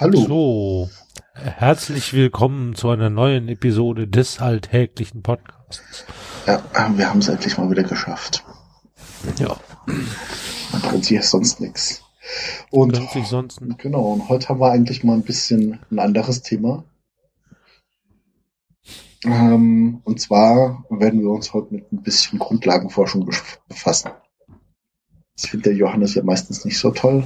Hallo. 0.00 0.86
So, 0.86 0.97
herzlich 1.58 2.12
willkommen 2.12 2.76
zu 2.76 2.88
einer 2.88 3.10
neuen 3.10 3.48
Episode 3.48 4.06
des 4.06 4.38
alltäglichen 4.38 5.24
Podcasts. 5.24 6.04
Ja, 6.46 6.62
wir 6.96 7.10
haben 7.10 7.18
es 7.18 7.28
endlich 7.28 7.58
mal 7.58 7.68
wieder 7.68 7.82
geschafft. 7.82 8.44
Ja. 9.40 9.56
Man 9.86 10.82
brennt 10.82 11.04
sich 11.04 11.20
sonst 11.26 11.60
nichts. 11.60 12.04
Und 12.70 12.94
sich 13.12 13.26
sonst 13.26 13.60
genau, 13.78 14.12
und 14.12 14.28
heute 14.28 14.48
haben 14.50 14.60
wir 14.60 14.70
eigentlich 14.70 15.02
mal 15.02 15.14
ein 15.14 15.24
bisschen 15.24 15.80
ein 15.90 15.98
anderes 15.98 16.42
Thema. 16.42 16.84
Ähm, 19.24 20.00
und 20.04 20.20
zwar 20.20 20.84
werden 20.90 21.22
wir 21.22 21.30
uns 21.30 21.52
heute 21.52 21.74
mit 21.74 21.90
ein 21.90 22.04
bisschen 22.04 22.38
Grundlagenforschung 22.38 23.28
bef- 23.28 23.58
befassen. 23.66 24.12
Das 25.34 25.46
findet 25.46 25.66
der 25.66 25.74
Johannes 25.74 26.14
ja 26.14 26.22
meistens 26.22 26.64
nicht 26.64 26.78
so 26.78 26.92
toll. 26.92 27.24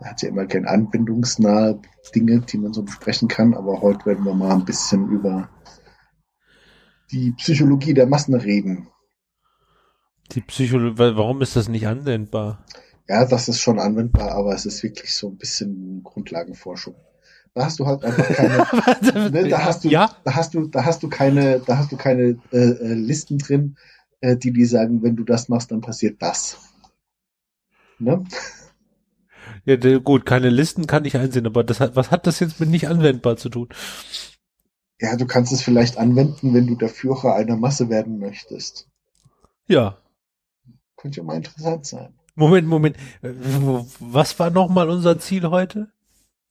Er 0.00 0.10
hat 0.10 0.22
ja 0.22 0.28
immer 0.28 0.46
gern 0.46 0.66
anwendungsnahe 0.66 1.80
Dinge, 2.14 2.40
die 2.40 2.58
man 2.58 2.72
so 2.72 2.82
besprechen 2.84 3.28
kann, 3.28 3.54
aber 3.54 3.82
heute 3.82 4.06
werden 4.06 4.24
wir 4.24 4.34
mal 4.34 4.54
ein 4.54 4.64
bisschen 4.64 5.08
über 5.10 5.48
die 7.10 7.32
Psychologie 7.32 7.94
der 7.94 8.06
Massen 8.06 8.34
reden. 8.34 8.88
die 10.32 10.40
Psychologie, 10.42 10.98
warum 10.98 11.42
ist 11.42 11.56
das 11.56 11.68
nicht 11.68 11.86
anwendbar? 11.86 12.64
Ja, 13.08 13.24
das 13.24 13.48
ist 13.48 13.60
schon 13.60 13.78
anwendbar, 13.80 14.32
aber 14.32 14.54
es 14.54 14.66
ist 14.66 14.82
wirklich 14.82 15.14
so 15.14 15.28
ein 15.30 15.38
bisschen 15.38 16.02
Grundlagenforschung. 16.04 16.94
Da 17.54 17.64
hast 17.64 17.78
du 17.80 17.86
halt 17.86 18.04
einfach 18.04 18.28
keine, 18.28 19.30
ne, 19.30 19.48
da 19.48 19.64
hast 19.64 19.82
du, 19.84 19.88
ja, 19.88 20.14
da 20.24 20.34
hast 20.34 20.54
du, 20.54 20.66
da 20.66 20.84
hast 20.84 21.02
du 21.02 21.08
keine, 21.08 21.60
da 21.60 21.78
hast 21.78 21.90
du 21.90 21.96
keine 21.96 22.38
äh, 22.52 22.56
äh, 22.56 22.94
Listen 22.94 23.38
drin, 23.38 23.76
äh, 24.20 24.36
die 24.36 24.52
die 24.52 24.66
sagen, 24.66 25.02
wenn 25.02 25.16
du 25.16 25.24
das 25.24 25.48
machst, 25.48 25.72
dann 25.72 25.80
passiert 25.80 26.20
das. 26.20 26.58
Ne? 27.98 28.22
Ja, 29.64 29.98
gut, 29.98 30.26
keine 30.26 30.50
Listen 30.50 30.86
kann 30.86 31.04
ich 31.04 31.16
einsehen, 31.16 31.46
aber 31.46 31.64
das 31.64 31.80
hat, 31.80 31.96
was 31.96 32.10
hat 32.10 32.26
das 32.26 32.40
jetzt 32.40 32.60
mit 32.60 32.68
nicht 32.68 32.88
anwendbar 32.88 33.36
zu 33.36 33.48
tun? 33.48 33.68
Ja, 35.00 35.16
du 35.16 35.26
kannst 35.26 35.52
es 35.52 35.62
vielleicht 35.62 35.96
anwenden, 35.96 36.54
wenn 36.54 36.66
du 36.66 36.74
der 36.74 36.88
Führer 36.88 37.34
einer 37.34 37.56
Masse 37.56 37.88
werden 37.88 38.18
möchtest. 38.18 38.88
Ja. 39.66 39.98
Könnte 40.96 41.18
ja 41.18 41.24
mal 41.24 41.36
interessant 41.36 41.86
sein. 41.86 42.14
Moment, 42.34 42.66
Moment. 42.66 42.96
Was 44.00 44.38
war 44.38 44.50
nochmal 44.50 44.88
unser 44.90 45.18
Ziel 45.18 45.48
heute? 45.48 45.88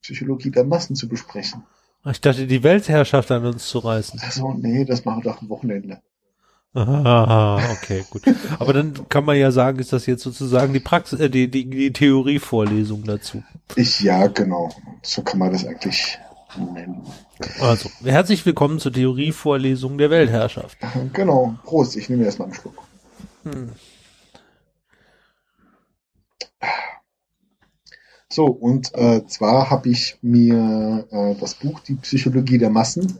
Psychologie 0.02 0.52
der 0.52 0.64
Massen 0.64 0.96
zu 0.96 1.08
besprechen. 1.08 1.64
Ich 2.06 2.22
dachte, 2.22 2.48
die 2.48 2.64
Weltherrschaft 2.64 3.32
an 3.32 3.46
uns 3.46 3.68
zu 3.68 3.80
reißen. 3.80 4.20
Also, 4.22 4.54
nee, 4.54 4.86
das 4.86 5.04
machen 5.04 5.24
wir 5.24 5.32
doch 5.32 5.42
am 5.42 5.50
Wochenende. 5.50 6.02
Aha, 6.78 7.72
okay, 7.72 8.06
gut. 8.08 8.22
Aber 8.60 8.72
dann 8.72 9.10
kann 9.10 9.26
man 9.26 9.36
ja 9.36 9.50
sagen, 9.50 9.80
ist 9.80 9.94
das 9.94 10.06
jetzt 10.06 10.22
sozusagen 10.22 10.74
die 10.74 10.80
Praxis, 10.80 11.20
äh, 11.20 11.28
die, 11.28 11.50
die, 11.50 11.68
die 11.68 11.92
Theorievorlesung 11.92 13.04
dazu. 13.04 13.44
Ich, 13.76 14.00
ja, 14.02 14.28
genau. 14.28 14.70
So 15.02 15.24
kann 15.24 15.40
man 15.40 15.52
das 15.52 15.66
eigentlich 15.66 16.20
nennen. 16.56 17.02
Also, 17.60 17.90
herzlich 18.04 18.46
willkommen 18.46 18.78
zur 18.78 18.94
Theorievorlesung 18.94 19.98
der 19.98 20.12
Weltherrschaft. 20.12 20.78
Genau. 21.14 21.56
Prost, 21.64 21.96
ich 21.96 22.10
nehme 22.10 22.26
erstmal 22.26 22.50
einen 22.50 22.56
Schluck. 22.56 22.84
Hm. 23.44 23.72
So, 28.30 28.46
und 28.46 28.94
äh, 28.94 29.26
zwar 29.26 29.72
habe 29.72 29.90
ich 29.90 30.20
mir 30.22 31.08
äh, 31.10 31.36
das 31.40 31.56
Buch 31.56 31.80
Die 31.80 31.96
Psychologie 31.96 32.60
der 32.60 32.70
Massen 32.70 33.20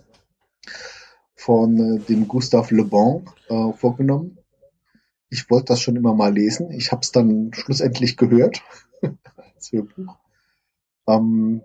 von 1.38 1.80
äh, 1.80 2.00
dem 2.00 2.28
Gustave 2.28 2.76
Le 2.76 2.84
Bon 2.84 3.26
äh, 3.48 3.72
vorgenommen. 3.74 4.40
Ich 5.30 5.50
wollte 5.50 5.66
das 5.68 5.82
schon 5.82 5.96
immer 5.96 6.14
mal 6.14 6.34
lesen. 6.34 6.72
Ich 6.72 6.92
habe 6.92 7.02
es 7.04 7.12
dann 7.12 7.52
schlussendlich 7.54 8.18
gehört 8.18 8.64
als 9.56 9.72
Hörbuch. 9.72 10.18
Ähm, 11.08 11.62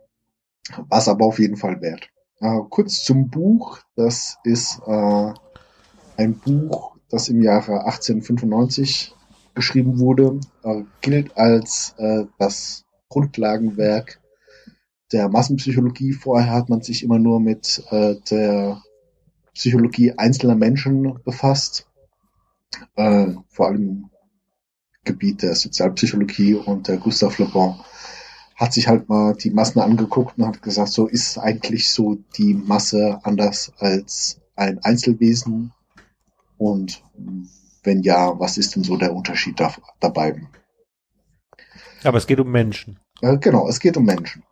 War 0.89 0.99
es 0.99 1.09
aber 1.09 1.25
auf 1.27 1.39
jeden 1.39 1.57
Fall 1.57 1.81
wert. 1.81 2.09
Äh, 2.41 2.61
kurz 2.69 3.03
zum 3.03 3.31
Buch. 3.31 3.81
Das 3.97 4.39
ist 4.45 4.81
äh, 4.87 5.33
ein 6.17 6.39
Buch, 6.39 6.97
das 7.09 7.29
im 7.29 7.43
Jahre 7.43 7.85
1895 7.85 9.15
geschrieben 9.55 9.99
wurde, 9.99 10.41
äh, 10.63 10.83
gilt 11.01 11.37
als 11.37 11.95
äh, 11.99 12.25
das 12.39 12.85
Grundlagenwerk 13.09 14.21
der 15.13 15.29
Massenpsychologie. 15.29 16.13
Vorher 16.13 16.53
hat 16.53 16.69
man 16.69 16.83
sich 16.83 17.03
immer 17.03 17.19
nur 17.19 17.41
mit 17.41 17.83
äh, 17.91 18.17
der 18.31 18.83
Psychologie 19.55 20.13
einzelner 20.17 20.55
Menschen 20.55 21.19
befasst, 21.25 21.87
äh, 22.97 23.29
vor 23.49 23.67
allem 23.67 23.81
im 23.81 24.11
Gebiet 25.05 25.43
der 25.43 25.55
Sozialpsychologie 25.55 26.55
und 26.55 26.89
der 26.89 26.97
Gustave 26.97 27.43
Le 27.43 27.49
Bon 27.49 27.81
hat 28.57 28.73
sich 28.73 28.87
halt 28.87 29.09
mal 29.09 29.35
die 29.35 29.51
Massen 29.51 29.81
angeguckt 29.81 30.39
und 30.39 30.47
hat 30.47 30.63
gesagt, 30.63 30.91
so 30.91 31.07
ist 31.07 31.39
eigentlich 31.39 31.91
so 31.91 32.19
die 32.37 32.55
Masse 32.55 33.19
anders 33.25 33.73
als 33.79 34.41
ein 34.55 34.79
Einzelwesen 34.85 35.73
und 36.59 37.03
wenn 37.83 38.03
ja, 38.03 38.39
was 38.39 38.59
ist 38.59 38.77
denn 38.77 38.85
so 38.85 38.97
der 38.97 39.15
Unterschied 39.15 39.59
da, 39.59 39.75
dabei? 39.99 40.41
Aber 42.05 42.19
es 42.19 42.27
geht 42.27 42.39
um 42.39 42.51
Menschen. 42.51 43.01
Äh, 43.21 43.39
genau, 43.39 43.69
es 43.69 43.81
geht 43.81 43.97
um 43.97 44.05
Menschen. 44.05 44.45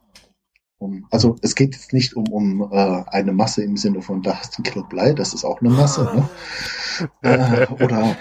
Um, 0.80 1.06
also 1.10 1.36
es 1.42 1.54
geht 1.54 1.74
jetzt 1.74 1.92
nicht 1.92 2.16
um, 2.16 2.26
um 2.32 2.72
äh, 2.72 3.04
eine 3.08 3.32
Masse 3.32 3.62
im 3.62 3.76
Sinne 3.76 4.00
von, 4.00 4.22
da 4.22 4.38
hast 4.38 4.56
du 4.56 4.62
ein 4.62 4.64
Kilo 4.64 4.82
Blei, 4.82 5.12
das 5.12 5.34
ist 5.34 5.44
auch 5.44 5.60
eine 5.60 5.68
Masse. 5.68 6.04
Ne? 6.04 6.28
äh, 7.20 7.66
oder 7.66 8.16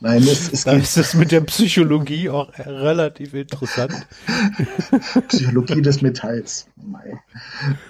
nein, 0.00 0.22
es, 0.22 0.50
es 0.50 0.64
Da 0.64 0.72
geht 0.72 0.84
ist 0.84 0.96
es 0.96 1.12
mit 1.12 1.30
der 1.30 1.42
Psychologie 1.42 2.30
auch 2.30 2.50
relativ 2.56 3.34
interessant. 3.34 4.06
Psychologie 5.28 5.82
des 5.82 6.00
Metalls. 6.00 6.68
Nein. 6.76 7.20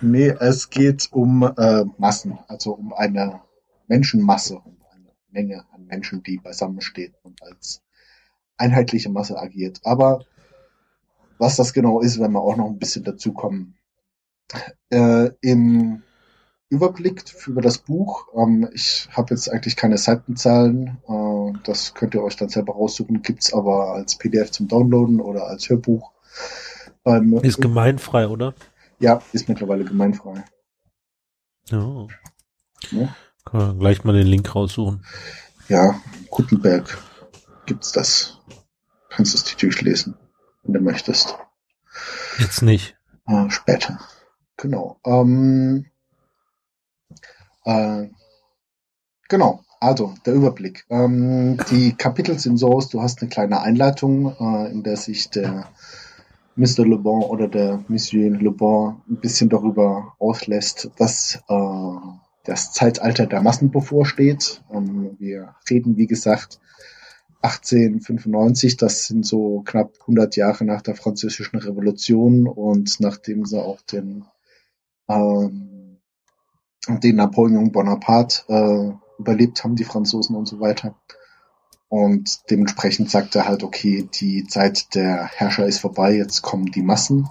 Nee, 0.01 0.35
es 0.41 0.69
geht 0.69 1.07
um 1.13 1.45
äh, 1.57 1.85
Massen, 1.99 2.41
also 2.49 2.73
um 2.73 2.93
eine 2.93 3.43
Menschenmasse, 3.87 4.57
um 4.57 4.77
eine 4.91 5.13
Menge 5.31 5.65
an 5.73 5.87
Menschen, 5.87 6.25
die 6.25 6.39
beisammen 6.39 6.81
steht 6.81 7.15
und 7.23 7.41
als 7.45 7.81
einheitliche 8.57 9.09
Masse 9.09 9.39
agiert. 9.39 9.79
Aber 9.85 10.25
was 11.43 11.57
das 11.57 11.73
genau 11.73 12.01
ist, 12.01 12.19
werden 12.21 12.33
wir 12.33 12.41
auch 12.41 12.57
noch 12.57 12.67
ein 12.67 12.79
bisschen 12.79 13.03
dazu 13.05 13.33
kommen. 13.33 13.77
Äh, 14.91 15.31
Im 15.41 16.03
Überblick 16.69 17.25
über 17.47 17.61
das 17.61 17.79
Buch, 17.79 18.29
ähm, 18.37 18.69
ich 18.73 19.09
habe 19.11 19.35
jetzt 19.35 19.51
eigentlich 19.51 19.77
keine 19.77 19.99
Seitenzahlen, 19.99 20.99
äh, 21.09 21.59
das 21.65 21.95
könnt 21.95 22.15
ihr 22.15 22.23
euch 22.23 22.37
dann 22.37 22.49
selber 22.49 22.75
raussuchen, 22.75 23.23
gibt's 23.23 23.53
aber 23.53 23.93
als 23.93 24.17
PDF 24.17 24.53
zum 24.53 24.69
Downloaden 24.69 25.21
oder 25.21 25.47
als 25.49 25.69
Hörbuch. 25.69 26.13
Beim, 27.03 27.35
Ist 27.39 27.61
gemeinfrei, 27.61 28.29
oder? 28.29 28.55
ja, 29.01 29.21
ist 29.33 29.49
mittlerweile 29.49 29.85
gemeinfrei. 29.85 30.45
Ja. 31.71 32.07
Ja, 32.91 33.15
Kann 33.45 33.61
man 33.61 33.79
gleich 33.81 34.05
mal 34.05 34.13
den 34.13 34.27
Link 34.29 34.55
raussuchen. 34.55 35.05
ja 35.69 36.01
Gutenberg 36.31 36.99
gibt's 37.67 37.91
das. 37.93 38.39
Kannst 39.11 39.35
es 39.35 39.45
natürlich 39.45 39.83
lesen, 39.83 40.15
wenn 40.63 40.75
du 40.75 40.81
möchtest. 40.81 41.37
Jetzt 42.39 42.63
nicht. 42.63 42.97
Äh, 43.27 43.51
später. 43.51 44.01
Genau. 44.57 44.99
Ähm, 45.05 45.87
äh, 47.65 48.09
genau. 49.29 49.63
Also, 49.81 50.15
der 50.25 50.35
Überblick. 50.35 50.85
Ähm, 50.91 51.59
die 51.71 51.95
Kapitel 51.95 52.39
sind 52.39 52.57
so 52.57 52.73
aus, 52.73 52.89
du 52.89 53.03
hast 53.03 53.21
eine 53.21 53.29
kleine 53.29 53.61
Einleitung, 53.63 54.37
äh, 54.39 54.71
in 54.71 54.85
der 54.85 54.97
sich 54.97 55.29
der 55.31 55.69
Mr. 56.55 56.87
Le 56.87 56.99
Bon 56.99 57.23
oder 57.23 57.49
der 57.49 57.83
Monsieur 57.89 58.31
Le 58.31 58.51
Bon 58.53 59.03
ein 59.09 59.17
bisschen 59.17 59.49
darüber 59.49 60.15
auslässt, 60.19 60.91
dass 60.99 61.43
äh, 61.49 61.97
das 62.45 62.73
Zeitalter 62.73 63.27
der 63.27 63.43
Massen 63.43 63.71
bevorsteht. 63.71 64.63
Ähm, 64.73 65.17
wir 65.19 65.57
reden, 65.69 65.97
wie 65.97 66.07
gesagt, 66.07 66.61
1895, 67.43 68.77
das 68.77 69.07
sind 69.07 69.27
so 69.27 69.63
knapp 69.63 69.93
100 70.03 70.37
Jahre 70.37 70.65
nach 70.65 70.83
der 70.83 70.95
Französischen 70.95 71.59
Revolution 71.59 72.47
und 72.47 73.01
nachdem 73.01 73.45
sie 73.45 73.61
auch 73.61 73.81
den, 73.83 74.25
ähm, 75.09 76.01
den 76.89 77.17
Napoleon 77.17 77.73
Bonaparte 77.73 78.45
äh, 78.49 79.21
überlebt 79.21 79.63
haben, 79.65 79.77
die 79.77 79.85
Franzosen 79.85 80.37
und 80.37 80.47
so 80.47 80.61
weiter. 80.61 80.95
Und 81.89 82.49
dementsprechend 82.49 83.11
sagt 83.11 83.35
er 83.35 83.47
halt, 83.47 83.63
okay, 83.63 84.09
die 84.15 84.47
Zeit 84.47 84.95
der 84.95 85.27
Herrscher 85.27 85.67
ist 85.67 85.81
vorbei, 85.81 86.15
jetzt 86.15 86.43
kommen 86.43 86.67
die 86.67 86.83
Massen. 86.83 87.29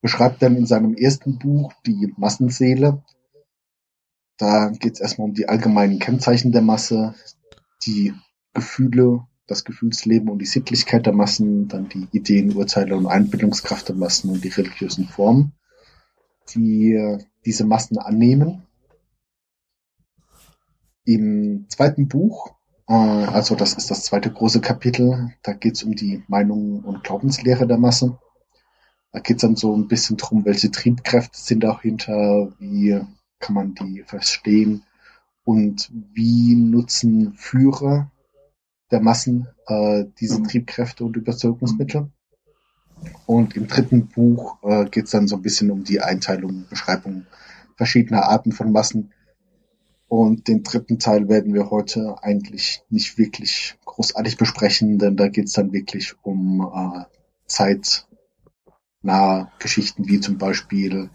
Beschreibt 0.00 0.40
dann 0.40 0.56
in 0.56 0.66
seinem 0.66 0.94
ersten 0.94 1.38
Buch 1.38 1.72
die 1.84 2.14
Massenseele, 2.16 3.02
da 4.38 4.70
geht 4.70 4.94
es 4.94 5.00
erstmal 5.00 5.28
um 5.28 5.34
die 5.34 5.48
allgemeinen 5.48 5.98
Kennzeichen 5.98 6.52
der 6.52 6.62
Masse, 6.62 7.14
die 7.84 8.14
Gefühle, 8.58 9.24
das 9.46 9.64
Gefühlsleben 9.64 10.28
und 10.28 10.40
die 10.40 10.46
Sittlichkeit 10.46 11.06
der 11.06 11.12
Massen, 11.12 11.68
dann 11.68 11.88
die 11.88 12.08
Ideen, 12.10 12.56
Urteile 12.56 12.96
und 12.96 13.06
Einbildungskraft 13.06 13.88
der 13.88 13.94
Massen 13.94 14.30
und 14.30 14.42
die 14.42 14.48
religiösen 14.48 15.06
Formen, 15.06 15.52
die 16.54 16.94
äh, 16.94 17.18
diese 17.44 17.64
Massen 17.64 17.98
annehmen. 17.98 18.66
Im 21.04 21.66
zweiten 21.68 22.08
Buch, 22.08 22.52
äh, 22.88 22.94
also 22.94 23.54
das 23.54 23.74
ist 23.74 23.92
das 23.92 24.02
zweite 24.02 24.32
große 24.32 24.60
Kapitel, 24.60 25.32
da 25.44 25.52
geht 25.52 25.76
es 25.76 25.84
um 25.84 25.94
die 25.94 26.24
Meinungen 26.26 26.80
und 26.80 27.04
Glaubenslehre 27.04 27.68
der 27.68 27.78
Masse. 27.78 28.18
Da 29.12 29.20
geht 29.20 29.36
es 29.36 29.42
dann 29.42 29.54
so 29.54 29.72
ein 29.74 29.86
bisschen 29.86 30.16
drum, 30.16 30.44
welche 30.44 30.72
Triebkräfte 30.72 31.38
sind 31.38 31.62
dahinter, 31.62 32.52
wie 32.58 33.00
kann 33.38 33.54
man 33.54 33.74
die 33.76 34.02
verstehen 34.02 34.82
und 35.44 35.92
wie 35.92 36.56
nutzen 36.56 37.34
Führer 37.34 38.10
der 38.90 39.00
Massen 39.00 39.48
äh, 39.66 40.04
diese 40.20 40.40
mhm. 40.40 40.48
Triebkräfte 40.48 41.04
und 41.04 41.16
Überzeugungsmittel. 41.16 42.10
Und 43.26 43.56
im 43.56 43.68
dritten 43.68 44.08
Buch 44.08 44.58
äh, 44.62 44.86
geht 44.86 45.04
es 45.04 45.10
dann 45.12 45.28
so 45.28 45.36
ein 45.36 45.42
bisschen 45.42 45.70
um 45.70 45.84
die 45.84 46.00
Einteilung, 46.00 46.66
Beschreibung 46.68 47.26
verschiedener 47.76 48.24
Arten 48.24 48.52
von 48.52 48.72
Massen. 48.72 49.12
Und 50.08 50.48
den 50.48 50.62
dritten 50.62 50.98
Teil 50.98 51.28
werden 51.28 51.54
wir 51.54 51.70
heute 51.70 52.16
eigentlich 52.22 52.82
nicht 52.88 53.18
wirklich 53.18 53.76
großartig 53.84 54.36
besprechen, 54.36 54.98
denn 54.98 55.16
da 55.16 55.28
geht 55.28 55.46
es 55.46 55.52
dann 55.52 55.72
wirklich 55.72 56.14
um 56.22 56.62
äh, 56.74 57.04
zeitnahe 57.46 58.08
Geschichten 59.58 60.08
wie 60.08 60.20
zum 60.20 60.38
Beispiel 60.38 61.10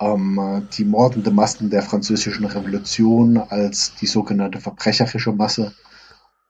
ähm, 0.00 0.68
die 0.76 0.84
mordende 0.84 1.32
Massen 1.32 1.70
der 1.70 1.82
französischen 1.82 2.44
Revolution 2.46 3.36
als 3.36 3.94
die 4.00 4.06
sogenannte 4.06 4.60
verbrecherische 4.60 5.32
Masse 5.32 5.74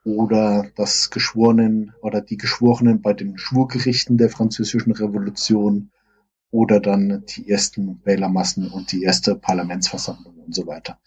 oder 0.05 0.70
das 0.76 1.11
Geschworenen 1.11 1.93
oder 2.00 2.20
die 2.20 2.37
Geschworenen 2.37 3.02
bei 3.02 3.12
den 3.12 3.38
Schwurgerichten 3.38 4.17
der 4.17 4.31
französischen 4.31 4.93
Revolution 4.93 5.91
oder 6.50 6.81
dann 6.81 7.25
die 7.26 7.49
ersten 7.49 8.00
Wählermassen 8.05 8.70
und 8.70 8.93
die 8.93 9.02
erste 9.02 9.37
Parlamentsversammlung 9.37 10.35
und 10.38 10.55
so 10.55 10.67
weiter. 10.67 10.99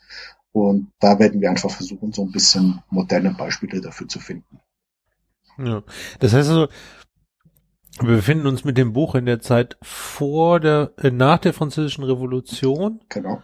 Und 0.52 0.92
da 1.00 1.18
werden 1.20 1.42
wir 1.42 1.50
einfach 1.50 1.72
versuchen, 1.72 2.14
so 2.14 2.24
ein 2.24 2.32
bisschen 2.32 2.82
moderne 2.90 3.34
Beispiele 3.34 3.82
dafür 3.82 4.08
zu 4.08 4.20
finden. 4.20 4.60
Ja, 5.58 5.84
das 6.20 6.34
heißt 6.34 6.50
also, 6.50 6.68
wir 8.00 8.16
befinden 8.16 8.48
uns 8.48 8.64
mit 8.64 8.78
dem 8.78 8.94
Buch 8.94 9.16
in 9.16 9.26
der 9.26 9.40
Zeit 9.40 9.78
vor 9.82 10.60
der, 10.60 10.94
äh, 10.98 11.12
nach 11.12 11.40
der 11.40 11.54
französischen 11.54 12.04
Revolution. 12.04 13.02
Genau. 13.10 13.42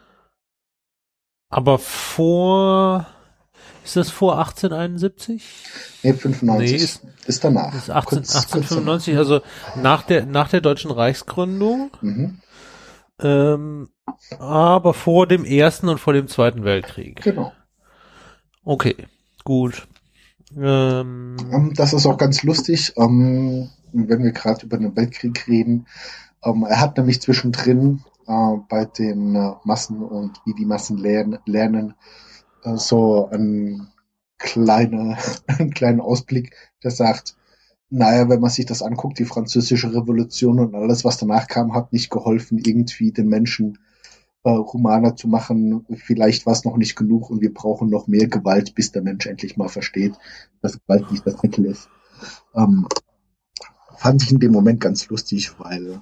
Aber 1.49 1.79
vor, 1.79 3.07
ist 3.89 3.95
das 3.95 4.09
vor 4.12 4.38
1871? 4.38 5.44
Nee, 6.03 6.13
95. 6.13 6.71
Nee, 6.71 6.77
ist, 6.77 7.01
ist 7.25 7.44
danach. 7.44 7.74
Ist 7.74 7.89
18, 7.89 8.19
kurz, 8.19 8.36
1895, 8.36 9.15
kurz 9.15 9.18
also 9.18 9.41
nach 9.81 10.03
der, 10.03 10.25
nach 10.27 10.50
der 10.50 10.62
deutschen 10.62 10.91
Reichsgründung. 10.91 11.89
Mhm. 12.01 12.38
Ähm, 13.19 13.89
aber 14.38 14.94
vor 14.94 15.25
dem 15.25 15.44
ersten 15.44 15.89
und 15.89 16.00
vor 16.00 16.13
dem 16.13 16.27
zweiten 16.27 16.63
Weltkrieg. 16.63 17.21
Genau. 17.21 17.51
Okay, 18.63 18.95
gut. 19.44 19.88
Ähm, 20.56 21.35
ähm 21.51 21.74
das 21.75 21.94
ist 21.94 22.06
auch 22.06 22.18
ganz 22.18 22.44
lustig. 22.44 22.94
Ähm, 22.95 23.69
wenn 23.92 24.24
wir 24.24 24.33
gerade 24.33 24.68
über 24.68 24.77
den 24.77 24.95
Weltkrieg 24.95 25.47
reden. 25.47 25.88
Ähm, 26.44 26.63
er 26.63 26.80
hat 26.80 26.95
nämlich 26.97 27.21
zwischendrin 27.21 28.03
äh, 28.27 28.57
bei 28.69 28.85
den 28.85 29.35
äh, 29.35 29.53
Massen 29.63 30.03
und 30.03 30.39
wie 30.45 30.53
die 30.53 30.65
Massen 30.65 30.97
lernen, 30.97 31.39
lernen 31.45 31.95
so 32.75 33.27
einen, 33.29 33.88
kleine, 34.38 35.17
einen 35.47 35.71
kleinen 35.71 36.01
Ausblick, 36.01 36.56
der 36.83 36.91
sagt, 36.91 37.35
naja, 37.89 38.29
wenn 38.29 38.39
man 38.39 38.51
sich 38.51 38.65
das 38.65 38.81
anguckt, 38.81 39.19
die 39.19 39.25
französische 39.25 39.94
Revolution 39.94 40.59
und 40.59 40.75
alles, 40.75 41.03
was 41.03 41.17
danach 41.17 41.47
kam, 41.47 41.73
hat 41.73 41.91
nicht 41.91 42.09
geholfen, 42.11 42.59
irgendwie 42.59 43.11
den 43.11 43.27
Menschen 43.27 43.79
äh, 44.44 44.51
humaner 44.51 45.15
zu 45.15 45.27
machen. 45.27 45.85
Vielleicht 45.95 46.45
war 46.45 46.53
es 46.53 46.65
noch 46.65 46.77
nicht 46.77 46.95
genug 46.95 47.29
und 47.29 47.41
wir 47.41 47.53
brauchen 47.53 47.89
noch 47.89 48.07
mehr 48.07 48.27
Gewalt, 48.27 48.75
bis 48.75 48.91
der 48.91 49.01
Mensch 49.01 49.25
endlich 49.25 49.57
mal 49.57 49.69
versteht, 49.69 50.13
dass 50.61 50.79
Gewalt 50.79 51.11
nicht 51.11 51.25
das 51.25 51.41
Mittel 51.41 51.65
ist. 51.65 51.89
Ähm, 52.56 52.88
fand 53.97 54.23
ich 54.23 54.31
in 54.31 54.39
dem 54.39 54.51
Moment 54.51 54.79
ganz 54.79 55.09
lustig, 55.09 55.51
weil 55.59 56.00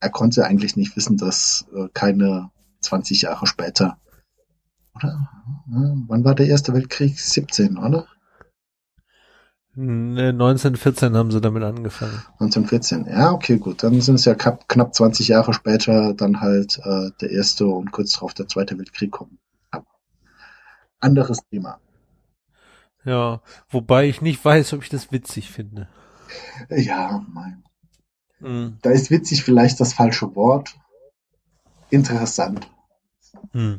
er 0.00 0.10
konnte 0.10 0.46
eigentlich 0.46 0.76
nicht 0.76 0.96
wissen, 0.96 1.16
dass 1.16 1.66
äh, 1.74 1.88
keine 1.92 2.50
20 2.80 3.22
Jahre 3.22 3.46
später, 3.46 3.98
oder? 4.98 5.28
Wann 5.66 6.24
war 6.24 6.34
der 6.34 6.46
Erste 6.46 6.74
Weltkrieg? 6.74 7.18
17, 7.18 7.78
oder? 7.78 8.06
1914 9.76 11.16
haben 11.16 11.30
sie 11.30 11.40
damit 11.40 11.62
angefangen. 11.62 12.20
1914, 12.40 13.06
ja, 13.06 13.30
okay, 13.30 13.58
gut. 13.58 13.84
Dann 13.84 14.00
sind 14.00 14.16
es 14.16 14.24
ja 14.24 14.34
knapp, 14.34 14.68
knapp 14.68 14.92
20 14.92 15.28
Jahre 15.28 15.54
später 15.54 16.14
dann 16.14 16.40
halt 16.40 16.80
äh, 16.82 17.10
der 17.20 17.30
Erste 17.30 17.66
und 17.66 17.92
kurz 17.92 18.14
darauf 18.14 18.34
der 18.34 18.48
Zweite 18.48 18.76
Weltkrieg 18.76 19.12
kommen. 19.12 19.38
Anderes 20.98 21.38
Thema. 21.48 21.78
Ja, 23.04 23.40
wobei 23.68 24.08
ich 24.08 24.20
nicht 24.20 24.44
weiß, 24.44 24.72
ob 24.72 24.82
ich 24.82 24.88
das 24.88 25.12
witzig 25.12 25.50
finde. 25.50 25.88
Ja, 26.70 27.24
mein. 27.32 27.62
Mhm. 28.40 28.78
Da 28.82 28.90
ist 28.90 29.10
witzig 29.10 29.44
vielleicht 29.44 29.78
das 29.78 29.92
falsche 29.92 30.34
Wort. 30.34 30.74
Interessant. 31.90 32.68
Mhm. 33.52 33.78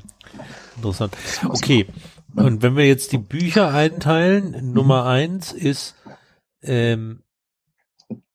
Interessant. 0.76 1.16
Okay. 1.46 1.88
Und 2.36 2.62
wenn 2.62 2.76
wir 2.76 2.88
jetzt 2.88 3.12
die 3.12 3.18
Bücher 3.18 3.74
einteilen. 3.74 4.74
Nummer 4.74 5.06
eins 5.06 5.52
ist 5.52 5.96
ähm, 6.62 7.24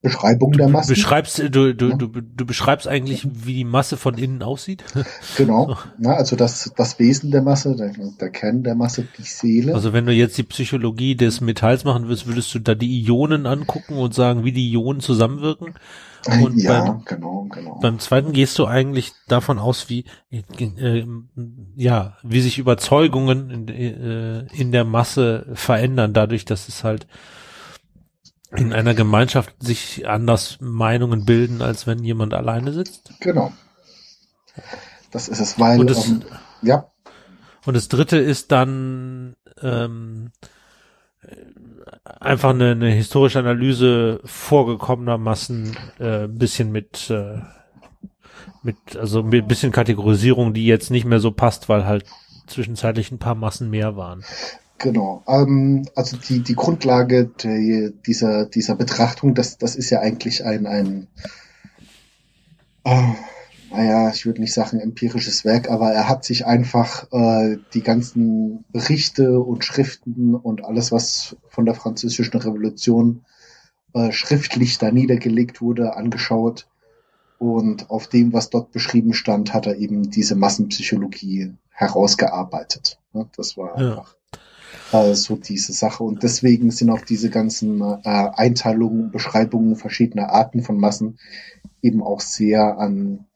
Beschreibung 0.05 0.53
der 0.53 0.69
Masse. 0.69 0.93
Beschreibst, 0.93 1.39
du, 1.39 1.75
du, 1.75 1.89
ja. 1.89 1.97
du, 1.97 2.09
du 2.09 2.45
beschreibst 2.45 2.87
eigentlich, 2.87 3.27
wie 3.27 3.55
die 3.55 3.65
Masse 3.65 3.97
von 3.97 4.19
innen 4.19 4.43
aussieht. 4.43 4.85
Genau. 5.37 5.77
Ja, 5.99 6.13
also 6.13 6.37
das, 6.37 6.73
das 6.77 6.99
Wesen 6.99 7.31
der 7.31 7.43
Masse, 7.43 7.75
der, 7.75 7.93
der 8.21 8.31
Kern 8.31 8.63
der 8.63 8.75
Masse, 8.75 9.09
die 9.19 9.23
Seele. 9.23 9.75
Also 9.75 9.93
wenn 9.93 10.05
du 10.07 10.13
jetzt 10.13 10.37
die 10.37 10.43
Psychologie 10.43 11.17
des 11.17 11.41
Metalls 11.41 11.85
machen 11.85 12.05
würdest, 12.05 12.27
würdest 12.27 12.55
du 12.55 12.59
da 12.59 12.75
die 12.75 13.03
Ionen 13.03 13.47
angucken 13.47 13.97
und 13.97 14.15
sagen, 14.15 14.45
wie 14.45 14.53
die 14.53 14.71
Ionen 14.71 15.01
zusammenwirken. 15.01 15.75
Und 16.43 16.63
ja, 16.63 16.85
beim, 16.85 17.05
genau, 17.05 17.47
genau. 17.51 17.79
Beim 17.81 17.99
zweiten 17.99 18.33
gehst 18.33 18.59
du 18.59 18.67
eigentlich 18.67 19.13
davon 19.29 19.59
aus, 19.59 19.89
wie, 19.89 20.05
äh, 20.31 21.05
ja, 21.77 22.17
wie 22.23 22.41
sich 22.41 22.59
Überzeugungen 22.59 23.51
in, 23.51 23.69
äh, 23.69 24.47
in 24.55 24.71
der 24.71 24.85
Masse 24.85 25.47
verändern, 25.55 26.13
dadurch, 26.13 26.45
dass 26.45 26.69
es 26.69 26.85
halt 26.85 27.07
in 28.57 28.73
einer 28.73 28.95
Gemeinschaft 28.95 29.55
sich 29.61 30.09
anders 30.09 30.59
Meinungen 30.61 31.25
bilden, 31.25 31.63
als 31.63 31.87
wenn 31.87 32.05
jemand 32.05 32.35
alleine 32.35 32.73
sitzt? 32.73 33.13
Genau. 33.21 33.53
Das 35.11 35.29
ist 35.29 35.41
es, 35.41 35.59
weil, 35.59 35.81
und 35.81 35.91
das, 35.91 36.09
ähm, 36.09 36.23
ja. 36.63 36.91
Und 37.67 37.75
das 37.75 37.89
dritte 37.89 38.19
ist 38.19 38.53
dann 38.53 39.37
ähm, 39.63 40.33
einfach 42.21 42.51
eine, 42.51 42.73
eine 42.73 42.91
historische 42.91 43.39
Analyse 43.39 44.21
vorgekommener 44.25 45.19
Massen, 45.19 45.77
äh, 45.99 46.29
bisschen 46.29 46.73
mit 46.73 47.11
äh, 47.11 47.39
mit 48.63 48.97
also 48.97 49.23
mit 49.23 49.47
bisschen 49.49 49.73
Kategorisierung, 49.73 50.55
die 50.55 50.67
jetzt 50.67 50.91
nicht 50.91 51.05
mehr 51.05 51.21
so 51.21 51.31
passt, 51.31 51.69
weil 51.69 51.87
halt 51.87 52.07
zwischenzeitlich 52.47 53.11
ein 53.11 53.19
paar 53.19 53.35
Massen 53.35 53.71
mehr 53.71 53.97
waren. 53.97 54.25
Genau. 54.79 55.23
Ähm, 55.27 55.87
also 55.95 56.17
die, 56.17 56.41
die 56.41 56.55
Grundlage 56.55 57.27
der, 57.27 57.91
dieser, 57.91 58.47
dieser 58.47 58.75
Betrachtung, 58.75 59.35
das, 59.35 59.59
das 59.59 59.77
ist 59.77 59.91
ja 59.91 60.01
eigentlich 60.01 60.45
ein, 60.45 60.67
ein 60.67 61.09
äh, 62.85 63.15
naja, 63.71 64.11
ich 64.11 64.25
würde 64.25 64.41
nicht 64.41 64.55
sagen 64.55 64.79
empirisches 64.79 65.45
Werk, 65.45 65.69
aber 65.69 65.91
er 65.91 66.09
hat 66.09 66.25
sich 66.25 66.47
einfach 66.47 67.11
äh, 67.13 67.57
die 67.73 67.83
ganzen 67.83 68.65
Berichte 68.71 69.41
und 69.41 69.65
Schriften 69.65 70.35
und 70.35 70.65
alles, 70.65 70.93
was 70.93 71.37
von 71.49 71.65
der 71.65 71.75
französischen 71.75 72.39
Revolution 72.39 73.25
äh, 73.93 74.13
schriftlich 74.13 74.79
da 74.79 74.93
niedergelegt 74.93 75.61
wurde, 75.61 75.97
angeschaut. 75.97 76.69
Und 77.39 77.91
auf 77.91 78.07
dem, 78.07 78.33
was 78.33 78.49
dort 78.49 78.71
beschrieben 78.71 79.13
stand, 79.13 79.53
hat 79.53 79.67
er 79.67 79.77
eben 79.77 80.09
diese 80.11 80.37
Massenpsychologie 80.37 81.55
herausgearbeitet. 81.71 83.01
Das 83.37 83.57
war 83.57 83.77
einfach 83.77 84.17
äh, 84.95 85.15
so 85.15 85.37
diese 85.37 85.73
Sache. 85.73 86.05
Und 86.05 86.23
deswegen 86.23 86.71
sind 86.71 86.91
auch 86.91 87.01
diese 87.01 87.29
ganzen 87.29 87.81
äh, 87.81 87.99
Einteilungen, 88.05 89.11
Beschreibungen 89.11 89.77
verschiedener 89.77 90.31
Arten 90.31 90.63
von 90.63 90.79
Massen 90.79 91.19
eben 91.83 92.03
auch 92.03 92.21
sehr 92.21 92.79
an 92.79 93.27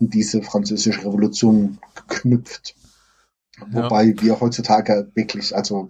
diese 0.00 0.42
französische 0.42 1.04
Revolution 1.06 1.78
geknüpft. 1.94 2.74
Ja. 3.58 3.84
Wobei 3.84 4.14
wir 4.20 4.40
heutzutage 4.40 5.10
wirklich, 5.14 5.54
also 5.54 5.88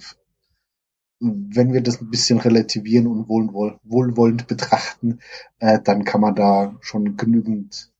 wenn 1.21 1.73
wir 1.73 1.81
das 1.81 2.03
ein 2.03 2.11
bisschen 2.11 2.39
relativieren 2.39 3.07
und 3.07 3.29
wohl, 3.29 3.79
wohlwollend 3.83 4.47
betrachten, 4.47 5.21
äh, 5.59 5.81
dann 5.83 6.05
kann 6.05 6.21
man 6.21 6.35
da 6.35 6.77
schon 6.81 7.17
genügend 7.17 7.91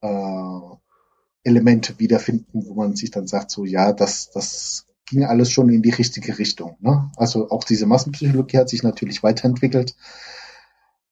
äh, 0.00 0.60
Elemente 1.44 1.98
wiederfinden, 1.98 2.64
wo 2.66 2.74
man 2.74 2.96
sich 2.96 3.10
dann 3.10 3.26
sagt, 3.26 3.50
so 3.50 3.66
ja, 3.66 3.92
das, 3.92 4.30
das 4.30 4.86
ging 5.06 5.24
alles 5.24 5.50
schon 5.50 5.68
in 5.68 5.82
die 5.82 5.90
richtige 5.90 6.38
Richtung. 6.38 6.76
Ne? 6.80 7.10
Also 7.16 7.50
auch 7.50 7.64
diese 7.64 7.86
Massenpsychologie 7.86 8.58
hat 8.58 8.68
sich 8.68 8.82
natürlich 8.82 9.22
weiterentwickelt. 9.22 9.94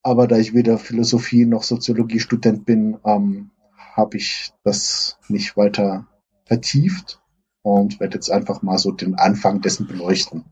Aber 0.02 0.26
da 0.26 0.38
ich 0.38 0.54
weder 0.54 0.78
Philosophie 0.78 1.44
noch 1.44 1.62
Soziologie-Student 1.62 2.64
bin, 2.64 2.98
ähm, 3.04 3.50
habe 3.94 4.16
ich 4.16 4.52
das 4.64 5.18
nicht 5.28 5.56
weiter 5.56 6.06
vertieft 6.44 7.20
und 7.62 8.00
werde 8.00 8.14
jetzt 8.14 8.30
einfach 8.30 8.62
mal 8.62 8.78
so 8.78 8.92
den 8.92 9.16
Anfang 9.16 9.60
dessen 9.60 9.86
beleuchten. 9.86 10.44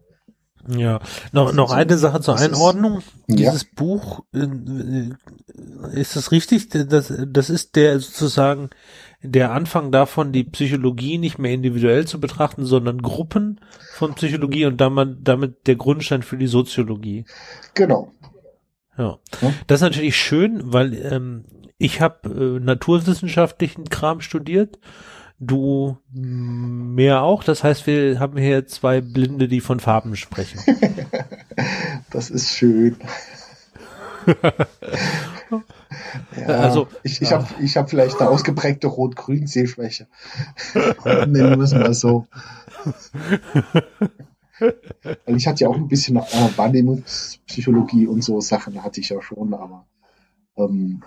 Ja, 0.68 1.00
noch, 1.32 1.52
noch 1.54 1.72
eine 1.72 1.96
Sache 1.96 2.20
zur 2.20 2.36
Einordnung. 2.36 3.00
Dieses 3.26 3.62
ja. 3.62 3.68
Buch, 3.74 4.24
äh, 4.34 5.10
ist 5.94 6.14
das 6.14 6.30
richtig? 6.30 6.68
Das, 6.68 7.12
das 7.26 7.48
ist 7.48 7.74
der 7.76 8.00
sozusagen 8.00 8.68
der 9.22 9.52
Anfang 9.52 9.90
davon, 9.90 10.32
die 10.32 10.44
Psychologie 10.44 11.18
nicht 11.18 11.38
mehr 11.38 11.52
individuell 11.52 12.06
zu 12.06 12.20
betrachten, 12.20 12.64
sondern 12.64 13.02
Gruppen 13.02 13.60
von 13.94 14.14
Psychologie 14.14 14.66
und 14.66 14.80
damit, 14.80 15.18
damit 15.22 15.66
der 15.66 15.76
Grundstein 15.76 16.22
für 16.22 16.36
die 16.36 16.46
Soziologie. 16.46 17.24
Genau. 17.74 18.12
Ja. 18.96 19.18
ja. 19.40 19.52
Das 19.66 19.80
ist 19.80 19.82
natürlich 19.82 20.16
schön, 20.16 20.72
weil 20.72 20.94
ähm, 20.94 21.44
ich 21.78 22.00
habe 22.00 22.28
äh, 22.28 22.60
naturwissenschaftlichen 22.64 23.84
Kram 23.84 24.20
studiert 24.20 24.78
du 25.40 25.96
mehr 26.12 27.22
auch. 27.22 27.44
Das 27.44 27.64
heißt, 27.64 27.86
wir 27.86 28.18
haben 28.18 28.36
hier 28.38 28.66
zwei 28.66 29.00
Blinde, 29.00 29.48
die 29.48 29.60
von 29.60 29.80
Farben 29.80 30.16
sprechen. 30.16 30.60
das 32.10 32.30
ist 32.30 32.54
schön. 32.56 32.96
ja, 36.36 36.46
also 36.46 36.88
ich, 37.02 37.20
ich 37.22 37.30
ja. 37.30 37.38
habe 37.38 37.62
ich 37.62 37.76
hab 37.76 37.90
vielleicht 37.90 38.20
eine 38.20 38.30
ausgeprägte 38.30 38.86
Rot-Grün-Sehschwäche. 38.86 40.06
Nennen 41.04 41.58
wir 41.58 41.60
es 41.60 41.74
mal 41.74 41.94
so. 41.94 42.26
Weil 44.58 45.36
ich 45.36 45.46
hatte 45.46 45.64
ja 45.64 45.68
auch 45.68 45.76
ein 45.76 45.88
bisschen 45.88 46.16
äh, 46.16 46.50
Wahrnehmungspsychologie 46.56 48.06
und 48.06 48.22
so 48.22 48.40
Sachen 48.40 48.82
hatte 48.82 49.00
ich 49.00 49.08
ja 49.10 49.22
schon, 49.22 49.54
aber 49.54 49.86
ähm, 50.56 51.02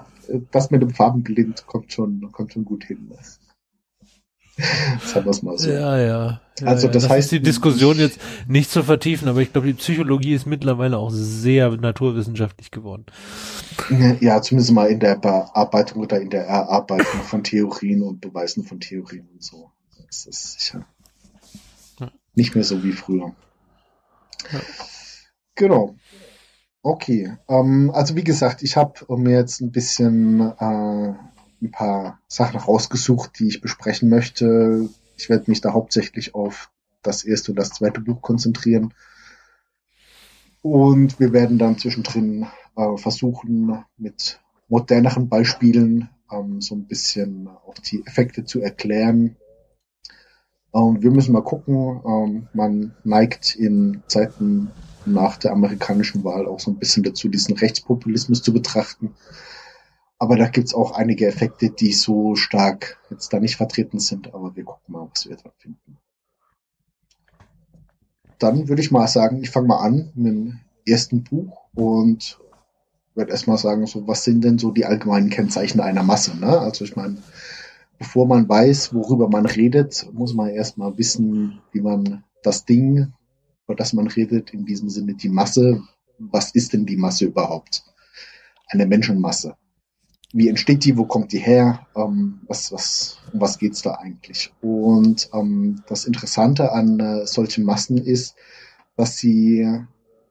das 0.52 0.72
mit 0.72 0.82
dem 0.82 0.92
Farbenblind 0.92 1.66
kommt 1.66 1.92
schon, 1.92 2.32
kommt 2.32 2.54
schon 2.54 2.66
gut 2.66 2.86
hin. 2.86 3.12
Sagen 5.06 5.26
wir 5.26 5.32
es 5.32 5.42
mal 5.42 5.58
so. 5.58 5.70
Ja, 5.70 5.98
ja. 5.98 6.42
ja 6.60 6.68
also 6.68 6.88
das, 6.88 7.04
das 7.04 7.12
heißt, 7.12 7.26
ist 7.26 7.32
die 7.32 7.42
Diskussion 7.42 7.98
jetzt 7.98 8.20
nicht 8.48 8.70
zu 8.70 8.84
vertiefen, 8.84 9.28
aber 9.28 9.40
ich 9.42 9.52
glaube, 9.52 9.68
die 9.68 9.74
Psychologie 9.74 10.34
ist 10.34 10.46
mittlerweile 10.46 10.98
auch 10.98 11.12
sehr 11.12 11.70
naturwissenschaftlich 11.72 12.72
geworden. 12.72 13.06
Ja, 14.20 14.42
zumindest 14.42 14.74
mal 14.74 14.90
in 14.90 15.00
der 15.00 15.16
Bearbeitung 15.16 16.04
oder 16.04 16.22
in 16.22 16.30
der 16.30 16.46
Erarbeitung 16.46 17.22
von 17.24 17.44
Theorien 17.44 18.04
und 18.04 18.22
Beweisen 18.22 18.64
von 18.64 18.80
Theorien 18.80 19.28
und 19.34 19.44
so. 19.44 19.72
Das 20.08 20.26
ist 20.26 20.60
sicher 20.60 20.86
nicht 22.36 22.56
mehr 22.56 22.64
so 22.64 22.84
wie 22.84 22.94
früher. 22.94 23.34
Ja. 24.52 24.60
Genau. 25.56 25.96
Okay. 26.82 27.38
Ähm, 27.48 27.92
also 27.94 28.16
wie 28.16 28.24
gesagt, 28.24 28.64
ich 28.64 28.78
habe 28.78 29.06
mir 29.18 29.38
jetzt 29.38 29.62
ein 29.62 29.72
bisschen 29.72 30.40
äh, 30.40 31.14
ein 31.62 31.72
paar 31.72 32.20
Sachen 32.28 32.60
rausgesucht, 32.60 33.40
die 33.40 33.48
ich 33.48 33.62
besprechen 33.62 34.10
möchte. 34.10 34.90
Ich 35.18 35.30
werde 35.30 35.50
mich 35.50 35.62
da 35.62 35.74
hauptsächlich 35.74 36.34
auf 36.36 36.72
das 37.04 37.24
erste 37.24 37.52
und 37.52 37.58
das 37.58 37.72
zweite 37.72 38.02
Buch 38.02 38.22
konzentrieren. 38.22 38.94
Und 40.62 41.20
wir 41.20 41.34
werden 41.34 41.58
dann 41.58 41.78
zwischendrin 41.78 42.48
äh, 42.76 42.98
versuchen, 42.98 43.84
mit 43.98 44.40
moderneren 44.68 45.28
Beispielen 45.28 46.10
ähm, 46.32 46.62
so 46.62 46.76
ein 46.76 46.86
bisschen 46.86 47.48
auch 47.48 47.76
die 47.80 48.06
Effekte 48.06 48.46
zu 48.46 48.62
erklären. 48.62 49.36
Ähm, 50.74 51.02
wir 51.02 51.12
müssen 51.12 51.34
mal 51.34 51.44
gucken. 51.44 52.02
Ähm, 52.06 52.48
man 52.54 52.96
neigt 53.04 53.56
in 53.56 54.04
Zeiten 54.08 54.72
nach 55.06 55.38
der 55.38 55.52
amerikanischen 55.52 56.24
Wahl 56.24 56.48
auch 56.48 56.60
so 56.60 56.72
ein 56.72 56.78
bisschen 56.78 57.04
dazu, 57.04 57.28
diesen 57.28 57.58
Rechtspopulismus 57.58 58.44
zu 58.44 58.54
betrachten. 58.54 59.16
Aber 60.22 60.36
da 60.36 60.48
gibt's 60.48 60.76
auch 60.76 60.92
einige 60.92 61.26
Effekte, 61.26 61.72
die 61.72 61.94
so 61.94 62.36
stark 62.36 63.00
jetzt 63.10 63.34
da 63.34 63.40
nicht 63.40 63.56
vertreten 63.56 63.98
sind. 63.98 64.36
Aber 64.36 64.56
wir 64.56 64.64
gucken 64.64 64.94
mal, 64.94 65.10
was 65.12 65.28
wir 65.28 65.36
da 65.36 65.50
finden. 65.58 65.98
Dann 68.38 68.70
würde 68.70 68.84
ich 68.84 68.92
mal 68.92 69.08
sagen, 69.08 69.42
ich 69.42 69.50
fange 69.50 69.70
mal 69.70 69.80
an 69.80 70.12
mit 70.14 70.28
dem 70.28 70.60
ersten 70.86 71.24
Buch 71.24 71.64
und 71.74 72.40
werde 73.16 73.32
erstmal 73.32 73.58
sagen, 73.58 73.88
so 73.88 74.08
was 74.08 74.24
sind 74.24 74.44
denn 74.44 74.60
so 74.60 74.70
die 74.70 74.86
allgemeinen 74.86 75.32
Kennzeichen 75.32 75.80
einer 75.80 76.04
Masse? 76.04 76.38
Ne? 76.38 76.60
Also 76.60 76.86
ich 76.86 76.96
meine, 76.96 77.18
bevor 77.98 78.28
man 78.28 78.48
weiß, 78.48 78.94
worüber 78.94 79.28
man 79.28 79.48
redet, 79.48 80.08
muss 80.14 80.36
man 80.36 80.50
erstmal 80.50 80.96
wissen, 81.00 81.62
wie 81.72 81.82
man 81.82 82.24
das 82.44 82.66
Ding, 82.66 83.12
über 83.66 83.74
das 83.76 83.94
man 83.94 84.06
redet, 84.06 84.54
in 84.54 84.66
diesem 84.66 84.88
Sinne 84.88 85.16
die 85.16 85.30
Masse, 85.30 85.82
was 86.20 86.54
ist 86.54 86.74
denn 86.74 86.86
die 86.86 86.98
Masse 86.98 87.26
überhaupt? 87.26 87.84
Eine 88.68 88.86
Menschenmasse 88.86 89.56
wie 90.34 90.48
entsteht 90.48 90.86
die, 90.86 90.98
wo 90.98 91.06
kommt 91.06 91.34
die 91.34 91.40
her, 91.40 91.88
ähm, 91.96 92.42
was, 92.48 92.72
was, 92.72 93.18
um 93.34 93.42
was 93.42 93.58
geht's 93.58 93.82
da 93.82 93.96
eigentlich? 93.96 94.54
Und 94.62 95.30
ähm, 95.34 95.84
das 95.88 96.06
Interessante 96.06 96.72
an 96.72 97.00
äh, 97.00 97.26
solchen 97.28 97.66
Massen 97.66 97.98
ist, 97.98 98.36
dass 98.96 99.18
sie 99.18 99.68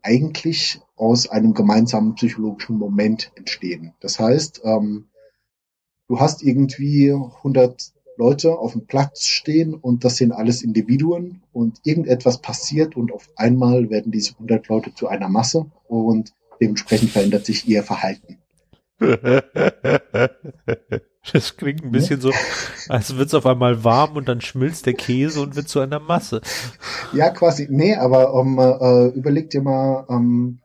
eigentlich 0.02 0.80
aus 0.96 1.28
einem 1.28 1.54
gemeinsamen 1.54 2.14
psychologischen 2.14 2.78
Moment 2.78 3.32
entstehen. 3.34 3.92
Das 4.00 4.18
heißt, 4.18 4.62
ähm, 4.64 5.06
du 6.08 6.18
hast 6.18 6.42
irgendwie 6.42 7.12
100 7.12 7.92
Leute 8.16 8.58
auf 8.58 8.72
dem 8.72 8.86
Platz 8.86 9.24
stehen 9.24 9.74
und 9.74 10.04
das 10.04 10.16
sind 10.16 10.32
alles 10.32 10.62
Individuen 10.62 11.42
und 11.52 11.80
irgendetwas 11.84 12.40
passiert 12.40 12.96
und 12.96 13.12
auf 13.12 13.28
einmal 13.36 13.88
werden 13.88 14.12
diese 14.12 14.32
100 14.34 14.68
Leute 14.68 14.94
zu 14.94 15.08
einer 15.08 15.28
Masse 15.28 15.70
und 15.88 16.34
dementsprechend 16.60 17.10
verändert 17.10 17.46
sich 17.46 17.66
ihr 17.66 17.82
Verhalten. 17.82 18.39
Das 21.32 21.56
klingt 21.56 21.84
ein 21.84 21.90
bisschen 21.90 22.20
so, 22.20 22.32
als 22.88 23.16
wird 23.16 23.28
es 23.28 23.34
auf 23.34 23.44
einmal 23.44 23.84
warm 23.84 24.16
und 24.16 24.26
dann 24.28 24.40
schmilzt 24.40 24.86
der 24.86 24.94
Käse 24.94 25.42
und 25.42 25.54
wird 25.54 25.68
zu 25.68 25.80
einer 25.80 26.00
Masse. 26.00 26.40
Ja, 27.12 27.28
quasi. 27.30 27.68
Nee, 27.70 27.94
aber 27.96 28.32
um, 28.32 28.58
äh, 28.58 29.08
überleg 29.08 29.50
dir 29.50 29.62
mal, 29.62 30.06
ähm, 30.08 30.60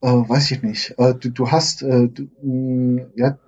äh, 0.00 0.08
weiß 0.08 0.50
ich 0.52 0.62
nicht, 0.62 0.94
äh, 0.98 1.14
du, 1.14 1.30
du 1.30 1.50
hast, 1.50 1.82
äh, 1.82 2.08
du, 2.08 2.28
mh, 2.42 3.02
mm, 3.02 3.12
ja, 3.16 3.38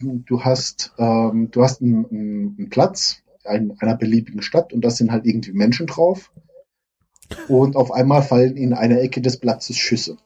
du 0.00 0.44
hast, 0.44 0.92
ähm, 0.98 1.50
du 1.50 1.62
hast 1.62 1.82
einen, 1.82 2.06
einen 2.10 2.70
Platz 2.70 3.22
in 3.44 3.76
einer 3.80 3.96
beliebigen 3.96 4.42
Stadt 4.42 4.72
und 4.72 4.82
da 4.84 4.90
sind 4.90 5.12
halt 5.12 5.26
irgendwie 5.26 5.52
Menschen 5.52 5.86
drauf 5.86 6.32
und 7.48 7.76
auf 7.76 7.92
einmal 7.92 8.22
fallen 8.22 8.56
in 8.56 8.72
einer 8.72 9.00
Ecke 9.00 9.20
des 9.20 9.38
Platzes 9.38 9.76
Schüsse. 9.76 10.16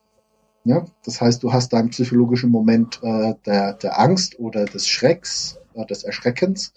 Ja? 0.64 0.86
Das 1.04 1.20
heißt, 1.20 1.42
du 1.42 1.52
hast 1.52 1.72
da 1.72 1.78
einen 1.78 1.90
psychologischen 1.90 2.50
Moment 2.50 3.00
äh, 3.02 3.34
der, 3.46 3.74
der 3.74 4.00
Angst 4.00 4.38
oder 4.38 4.64
des 4.64 4.88
Schrecks, 4.88 5.58
äh, 5.74 5.86
des 5.86 6.04
Erschreckens. 6.04 6.72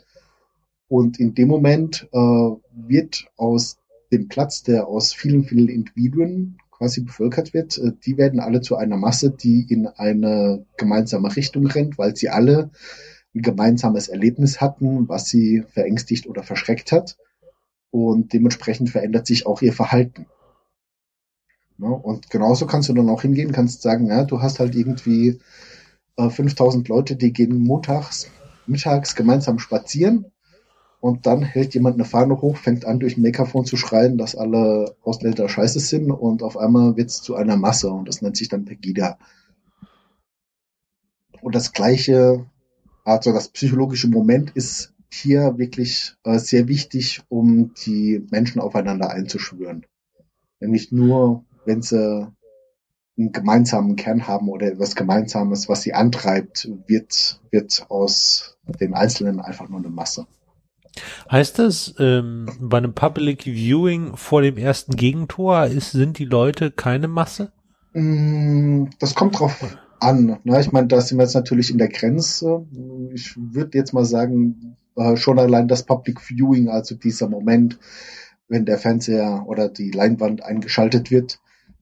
Und 0.89 1.20
in 1.20 1.34
dem 1.34 1.48
Moment 1.48 2.08
äh, 2.12 2.17
wird 2.17 3.25
aus 3.36 3.77
dem 4.12 4.27
Platz, 4.27 4.63
der 4.63 4.88
aus 4.88 5.13
vielen, 5.13 5.44
vielen 5.44 5.67
Individuen 5.67 6.58
quasi 6.72 7.01
bevölkert 7.01 7.53
wird, 7.53 7.77
äh, 7.77 7.91
die 8.06 8.17
werden 8.17 8.39
alle 8.39 8.62
zu 8.62 8.75
einer 8.75 8.98
Masse, 8.98 9.32
die 9.32 9.65
in 9.70 9.88
eine 9.88 10.65
gemeinsame 10.77 11.36
Richtung 11.36 11.67
rennt, 11.67 11.98
weil 11.98 12.15
sie 12.15 12.29
alle 12.29 12.70
ein 13.36 13.41
gemeinsames 13.41 14.08
Erlebnis 14.08 14.62
hatten, 14.62 15.10
was 15.10 15.27
sie 15.27 15.63
verängstigt 15.74 16.27
oder 16.27 16.44
verschreckt 16.44 16.91
hat. 16.91 17.17
Und 17.89 18.34
dementsprechend 18.34 18.89
verändert 18.89 19.27
sich 19.27 19.46
auch 19.46 19.62
ihr 19.62 19.74
Verhalten. 19.74 20.27
Ne? 21.77 21.88
Und 21.88 22.29
genauso 22.29 22.65
kannst 22.65 22.89
du 22.89 22.93
dann 22.93 23.10
auch 23.10 23.22
hingehen, 23.22 23.51
kannst 23.51 23.81
sagen, 23.81 24.07
ja, 24.07 24.24
du 24.24 24.41
hast 24.41 24.60
halt 24.60 24.75
irgendwie 24.75 25.39
äh, 26.17 26.29
5000 26.29 26.88
Leute, 26.88 27.15
die 27.15 27.31
gehen 27.34 27.60
montags, 27.60 28.29
mittags 28.65 29.15
gemeinsam 29.15 29.60
spazieren 29.60 30.25
und 31.00 31.25
dann 31.25 31.43
hält 31.43 31.74
jemand 31.74 31.96
eine 31.96 32.05
Fahne 32.05 32.41
hoch, 32.41 32.57
fängt 32.57 32.86
an 32.86 33.00
durch 33.00 33.17
ein 33.17 33.22
Megafon 33.22 33.65
zu 33.65 33.77
schreien, 33.77 34.17
dass 34.17 34.36
alle 34.36 34.96
Ausländer 35.03 35.48
scheiße 35.48 35.79
sind 35.79 36.12
und 36.12 36.43
auf 36.43 36.57
einmal 36.57 36.98
wird 36.98 37.10
es 37.10 37.22
zu 37.22 37.36
einer 37.36 37.57
Masse 37.57 37.89
und 37.91 38.07
das 38.07 38.22
nennt 38.22 38.38
sich 38.38 38.50
dann 38.50 38.65
Pegida. 38.65 39.17
Und 41.41 41.53
das 41.53 41.72
gleiche, 41.72 42.46
also 43.03 43.31
das 43.31 43.50
psychologische 43.50 44.07
Moment 44.07 44.51
ist 44.51 44.93
hier 45.10 45.57
wirklich 45.57 46.15
äh, 46.24 46.39
sehr 46.39 46.67
wichtig, 46.67 47.22
um 47.29 47.74
die 47.86 48.25
Menschen 48.31 48.60
aufeinander 48.60 49.12
einzuschwören. 49.12 49.86
Nämlich 50.60 50.91
nur 50.91 51.46
wenn 51.67 51.81
sie 51.81 52.27
einen 53.17 53.31
gemeinsamen 53.31 53.95
Kern 53.95 54.27
haben 54.27 54.50
oder 54.50 54.67
etwas 54.67 54.95
Gemeinsames, 54.95 55.69
was 55.69 55.81
sie 55.81 55.93
antreibt, 55.93 56.69
wird, 56.88 57.41
wird 57.51 57.86
aus 57.89 58.57
den 58.79 58.93
Einzelnen 58.93 59.39
einfach 59.39 59.69
nur 59.69 59.79
eine 59.79 59.89
Masse. 59.89 60.27
Heißt 61.31 61.59
das, 61.59 61.93
ähm, 62.00 62.47
bei 62.59 62.77
einem 62.77 62.93
Public 62.93 63.43
Viewing 63.43 64.15
vor 64.15 64.41
dem 64.41 64.57
ersten 64.57 64.95
Gegentor 64.95 65.65
ist, 65.65 65.91
sind 65.91 66.17
die 66.17 66.25
Leute 66.25 66.71
keine 66.71 67.07
Masse? 67.07 67.51
Mm, 67.93 68.86
das 69.00 69.13
kommt 69.13 69.39
drauf 69.39 69.77
an. 70.00 70.39
Ne? 70.43 70.59
Ich 70.59 70.71
meine, 70.71 70.88
da 70.88 71.01
sind 71.01 71.17
wir 71.17 71.24
jetzt 71.24 71.36
natürlich 71.36 71.69
in 71.69 71.77
der 71.77 71.89
Grenze. 71.89 72.65
Ich 73.13 73.36
würde 73.38 73.77
jetzt 73.77 73.93
mal 73.93 74.05
sagen, 74.05 74.77
äh, 74.95 75.17
schon 75.17 75.39
allein 75.39 75.67
das 75.67 75.83
Public 75.83 76.21
Viewing, 76.21 76.69
also 76.69 76.95
dieser 76.95 77.29
Moment, 77.29 77.79
wenn 78.47 78.65
der 78.65 78.77
Fernseher 78.77 79.43
oder 79.47 79.69
die 79.69 79.91
Leinwand 79.91 80.43
eingeschaltet 80.43 81.12
wird, 81.12 81.39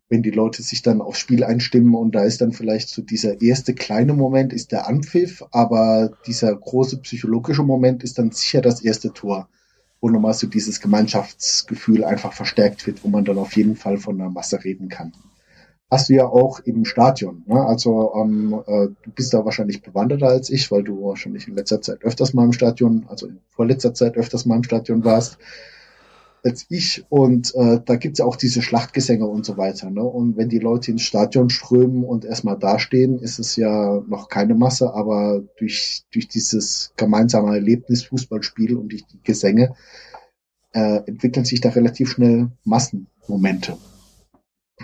wenn 0.09 0.21
die 0.21 0.31
Leute 0.31 0.62
sich 0.62 0.81
dann 0.81 1.01
aufs 1.01 1.19
Spiel 1.19 1.43
einstimmen 1.43 1.95
und 1.95 2.13
da 2.13 2.24
ist 2.24 2.41
dann 2.41 2.51
vielleicht 2.51 2.89
so 2.89 3.01
dieser 3.01 3.41
erste 3.41 3.74
kleine 3.74 4.13
Moment 4.13 4.53
ist 4.53 4.71
der 4.71 4.88
Anpfiff, 4.88 5.43
aber 5.51 6.12
dieser 6.27 6.55
große 6.55 6.97
psychologische 6.97 7.63
Moment 7.63 8.03
ist 8.03 8.19
dann 8.19 8.31
sicher 8.31 8.62
das 8.62 8.81
erste 8.83 9.13
Tor, 9.13 9.50
wo 10.01 10.09
nochmal 10.09 10.33
so 10.33 10.45
dieses 10.47 10.79
Gemeinschaftsgefühl 10.79 12.03
einfach 12.03 12.33
verstärkt 12.33 12.85
wird, 12.85 13.03
wo 13.03 13.07
man 13.07 13.25
dann 13.25 13.39
auf 13.39 13.55
jeden 13.55 13.75
Fall 13.75 13.97
von 13.97 14.21
einer 14.21 14.29
Masse 14.29 14.63
reden 14.63 14.89
kann. 14.89 15.13
Hast 15.89 16.09
du 16.09 16.13
ja 16.13 16.25
auch 16.25 16.59
im 16.59 16.83
Stadion. 16.83 17.43
Ne? 17.47 17.63
Also 17.63 18.13
ähm, 18.15 18.62
äh, 18.65 18.88
du 19.03 19.12
bist 19.15 19.33
da 19.33 19.45
wahrscheinlich 19.45 19.81
bewanderter 19.81 20.27
als 20.27 20.50
ich, 20.50 20.71
weil 20.71 20.83
du 20.83 21.03
wahrscheinlich 21.03 21.47
in 21.47 21.55
letzter 21.55 21.81
Zeit 21.81 22.03
öfters 22.03 22.33
mal 22.33 22.45
im 22.45 22.53
Stadion, 22.53 23.05
also 23.07 23.27
in 23.27 23.39
vorletzter 23.50 23.93
Zeit 23.93 24.17
öfters 24.17 24.45
mal 24.45 24.57
im 24.57 24.63
Stadion 24.63 25.03
warst 25.03 25.38
als 26.45 26.67
ich. 26.69 27.03
Und 27.09 27.53
äh, 27.55 27.81
da 27.83 27.95
gibt's 27.95 28.19
ja 28.19 28.25
auch 28.25 28.35
diese 28.35 28.61
Schlachtgesänge 28.61 29.25
und 29.25 29.45
so 29.45 29.57
weiter. 29.57 29.89
Ne? 29.89 30.03
Und 30.03 30.37
wenn 30.37 30.47
die 30.47 30.59
Leute 30.59 30.91
ins 30.91 31.01
Stadion 31.01 31.49
strömen 31.49 32.03
und 32.03 32.23
erstmal 32.23 32.57
dastehen, 32.57 33.19
ist 33.19 33.39
es 33.39 33.55
ja 33.55 34.01
noch 34.07 34.29
keine 34.29 34.53
Masse, 34.53 34.93
aber 34.93 35.41
durch, 35.57 36.05
durch 36.11 36.27
dieses 36.27 36.93
gemeinsame 36.95 37.55
Erlebnis, 37.55 38.05
Fußballspiel 38.05 38.77
und 38.77 38.91
durch 38.91 39.05
die 39.07 39.21
Gesänge 39.23 39.75
äh, 40.73 40.97
entwickeln 41.07 41.45
sich 41.45 41.61
da 41.61 41.69
relativ 41.69 42.11
schnell 42.11 42.51
Massenmomente, 42.63 43.77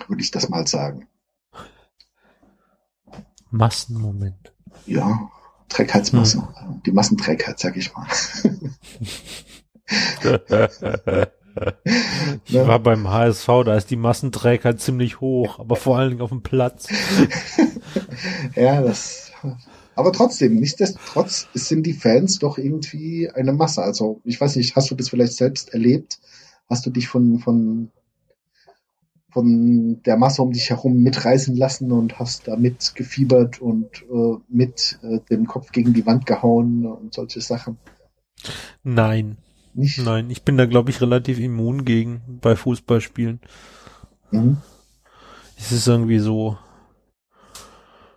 würde 0.08 0.22
ich 0.22 0.32
das 0.32 0.50
mal 0.50 0.68
sagen. 0.68 1.08
Massenmoment. 3.52 4.54
Ja, 4.88 5.30
Trägheitsmasse. 5.70 6.38
Hm. 6.38 6.82
Die 6.86 6.92
Massenträgheit, 6.92 7.60
sag 7.60 7.78
ich 7.78 7.94
mal. 7.94 8.08
Ich 12.46 12.56
war 12.56 12.80
beim 12.80 13.10
HSV, 13.10 13.48
da 13.66 13.76
ist 13.76 13.90
die 13.90 13.96
Massenträgheit 13.96 14.80
ziemlich 14.80 15.22
hoch, 15.22 15.60
aber 15.60 15.76
vor 15.76 15.98
allen 15.98 16.10
Dingen 16.10 16.22
auf 16.22 16.30
dem 16.30 16.42
Platz. 16.42 16.88
ja, 18.56 18.82
das. 18.82 19.32
Aber 19.96 20.12
trotzdem, 20.14 20.56
nichtsdestotrotz 20.56 21.48
sind 21.54 21.86
die 21.86 21.94
Fans 21.94 22.40
doch 22.40 22.58
irgendwie 22.58 23.30
eine 23.30 23.54
Masse. 23.54 23.82
Also, 23.82 24.22
ich 24.24 24.40
weiß 24.40 24.56
nicht, 24.56 24.76
hast 24.76 24.90
du 24.92 24.96
das 24.96 25.10
vielleicht 25.10 25.34
selbst 25.34 25.74
erlebt? 25.74 26.20
Hast 26.70 26.86
du 26.86 26.90
dich 26.90 27.08
von, 27.08 27.40
von, 27.40 27.92
von 29.30 30.02
der 30.04 30.18
Masse 30.18 30.42
um 30.42 30.52
dich 30.52 30.70
herum 30.70 31.04
mitreißen 31.04 31.56
lassen 31.56 31.92
und 31.92 32.20
hast 32.20 32.48
da 32.48 32.56
mitgefiebert 32.56 33.62
und 33.62 34.04
äh, 34.04 34.38
mit 34.48 35.00
äh, 35.04 35.20
dem 35.30 35.48
Kopf 35.48 35.72
gegen 35.72 35.94
die 35.94 36.06
Wand 36.06 36.26
gehauen 36.26 36.86
und 36.86 37.14
solche 37.14 37.42
Sachen? 37.42 37.78
Nein, 38.84 39.38
nicht? 39.76 40.00
Nein, 40.00 40.30
ich 40.30 40.44
bin 40.44 40.58
da, 40.58 40.66
glaube 40.66 40.90
ich, 40.90 41.02
relativ 41.02 41.40
immun 41.40 41.86
gegen 41.86 42.40
bei 42.42 42.56
Fußballspielen. 42.56 43.40
Mhm. 44.32 44.58
Es 45.58 45.72
ist 45.72 45.88
irgendwie 45.88 46.20
so, 46.20 46.58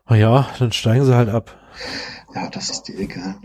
na 0.08 0.16
ja, 0.16 0.48
dann 0.58 0.72
steigen 0.72 1.04
sie 1.04 1.14
halt 1.14 1.28
ab. 1.28 1.56
Ja, 2.34 2.48
das 2.50 2.70
ist 2.70 2.84
dir 2.84 2.98
egal. 2.98 3.36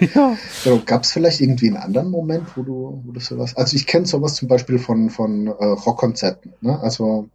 ja. 0.14 0.36
So, 0.62 0.82
Gab 0.84 1.02
es 1.02 1.12
vielleicht 1.12 1.40
irgendwie 1.40 1.68
einen 1.68 1.76
anderen 1.76 2.10
Moment, 2.10 2.56
wo 2.56 2.62
du, 2.62 3.02
wo 3.04 3.12
du 3.12 3.20
sowas. 3.20 3.56
Also 3.56 3.76
ich 3.76 3.86
kenne 3.86 4.06
sowas 4.06 4.34
zum 4.34 4.48
Beispiel 4.48 4.78
von, 4.78 5.10
von 5.10 5.46
äh, 5.46 5.50
Rockkonzerten. 5.50 6.54
Ne? 6.60 6.78
Also 6.80 7.28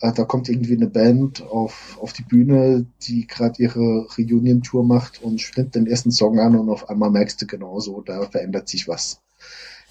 da 0.00 0.24
kommt 0.24 0.48
irgendwie 0.48 0.76
eine 0.76 0.86
Band 0.86 1.42
auf, 1.42 1.98
auf 2.00 2.12
die 2.12 2.22
Bühne, 2.22 2.86
die 3.02 3.26
gerade 3.26 3.60
ihre 3.60 4.06
Reunion-Tour 4.16 4.84
macht 4.84 5.22
und 5.22 5.40
springt 5.40 5.74
den 5.74 5.88
ersten 5.88 6.12
Song 6.12 6.38
an 6.38 6.56
und 6.56 6.70
auf 6.70 6.88
einmal 6.88 7.10
merkst 7.10 7.42
du 7.42 7.46
genauso, 7.46 8.00
da 8.02 8.28
verändert 8.28 8.68
sich 8.68 8.86
was 8.86 9.20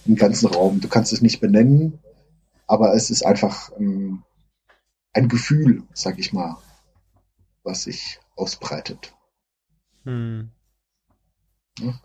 im 0.05 0.15
ganzen 0.15 0.47
Raum. 0.47 0.79
Du 0.79 0.87
kannst 0.87 1.11
es 1.11 1.21
nicht 1.21 1.41
benennen, 1.41 1.99
aber 2.67 2.93
es 2.93 3.09
ist 3.09 3.25
einfach 3.25 3.71
ähm, 3.77 4.23
ein 5.11 5.27
Gefühl, 5.27 5.83
sag 5.93 6.19
ich 6.19 6.31
mal, 6.31 6.57
was 7.63 7.83
sich 7.83 8.19
ausbreitet. 8.37 9.13
Hm. 10.05 10.51
Ja. 11.79 11.99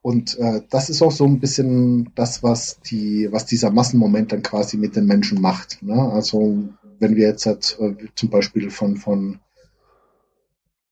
Und 0.00 0.38
äh, 0.38 0.62
das 0.70 0.88
ist 0.88 1.02
auch 1.02 1.12
so 1.12 1.24
ein 1.24 1.40
bisschen 1.40 2.12
das, 2.14 2.42
was 2.42 2.80
die, 2.80 3.28
was 3.30 3.44
dieser 3.44 3.70
Massenmoment 3.70 4.32
dann 4.32 4.42
quasi 4.42 4.76
mit 4.78 4.96
den 4.96 5.06
Menschen 5.06 5.40
macht. 5.40 5.82
Ne? 5.82 6.00
Also 6.12 6.68
wenn 6.98 7.16
wir 7.16 7.28
jetzt 7.28 7.46
halt, 7.46 7.76
äh, 7.80 7.94
zum 8.14 8.30
Beispiel 8.30 8.70
von, 8.70 8.96
von, 8.96 9.40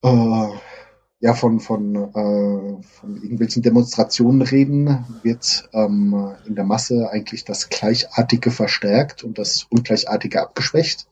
äh, 0.02 0.48
ja, 1.20 1.34
von, 1.34 1.60
von, 1.60 1.94
äh, 1.94 2.82
von 2.82 3.16
irgendwelchen 3.16 3.62
Demonstrationen 3.62 4.42
reden, 4.42 5.04
wird 5.22 5.68
ähm, 5.72 6.34
in 6.46 6.54
der 6.54 6.64
Masse 6.64 7.08
eigentlich 7.10 7.44
das 7.44 7.68
Gleichartige 7.70 8.50
verstärkt 8.50 9.24
und 9.24 9.38
das 9.38 9.64
Ungleichartige 9.70 10.42
abgeschwächt. 10.42 11.06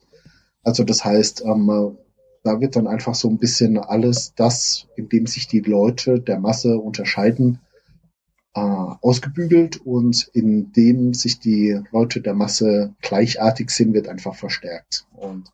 Also 0.63 0.83
das 0.83 1.03
heißt, 1.03 1.43
ähm, 1.45 1.97
da 2.43 2.59
wird 2.59 2.75
dann 2.75 2.87
einfach 2.87 3.15
so 3.15 3.29
ein 3.29 3.37
bisschen 3.37 3.77
alles 3.77 4.33
das, 4.35 4.87
in 4.95 5.09
dem 5.09 5.25
sich 5.27 5.47
die 5.47 5.61
Leute 5.61 6.19
der 6.19 6.39
Masse 6.39 6.77
unterscheiden, 6.77 7.59
äh, 8.55 8.59
ausgebügelt 8.59 9.77
und 9.77 10.29
indem 10.33 11.13
sich 11.13 11.39
die 11.39 11.79
Leute 11.91 12.21
der 12.21 12.33
Masse 12.33 12.93
gleichartig 13.01 13.71
sind, 13.71 13.93
wird 13.93 14.07
einfach 14.07 14.35
verstärkt. 14.35 15.07
Und 15.13 15.51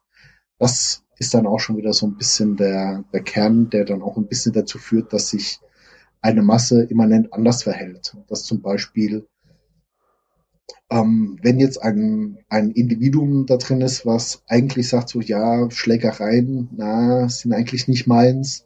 das 0.58 1.04
ist 1.18 1.34
dann 1.34 1.48
auch 1.48 1.60
schon 1.60 1.78
wieder 1.78 1.94
so 1.94 2.08
ein 2.08 2.18
bisschen 2.18 2.58
der, 2.58 3.04
der 3.14 3.22
Kern, 3.22 3.70
der 3.70 3.86
dann 3.86 4.02
auch 4.02 4.18
ein 4.18 4.28
bisschen 4.28 4.54
dazu 4.54 4.78
führt, 4.78 5.14
dass 5.14 5.30
sich 5.30 5.60
eine 6.22 6.42
Masse 6.42 6.84
immanent 6.84 7.34
anders 7.34 7.64
verhält. 7.64 8.18
Dass 8.28 8.44
zum 8.44 8.62
Beispiel, 8.62 9.28
ähm, 10.90 11.38
wenn 11.42 11.60
jetzt 11.60 11.82
ein, 11.82 12.40
ein 12.50 12.72
Individuum 12.72 13.46
da 13.46 13.58
drin 13.58 13.82
ist, 13.82 14.06
was 14.06 14.44
eigentlich 14.48 14.90
sagt 14.90 15.10
so, 15.10 15.22
ja, 15.22 15.70
Schlägereien, 15.72 16.70
na, 16.76 17.30
sind 17.30 17.54
eigentlich 17.54 17.88
nicht 17.88 18.08
meins, 18.08 18.66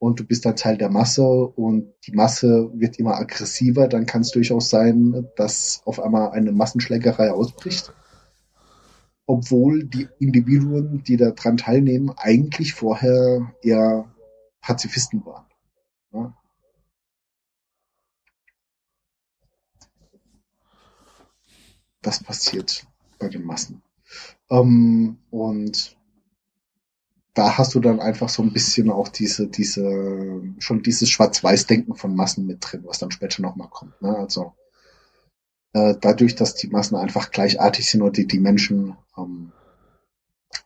und 0.00 0.18
du 0.18 0.24
bist 0.24 0.46
dann 0.46 0.56
Teil 0.56 0.78
der 0.78 0.88
Masse 0.88 1.22
und 1.22 1.92
die 2.06 2.12
Masse 2.12 2.70
wird 2.72 2.98
immer 2.98 3.16
aggressiver, 3.16 3.86
dann 3.86 4.06
kann 4.06 4.22
es 4.22 4.30
durchaus 4.30 4.70
sein, 4.70 5.28
dass 5.36 5.82
auf 5.84 6.00
einmal 6.00 6.30
eine 6.30 6.52
Massenschlägerei 6.52 7.30
ausbricht. 7.30 7.92
Obwohl 9.26 9.84
die 9.84 10.08
Individuen, 10.18 11.04
die 11.04 11.18
daran 11.18 11.58
teilnehmen, 11.58 12.10
eigentlich 12.16 12.72
vorher 12.72 13.52
eher 13.62 14.10
Pazifisten 14.62 15.24
waren. 15.26 15.46
Ja. 16.12 16.34
Das 22.00 22.22
passiert 22.22 22.86
bei 23.18 23.28
den 23.28 23.44
Massen. 23.44 23.82
Ähm, 24.48 25.18
und 25.28 25.99
da 27.34 27.58
hast 27.58 27.74
du 27.74 27.80
dann 27.80 28.00
einfach 28.00 28.28
so 28.28 28.42
ein 28.42 28.52
bisschen 28.52 28.90
auch 28.90 29.08
diese, 29.08 29.46
diese, 29.46 30.42
schon 30.58 30.82
dieses 30.82 31.10
Schwarz-Weiß-Denken 31.10 31.94
von 31.94 32.14
Massen 32.14 32.46
mit 32.46 32.58
drin, 32.60 32.82
was 32.84 32.98
dann 32.98 33.10
später 33.10 33.42
nochmal 33.42 33.68
kommt. 33.68 34.00
Ne? 34.02 34.16
Also 34.16 34.54
äh, 35.72 35.94
dadurch, 36.00 36.34
dass 36.34 36.54
die 36.56 36.68
Massen 36.68 36.96
einfach 36.96 37.30
gleichartig 37.30 37.88
sind 37.88 38.02
und 38.02 38.16
die, 38.16 38.26
die 38.26 38.40
Menschen 38.40 38.96
ähm, 39.16 39.52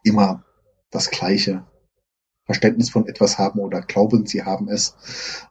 immer 0.03 0.42
das 0.90 1.11
gleiche 1.11 1.64
Verständnis 2.46 2.90
von 2.90 3.07
etwas 3.09 3.38
haben 3.38 3.61
oder 3.61 3.81
glauben, 3.81 4.27
sie 4.27 4.44
haben 4.44 4.68
es, 4.68 4.96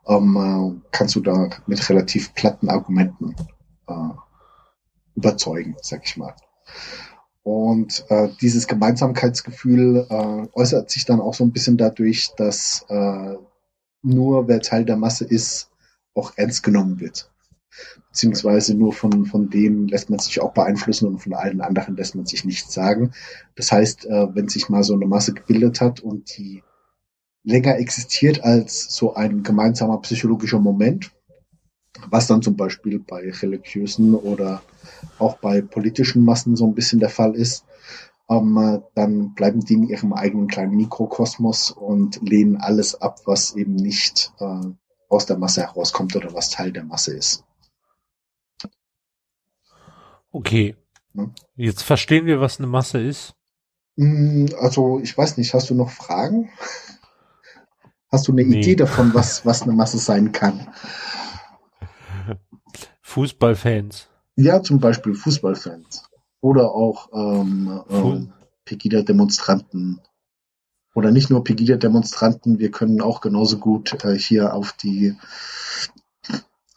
ähm, 0.08 0.38
äh, 0.38 0.89
kannst 0.91 1.15
du 1.15 1.21
da 1.21 1.49
mit 1.67 1.88
relativ 1.89 2.34
platten 2.34 2.69
Argumenten 2.69 3.36
äh, 3.88 4.10
überzeugen, 5.15 5.76
sag 5.82 6.06
ich 6.06 6.17
mal. 6.17 6.36
Und 7.44 8.06
äh, 8.10 8.30
dieses 8.42 8.68
Gemeinsamkeitsgefühl 8.68 10.08
äh, 10.10 10.48
äußert 10.58 10.90
sich 10.90 11.06
dann 11.06 11.20
auch 11.20 11.34
so 11.34 11.44
ein 11.44 11.52
bisschen 11.52 11.78
dadurch, 11.78 12.32
dass 12.38 12.86
äh, 12.88 13.36
nur 14.02 14.48
wer 14.48 14.62
Teil 14.62 14.86
der 14.86 14.96
Masse 14.96 15.26
ist, 15.26 15.70
auch 16.14 16.34
ernst 16.38 16.64
genommen 16.64 17.00
wird. 17.02 17.30
Beziehungsweise 18.10 18.76
nur 18.76 18.94
von, 18.94 19.26
von 19.26 19.50
denen 19.50 19.88
lässt 19.88 20.10
man 20.10 20.20
sich 20.20 20.40
auch 20.40 20.54
beeinflussen 20.54 21.08
und 21.08 21.20
von 21.20 21.34
allen 21.34 21.60
anderen 21.62 21.98
lässt 21.98 22.16
man 22.16 22.26
sich 22.26 22.46
nichts 22.46 22.74
sagen. 22.74 23.12
Das 23.56 23.72
heißt, 23.72 24.06
äh, 24.06 24.36
wenn 24.36 24.48
sich 24.48 24.70
mal 24.70 24.84
so 24.84 24.94
eine 24.94 25.06
Masse 25.06 25.34
gebildet 25.34 25.82
hat 25.82 26.00
und 26.00 26.38
die 26.38 26.64
länger 27.44 27.78
existiert 27.78 28.44
als 28.44 28.96
so 28.96 29.16
ein 29.16 29.44
gemeinsamer 29.44 30.00
psychologischer 30.02 30.60
Moment, 30.60 31.12
was 32.10 32.28
dann 32.28 32.42
zum 32.42 32.56
Beispiel 32.56 33.00
bei 33.00 33.30
religiösen 33.30 34.16
oder 34.16 34.62
auch 35.20 35.38
bei 35.38 35.62
politischen 35.62 36.24
Massen 36.24 36.56
so 36.56 36.66
ein 36.66 36.76
bisschen 36.76 37.00
der 37.00 37.10
Fall 37.10 37.36
ist, 37.36 37.66
ähm, 38.30 38.84
dann 38.96 39.34
bleiben 39.34 39.62
die 39.62 39.74
in 39.74 39.84
ihrem 39.84 40.13
eigenen 40.13 40.48
kleinen 40.48 40.76
Mikrokosmos 40.76 41.72
und 41.72 42.22
lehnen 42.22 42.58
alles 42.58 43.02
ab, 43.02 43.20
was 43.26 43.56
eben 43.56 43.76
nicht 43.76 44.34
äh, 44.39 44.62
aus 45.10 45.26
der 45.26 45.38
Masse 45.38 45.62
herauskommt 45.62 46.16
oder 46.16 46.34
was 46.34 46.50
Teil 46.50 46.72
der 46.72 46.84
Masse 46.84 47.16
ist. 47.16 47.44
Okay. 50.32 50.76
Ja. 51.13 51.30
Jetzt 51.56 51.84
verstehen 51.84 52.26
wir, 52.26 52.42
was 52.42 52.58
eine 52.58 52.68
Masse 52.68 53.00
ist. 53.00 53.36
Mm, 53.96 54.48
also, 54.60 55.00
ich 55.00 55.16
weiß 55.16 55.38
nicht, 55.38 55.54
hast 55.54 55.70
du 55.70 55.76
noch 55.76 55.89
Fragen? 55.89 56.50
Hast 58.12 58.28
du 58.28 58.32
eine 58.32 58.44
nee. 58.44 58.60
Idee 58.60 58.76
davon, 58.76 59.12
was, 59.16 59.44
was 59.44 59.63
eine 59.63 59.74
Masse 59.74 59.98
sein 59.98 60.32
kann? 60.32 60.68
Fußballfans. 63.13 64.08
Ja, 64.36 64.63
zum 64.63 64.80
Beispiel 64.80 65.13
Fußballfans. 65.13 66.10
Oder 66.41 66.71
auch 66.71 67.10
ähm, 67.13 67.84
ähm, 67.89 68.34
Pegida-Demonstranten. 68.65 70.02
Oder 70.95 71.12
nicht 71.12 71.30
nur 71.30 71.43
Pegida-Demonstranten, 71.43 72.58
wir 72.58 72.71
können 72.71 73.02
auch 73.02 73.21
genauso 73.21 73.60
gut 73.60 74.04
äh, 74.04 74.17
hier 74.17 74.56
auf 74.56 74.73
die 74.73 75.15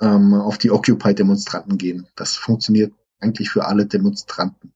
ähm, 0.03 0.35
auf 0.35 0.59
die 0.59 0.71
Occupy-Demonstranten 0.71 1.79
gehen. 1.79 2.07
Das 2.17 2.37
funktioniert 2.37 2.93
eigentlich 3.19 3.49
für 3.49 3.65
alle 3.65 3.87
Demonstranten. 3.87 4.75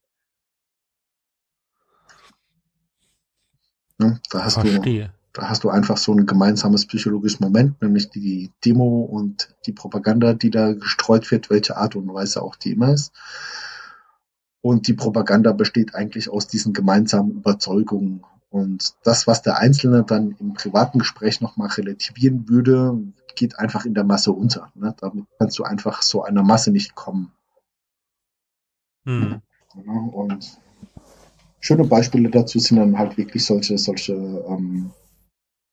Ne? 3.99 4.19
Da 4.31 4.43
hast 4.43 4.55
Verstehe. 4.55 5.09
du 5.09 5.20
da 5.33 5.49
hast 5.49 5.63
du 5.63 5.69
einfach 5.69 5.97
so 5.97 6.13
ein 6.13 6.25
gemeinsames 6.25 6.85
psychologisches 6.87 7.39
Moment, 7.39 7.81
nämlich 7.81 8.09
die 8.09 8.51
Demo 8.65 9.01
und 9.01 9.55
die 9.65 9.71
Propaganda, 9.71 10.33
die 10.33 10.49
da 10.49 10.73
gestreut 10.73 11.31
wird, 11.31 11.49
welche 11.49 11.77
Art 11.77 11.95
und 11.95 12.13
Weise 12.13 12.41
auch 12.41 12.55
die 12.55 12.71
immer 12.71 12.93
ist. 12.93 13.13
Und 14.61 14.87
die 14.87 14.93
Propaganda 14.93 15.53
besteht 15.53 15.95
eigentlich 15.95 16.29
aus 16.29 16.47
diesen 16.47 16.73
gemeinsamen 16.73 17.31
Überzeugungen. 17.31 18.23
Und 18.49 18.95
das, 19.03 19.25
was 19.25 19.41
der 19.41 19.57
Einzelne 19.57 20.03
dann 20.03 20.35
im 20.39 20.53
privaten 20.53 20.99
Gespräch 20.99 21.39
nochmal 21.39 21.69
relativieren 21.69 22.49
würde, 22.49 22.99
geht 23.35 23.57
einfach 23.57 23.85
in 23.85 23.93
der 23.93 24.03
Masse 24.03 24.33
unter. 24.33 24.71
Ne? 24.75 24.93
Damit 24.99 25.25
kannst 25.39 25.57
du 25.57 25.63
einfach 25.63 26.01
so 26.01 26.23
einer 26.23 26.43
Masse 26.43 26.71
nicht 26.71 26.93
kommen. 26.93 27.31
Mhm. 29.05 29.41
Und 30.11 30.59
schöne 31.61 31.85
Beispiele 31.85 32.29
dazu 32.29 32.59
sind 32.59 32.77
dann 32.77 32.97
halt 32.97 33.17
wirklich 33.17 33.45
solche, 33.45 33.77
solche 33.77 34.13
ähm, 34.13 34.91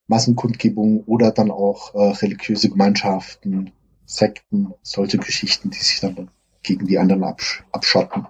Massenkundgebungen 0.09 1.03
oder 1.05 1.31
dann 1.31 1.51
auch 1.51 1.93
äh, 1.93 2.11
religiöse 2.17 2.69
Gemeinschaften, 2.69 3.71
Sekten, 4.05 4.73
solche 4.81 5.19
Geschichten, 5.19 5.69
die 5.69 5.77
sich 5.77 5.99
dann 5.99 6.31
gegen 6.63 6.87
die 6.87 6.97
anderen 6.97 7.23
absch 7.23 7.63
abschotten. 7.71 8.25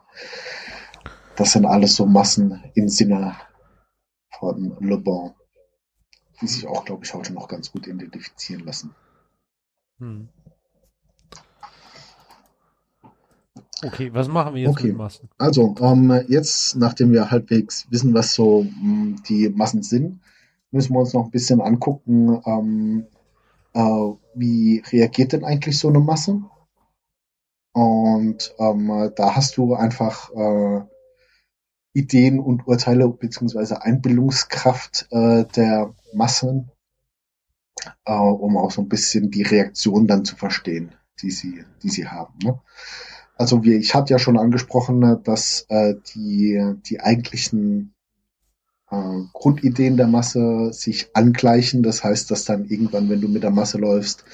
Das 1.37 1.53
sind 1.53 1.65
alles 1.65 1.95
so 1.95 2.05
Massen 2.05 2.61
im 2.75 2.89
Sinne 2.89 3.37
von 4.37 4.75
Le 4.81 4.97
Bon, 4.97 5.33
die 6.41 6.47
sich 6.47 6.67
auch, 6.67 6.83
glaube 6.83 7.05
ich, 7.05 7.13
heute 7.13 7.33
noch 7.33 7.47
ganz 7.47 7.71
gut 7.71 7.87
identifizieren 7.87 8.65
lassen. 8.65 8.93
Hm. 9.99 10.27
Okay, 13.81 14.13
was 14.13 14.27
machen 14.27 14.55
wir 14.55 14.63
jetzt 14.63 14.71
okay. 14.71 14.87
mit 14.87 14.97
Massen? 14.97 15.29
Also, 15.37 15.75
ähm, 15.79 16.25
jetzt, 16.27 16.75
nachdem 16.75 17.13
wir 17.13 17.31
halbwegs 17.31 17.87
wissen, 17.89 18.13
was 18.13 18.33
so 18.33 18.63
mh, 18.63 18.69
hm, 18.81 19.23
die 19.29 19.47
Massen 19.47 19.81
sind, 19.81 20.19
müssen 20.71 20.93
wir 20.93 20.99
uns 20.99 21.13
noch 21.13 21.25
ein 21.25 21.31
bisschen 21.31 21.61
angucken, 21.61 22.41
ähm, 22.45 23.07
äh, 23.73 24.13
wie 24.35 24.83
reagiert 24.91 25.33
denn 25.33 25.43
eigentlich 25.43 25.77
so 25.77 25.89
eine 25.89 25.99
Masse? 25.99 26.41
Und 27.73 28.55
ähm, 28.57 29.11
da 29.15 29.35
hast 29.35 29.57
du 29.57 29.75
einfach 29.75 30.31
äh, 30.33 30.81
Ideen 31.93 32.39
und 32.39 32.67
Urteile 32.67 33.07
beziehungsweise 33.09 33.81
Einbildungskraft 33.83 35.07
äh, 35.11 35.45
der 35.45 35.93
Massen, 36.13 36.71
äh, 38.05 38.13
um 38.13 38.57
auch 38.57 38.71
so 38.71 38.81
ein 38.81 38.89
bisschen 38.89 39.31
die 39.31 39.43
Reaktion 39.43 40.07
dann 40.07 40.25
zu 40.25 40.35
verstehen, 40.35 40.95
die 41.21 41.31
sie, 41.31 41.63
die 41.83 41.89
sie 41.89 42.07
haben. 42.07 42.37
Ne? 42.43 42.59
Also 43.35 43.63
wie 43.63 43.75
ich 43.75 43.95
hatte 43.95 44.11
ja 44.11 44.19
schon 44.19 44.37
angesprochen, 44.37 45.23
dass 45.23 45.65
äh, 45.69 45.95
die 46.13 46.75
die 46.85 46.99
eigentlichen 46.99 47.93
äh, 48.91 49.21
Grundideen 49.33 49.97
der 49.97 50.07
Masse 50.07 50.71
sich 50.73 51.09
angleichen. 51.13 51.83
Das 51.83 52.03
heißt, 52.03 52.29
dass 52.31 52.45
dann 52.45 52.65
irgendwann, 52.65 53.09
wenn 53.09 53.21
du 53.21 53.27
mit 53.27 53.43
der 53.43 53.51
Masse 53.51 53.77
läufst, 53.77 54.25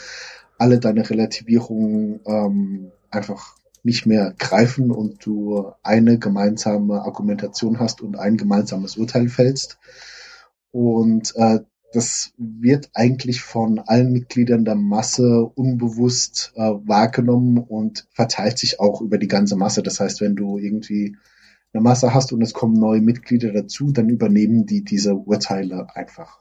alle 0.58 0.80
deine 0.80 1.10
Relativierungen 1.10 2.20
ähm, 2.26 2.91
einfach 3.12 3.56
nicht 3.84 4.06
mehr 4.06 4.34
greifen 4.38 4.89
und 4.91 5.26
du 5.26 5.72
eine 5.84 6.18
gemeinsame 6.18 7.04
Argumentation 7.04 7.80
hast 7.80 8.02
und 8.02 8.18
ein 8.18 8.36
gemeinsames 8.36 8.98
Urteil 8.98 9.30
fällst. 9.30 9.78
Und 10.72 11.34
äh, 11.36 11.60
das 11.94 12.34
wird 12.38 12.89
eigentlich 12.94 13.41
von 13.41 13.80
allen 13.80 14.12
Mitgliedern 14.12 14.65
der 14.65 14.76
Masse 14.76 15.46
unbewusst 15.46 16.52
äh, 16.56 16.62
wahrgenommen 16.62 17.58
und 17.58 18.08
verteilt 18.12 18.58
sich 18.58 18.80
auch 18.80 19.02
über 19.02 19.18
die 19.18 19.30
ganze 19.30 19.56
Masse. 19.56 19.82
Das 19.82 20.00
heißt, 20.00 20.20
wenn 20.20 20.36
du 20.36 20.58
irgendwie 20.58 21.15
eine 21.75 21.83
Masse 21.83 22.13
hast 22.13 22.31
und 22.31 22.41
es 22.41 22.53
kommen 22.53 22.79
neue 22.79 23.01
Mitglieder 23.01 23.51
dazu, 23.51 23.91
dann 23.91 24.07
übernehmen 24.07 24.65
die 24.65 24.83
diese 24.83 25.13
Urteile 25.13 25.88
einfach. 25.93 26.39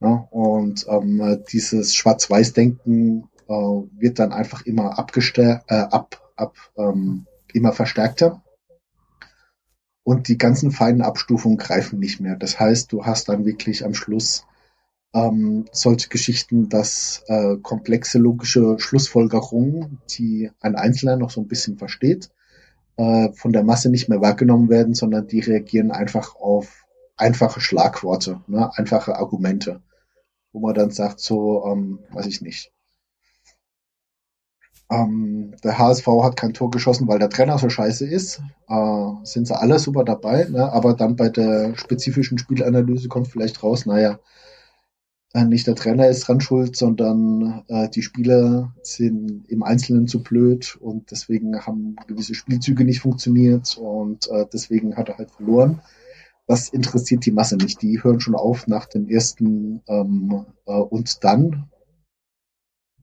Ja, 0.00 0.28
und 0.30 0.86
ähm, 0.88 1.42
dieses 1.50 1.96
Schwarz-Weiß-Denken 1.96 3.24
äh, 3.48 3.52
wird 3.52 4.20
dann 4.20 4.32
einfach 4.32 4.66
immer 4.66 4.98
abgestärkt, 4.98 5.68
äh, 5.70 5.74
ab, 5.74 6.32
ab, 6.36 6.56
ähm, 6.76 7.26
immer 7.52 7.72
verstärkter. 7.72 8.42
Und 10.04 10.28
die 10.28 10.38
ganzen 10.38 10.70
feinen 10.70 11.02
Abstufungen 11.02 11.56
greifen 11.56 11.98
nicht 11.98 12.20
mehr. 12.20 12.36
Das 12.36 12.60
heißt, 12.60 12.92
du 12.92 13.06
hast 13.06 13.28
dann 13.28 13.44
wirklich 13.44 13.84
am 13.84 13.94
Schluss 13.94 14.46
ähm, 15.12 15.64
solche 15.72 16.08
Geschichten, 16.08 16.68
dass 16.68 17.24
äh, 17.26 17.56
komplexe 17.56 18.18
logische 18.18 18.78
Schlussfolgerungen, 18.78 19.98
die 20.10 20.50
ein 20.60 20.76
Einzelner 20.76 21.16
noch 21.16 21.30
so 21.30 21.40
ein 21.40 21.48
bisschen 21.48 21.78
versteht, 21.78 22.30
äh, 22.96 23.32
von 23.32 23.52
der 23.52 23.64
Masse 23.64 23.90
nicht 23.90 24.08
mehr 24.08 24.20
wahrgenommen 24.20 24.68
werden, 24.68 24.94
sondern 24.94 25.26
die 25.26 25.40
reagieren 25.40 25.90
einfach 25.90 26.36
auf 26.36 26.84
einfache 27.16 27.60
Schlagworte, 27.60 28.40
ne, 28.46 28.70
einfache 28.76 29.16
Argumente, 29.16 29.80
wo 30.52 30.60
man 30.60 30.74
dann 30.74 30.90
sagt, 30.90 31.20
so, 31.20 31.64
ähm, 31.66 32.00
weiß 32.10 32.26
ich 32.26 32.40
nicht. 32.40 32.72
Ähm, 34.90 35.54
der 35.64 35.78
HSV 35.78 36.06
hat 36.22 36.36
kein 36.36 36.52
Tor 36.52 36.70
geschossen, 36.70 37.08
weil 37.08 37.18
der 37.18 37.30
Trainer 37.30 37.58
so 37.58 37.68
scheiße 37.68 38.06
ist. 38.06 38.42
Äh, 38.68 39.10
sind 39.22 39.46
sie 39.46 39.58
alle 39.58 39.78
super 39.78 40.04
dabei, 40.04 40.44
ne? 40.44 40.70
aber 40.72 40.94
dann 40.94 41.16
bei 41.16 41.28
der 41.30 41.76
spezifischen 41.76 42.38
Spielanalyse 42.38 43.08
kommt 43.08 43.28
vielleicht 43.28 43.62
raus, 43.62 43.86
naja, 43.86 44.18
nicht 45.42 45.66
der 45.66 45.74
Trainer 45.74 46.08
ist 46.08 46.28
dran 46.28 46.40
schuld, 46.40 46.76
sondern 46.76 47.64
äh, 47.66 47.88
die 47.88 48.02
Spieler 48.02 48.72
sind 48.82 49.44
im 49.48 49.64
Einzelnen 49.64 50.06
zu 50.06 50.22
blöd 50.22 50.76
und 50.80 51.10
deswegen 51.10 51.66
haben 51.66 51.96
gewisse 52.06 52.34
Spielzüge 52.34 52.84
nicht 52.84 53.00
funktioniert 53.00 53.76
und 53.76 54.28
äh, 54.30 54.46
deswegen 54.52 54.96
hat 54.96 55.08
er 55.08 55.18
halt 55.18 55.32
verloren. 55.32 55.80
Das 56.46 56.68
interessiert 56.68 57.26
die 57.26 57.32
Masse 57.32 57.56
nicht. 57.56 57.82
Die 57.82 58.02
hören 58.02 58.20
schon 58.20 58.36
auf 58.36 58.68
nach 58.68 58.86
dem 58.86 59.08
ersten 59.08 59.82
ähm, 59.88 60.46
äh, 60.66 60.72
und 60.72 61.24
dann 61.24 61.68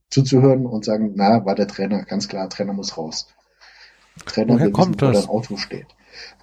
zuzuhören 0.09 0.65
und 0.65 0.85
sagen, 0.85 1.13
na, 1.15 1.45
war 1.45 1.55
der 1.55 1.67
Trainer, 1.67 2.03
ganz 2.03 2.27
klar, 2.27 2.49
Trainer 2.49 2.73
muss 2.73 2.97
raus. 2.97 3.27
Trainer 4.25 4.53
Woher 4.53 4.71
kommt 4.71 5.01
wissen, 5.01 5.13
das? 5.13 5.27
wo 5.27 5.33
Auto 5.33 5.57
steht. 5.57 5.87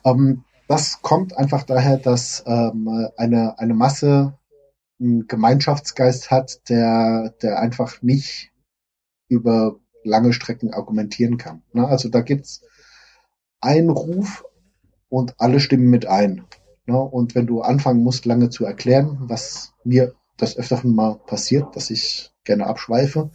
Ähm, 0.04 0.44
das 0.66 1.00
kommt 1.00 1.36
einfach 1.36 1.62
daher, 1.62 1.96
dass 1.96 2.44
ähm, 2.46 3.08
eine, 3.16 3.58
eine 3.58 3.74
Masse 3.74 4.37
einen 5.00 5.26
Gemeinschaftsgeist 5.26 6.30
hat, 6.30 6.68
der, 6.68 7.34
der 7.42 7.60
einfach 7.60 8.02
nicht 8.02 8.50
über 9.28 9.76
lange 10.04 10.32
Strecken 10.32 10.72
argumentieren 10.72 11.36
kann. 11.36 11.62
Ne? 11.72 11.86
Also 11.86 12.08
da 12.08 12.20
gibt's 12.20 12.62
einen 13.60 13.90
Ruf 13.90 14.44
und 15.08 15.34
alle 15.38 15.60
stimmen 15.60 15.90
mit 15.90 16.06
ein. 16.06 16.44
Ne? 16.86 16.98
Und 16.98 17.34
wenn 17.34 17.46
du 17.46 17.60
anfangen 17.60 18.02
musst, 18.02 18.24
lange 18.24 18.50
zu 18.50 18.64
erklären, 18.64 19.18
was 19.22 19.74
mir 19.84 20.14
das 20.36 20.56
öfteren 20.56 20.94
mal 20.94 21.18
passiert, 21.26 21.76
dass 21.76 21.90
ich 21.90 22.32
gerne 22.44 22.66
abschweife, 22.66 23.30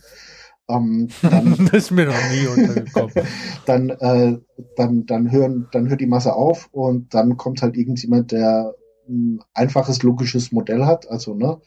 ähm, 0.69 1.09
dann, 1.21 1.55
das 1.71 1.85
ist 1.85 1.91
mir 1.91 2.05
noch 2.05 2.31
nie 2.31 2.47
untergekommen. 2.47 3.13
dann, 3.65 3.89
äh, 3.89 4.37
dann, 4.75 5.05
dann 5.05 5.31
hören, 5.31 5.67
dann 5.71 5.89
hört 5.89 6.01
die 6.01 6.07
Masse 6.07 6.33
auf 6.33 6.69
und 6.71 7.13
dann 7.13 7.37
kommt 7.37 7.61
halt 7.61 7.75
irgendjemand, 7.75 8.31
der 8.31 8.73
ein 9.07 9.43
einfaches 9.53 10.03
logisches 10.03 10.51
Modell 10.51 10.85
hat, 10.85 11.09
also 11.09 11.33
ne, 11.35 11.59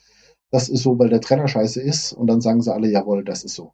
das 0.50 0.68
ist 0.68 0.82
so, 0.82 0.98
weil 0.98 1.08
der 1.08 1.20
Trainer 1.20 1.48
scheiße 1.48 1.80
ist 1.80 2.12
und 2.12 2.28
dann 2.28 2.40
sagen 2.40 2.62
sie 2.62 2.72
alle, 2.72 2.88
jawohl, 2.88 3.24
das 3.24 3.44
ist 3.44 3.54
so. 3.54 3.72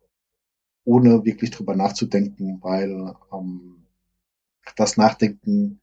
Ohne 0.85 1.25
wirklich 1.25 1.51
drüber 1.51 1.77
nachzudenken, 1.77 2.59
weil 2.61 3.15
ähm, 3.33 3.87
das 4.77 4.97
Nachdenken 4.97 5.81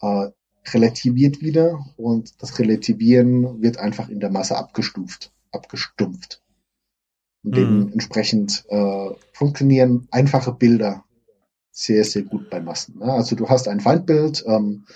äh, 0.00 0.30
relativiert 0.72 1.40
wieder 1.40 1.84
und 1.96 2.40
das 2.42 2.58
Relativieren 2.58 3.62
wird 3.62 3.78
einfach 3.78 4.08
in 4.08 4.20
der 4.20 4.30
Masse 4.30 4.56
abgestuft, 4.56 5.32
abgestumpft. 5.50 6.42
Und 7.44 7.50
mhm. 7.50 7.54
dementsprechend 7.54 8.64
äh, 8.68 9.10
funktionieren 9.32 10.08
einfache 10.10 10.52
Bilder 10.52 11.04
sehr, 11.70 12.04
sehr 12.04 12.22
gut 12.22 12.50
bei 12.50 12.60
Massen. 12.60 12.98
Ne? 12.98 13.06
Also 13.06 13.34
du 13.34 13.48
hast 13.48 13.66
ein 13.66 13.80
Feindbild, 13.80 14.44
ähm, 14.46 14.86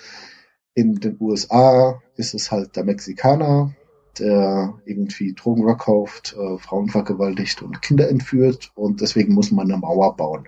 in 0.77 0.93
den 0.99 1.17
USA 1.19 1.99
ist 2.17 2.35
es 2.35 2.51
halt 2.51 2.75
der 2.75 2.83
Mexikaner, 2.83 3.73
der 4.19 4.75
irgendwie 4.85 5.33
Drogen 5.33 5.63
verkauft, 5.63 6.35
äh, 6.37 6.59
Frauen 6.59 6.89
vergewaltigt 6.89 7.63
und 7.63 7.81
Kinder 7.81 8.07
entführt 8.07 8.71
und 8.75 9.01
deswegen 9.01 9.33
muss 9.33 9.51
man 9.51 9.71
eine 9.71 9.79
Mauer 9.79 10.15
bauen. 10.15 10.47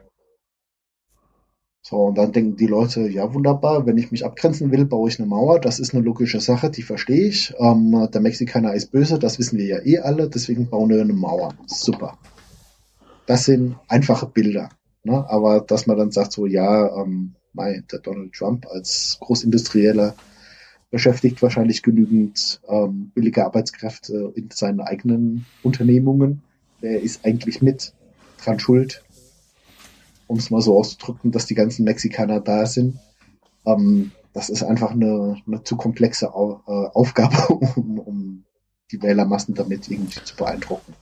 So, 1.81 1.95
und 1.95 2.19
dann 2.19 2.31
denken 2.31 2.57
die 2.57 2.67
Leute, 2.67 3.09
ja 3.09 3.33
wunderbar, 3.33 3.87
wenn 3.87 3.97
ich 3.97 4.11
mich 4.11 4.23
abgrenzen 4.23 4.71
will, 4.71 4.85
baue 4.85 5.09
ich 5.09 5.17
eine 5.17 5.27
Mauer. 5.27 5.59
Das 5.59 5.79
ist 5.79 5.95
eine 5.95 6.03
logische 6.03 6.39
Sache, 6.39 6.69
die 6.69 6.83
verstehe 6.83 7.27
ich. 7.27 7.55
Ähm, 7.57 8.07
der 8.13 8.21
Mexikaner 8.21 8.75
ist 8.75 8.91
böse, 8.91 9.17
das 9.17 9.39
wissen 9.39 9.57
wir 9.57 9.65
ja 9.65 9.79
eh 9.83 9.97
alle, 9.97 10.29
deswegen 10.29 10.69
bauen 10.69 10.89
wir 10.89 11.01
eine 11.01 11.13
Mauer. 11.13 11.55
Super. 11.65 12.19
Das 13.25 13.45
sind 13.45 13.77
einfache 13.87 14.27
Bilder. 14.27 14.69
Ne? 15.03 15.27
Aber 15.27 15.61
dass 15.61 15.87
man 15.87 15.97
dann 15.97 16.11
sagt, 16.11 16.33
so 16.33 16.45
ja, 16.45 17.01
ähm, 17.01 17.33
mein, 17.53 17.85
der 17.91 17.99
Donald 17.99 18.33
Trump 18.33 18.65
als 18.67 19.17
Großindustrieller 19.19 20.15
beschäftigt 20.91 21.41
wahrscheinlich 21.41 21.83
genügend 21.83 22.61
ähm, 22.67 23.11
billige 23.13 23.45
Arbeitskräfte 23.45 24.33
in 24.35 24.49
seinen 24.51 24.81
eigenen 24.81 25.45
Unternehmungen. 25.61 26.41
Der 26.81 27.01
ist 27.01 27.25
eigentlich 27.25 27.61
mit 27.61 27.93
dran 28.43 28.59
schuld, 28.59 29.03
um 30.27 30.37
es 30.37 30.49
mal 30.49 30.61
so 30.61 30.77
auszudrücken, 30.77 31.31
dass 31.31 31.45
die 31.45 31.55
ganzen 31.55 31.83
Mexikaner 31.83 32.39
da 32.39 32.65
sind. 32.65 32.97
Ähm, 33.65 34.11
das 34.33 34.49
ist 34.49 34.63
einfach 34.63 34.91
eine, 34.91 35.37
eine 35.45 35.63
zu 35.63 35.75
komplexe 35.75 36.33
Au 36.33 36.61
äh, 36.67 36.71
Aufgabe, 36.71 37.53
um, 37.75 37.99
um 37.99 38.43
die 38.91 39.01
Wählermassen 39.01 39.53
damit 39.53 39.89
irgendwie 39.89 40.23
zu 40.23 40.35
beeindrucken. 40.35 40.93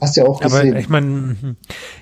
Hast 0.00 0.16
ja 0.16 0.24
auch 0.24 0.40
gesehen. 0.40 0.70
Aber 0.70 0.78
ich 0.78 0.88
meine, 0.88 1.56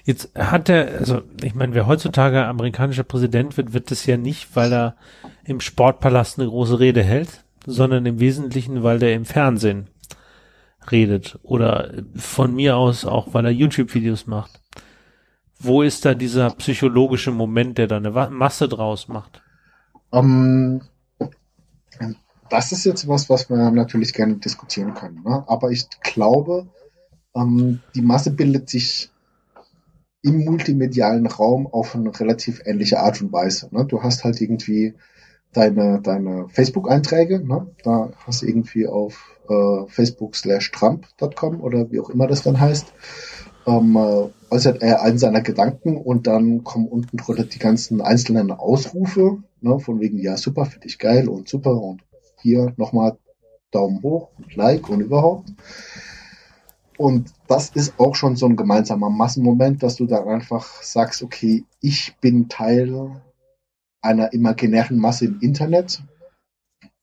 jetzt 0.05 0.31
hat 0.35 0.69
er, 0.69 0.99
also 0.99 1.23
ich 1.43 1.55
meine, 1.55 1.75
wer 1.75 1.87
heutzutage 1.87 2.45
amerikanischer 2.47 3.05
Präsident 3.05 3.57
wird, 3.57 3.73
wird 3.73 3.91
es 3.91 4.07
ja 4.07 4.17
nicht, 4.17 4.57
weil 4.57 4.73
er 4.73 4.97
im 5.45 5.61
Sportpalast 5.61 6.39
eine 6.39 6.49
große 6.49 6.81
Rede 6.81 7.03
hält, 7.03 7.45
sondern 7.67 8.07
im 8.07 8.19
Wesentlichen, 8.19 8.83
weil 8.83 8.99
der 8.99 9.15
im 9.15 9.25
Fernsehen 9.25 9.89
redet 10.91 11.39
oder 11.43 11.93
von 12.17 12.55
mir 12.55 12.77
aus 12.77 13.05
auch, 13.05 13.35
weil 13.35 13.45
er 13.45 13.53
YouTube-Videos 13.53 14.27
macht. 14.27 14.61
Wo 15.59 15.83
ist 15.83 16.05
da 16.05 16.15
dieser 16.15 16.51
psychologische 16.51 17.31
Moment, 17.31 17.79
der 17.79 17.87
da 17.87 17.99
eine 17.99 18.11
Masse 18.11 18.69
draus 18.69 19.07
macht? 19.07 19.43
Um, 20.11 20.83
ähm, 22.01 22.17
das 22.51 22.73
ist 22.73 22.85
jetzt 22.85 23.09
was, 23.09 23.31
was 23.31 23.49
wir 23.49 23.71
natürlich 23.71 24.13
gerne 24.13 24.37
diskutieren 24.37 24.95
können. 24.95 25.23
Ne? 25.25 25.45
Aber 25.47 25.71
ich 25.71 25.87
glaube, 26.03 26.67
ähm, 27.35 27.81
die 27.95 28.03
Masse 28.03 28.31
bildet 28.31 28.69
sich 28.69 29.11
im 30.23 30.45
multimedialen 30.45 31.27
Raum 31.27 31.67
auf 31.67 31.95
eine 31.95 32.19
relativ 32.19 32.63
ähnliche 32.65 33.01
Art 33.01 33.21
und 33.21 33.33
Weise. 33.33 33.69
Ne? 33.73 33.85
Du 33.85 34.03
hast 34.03 34.25
halt 34.25 34.41
irgendwie 34.41 34.95
deine, 35.53 36.01
deine 36.01 36.49
Facebook-Einträge, 36.49 37.47
ne? 37.47 37.67
da 37.83 38.11
hast 38.25 38.43
du 38.43 38.47
irgendwie 38.47 38.87
auf 38.87 39.39
äh, 39.49 39.87
Facebook 39.89 40.37
slash 40.37 40.71
Trump.com 40.71 41.61
oder 41.61 41.91
wie 41.91 42.01
auch 42.01 42.11
immer 42.11 42.27
das 42.27 42.43
dann 42.43 42.61
heißt, 42.61 42.93
ähm, 43.67 43.97
äh, 43.97 44.55
äußert 44.55 44.83
er 44.83 45.03
einen 45.03 45.19
seiner 45.19 45.41
Gedanken 45.41 45.97
und 45.97 46.27
dann 46.27 46.65
kommen 46.65 46.89
unten 46.89 47.17
drunter 47.17 47.45
die 47.45 47.59
ganzen 47.59 48.01
einzelnen 48.01 48.51
Ausrufe, 48.51 49.43
ne? 49.61 49.79
von 49.81 50.01
wegen, 50.01 50.19
ja 50.19 50.37
super, 50.37 50.67
finde 50.67 50.87
ich 50.87 50.99
geil 50.99 51.29
und 51.29 51.49
super 51.49 51.81
und 51.81 52.03
hier 52.41 52.73
nochmal 52.77 53.19
Daumen 53.71 54.03
hoch 54.03 54.31
und 54.39 54.55
Like 54.55 54.89
und 54.89 55.01
überhaupt. 55.01 55.49
Und 56.99 57.33
das 57.49 57.71
ist 57.71 57.99
auch 57.99 58.15
schon 58.15 58.37
so 58.37 58.47
ein 58.47 58.57
gemeinsamer 58.57 59.11
Massenmoment, 59.11 59.83
dass 59.83 59.97
du 59.97 60.07
dann 60.07 60.29
einfach 60.29 60.83
sagst, 60.83 61.23
okay, 61.23 61.65
ich 61.81 62.17
bin 62.21 62.49
Teil 62.49 63.23
einer 64.01 64.33
imaginären 64.33 64.99
Masse 64.99 65.27
im 65.27 65.41
Internet 65.41 66.03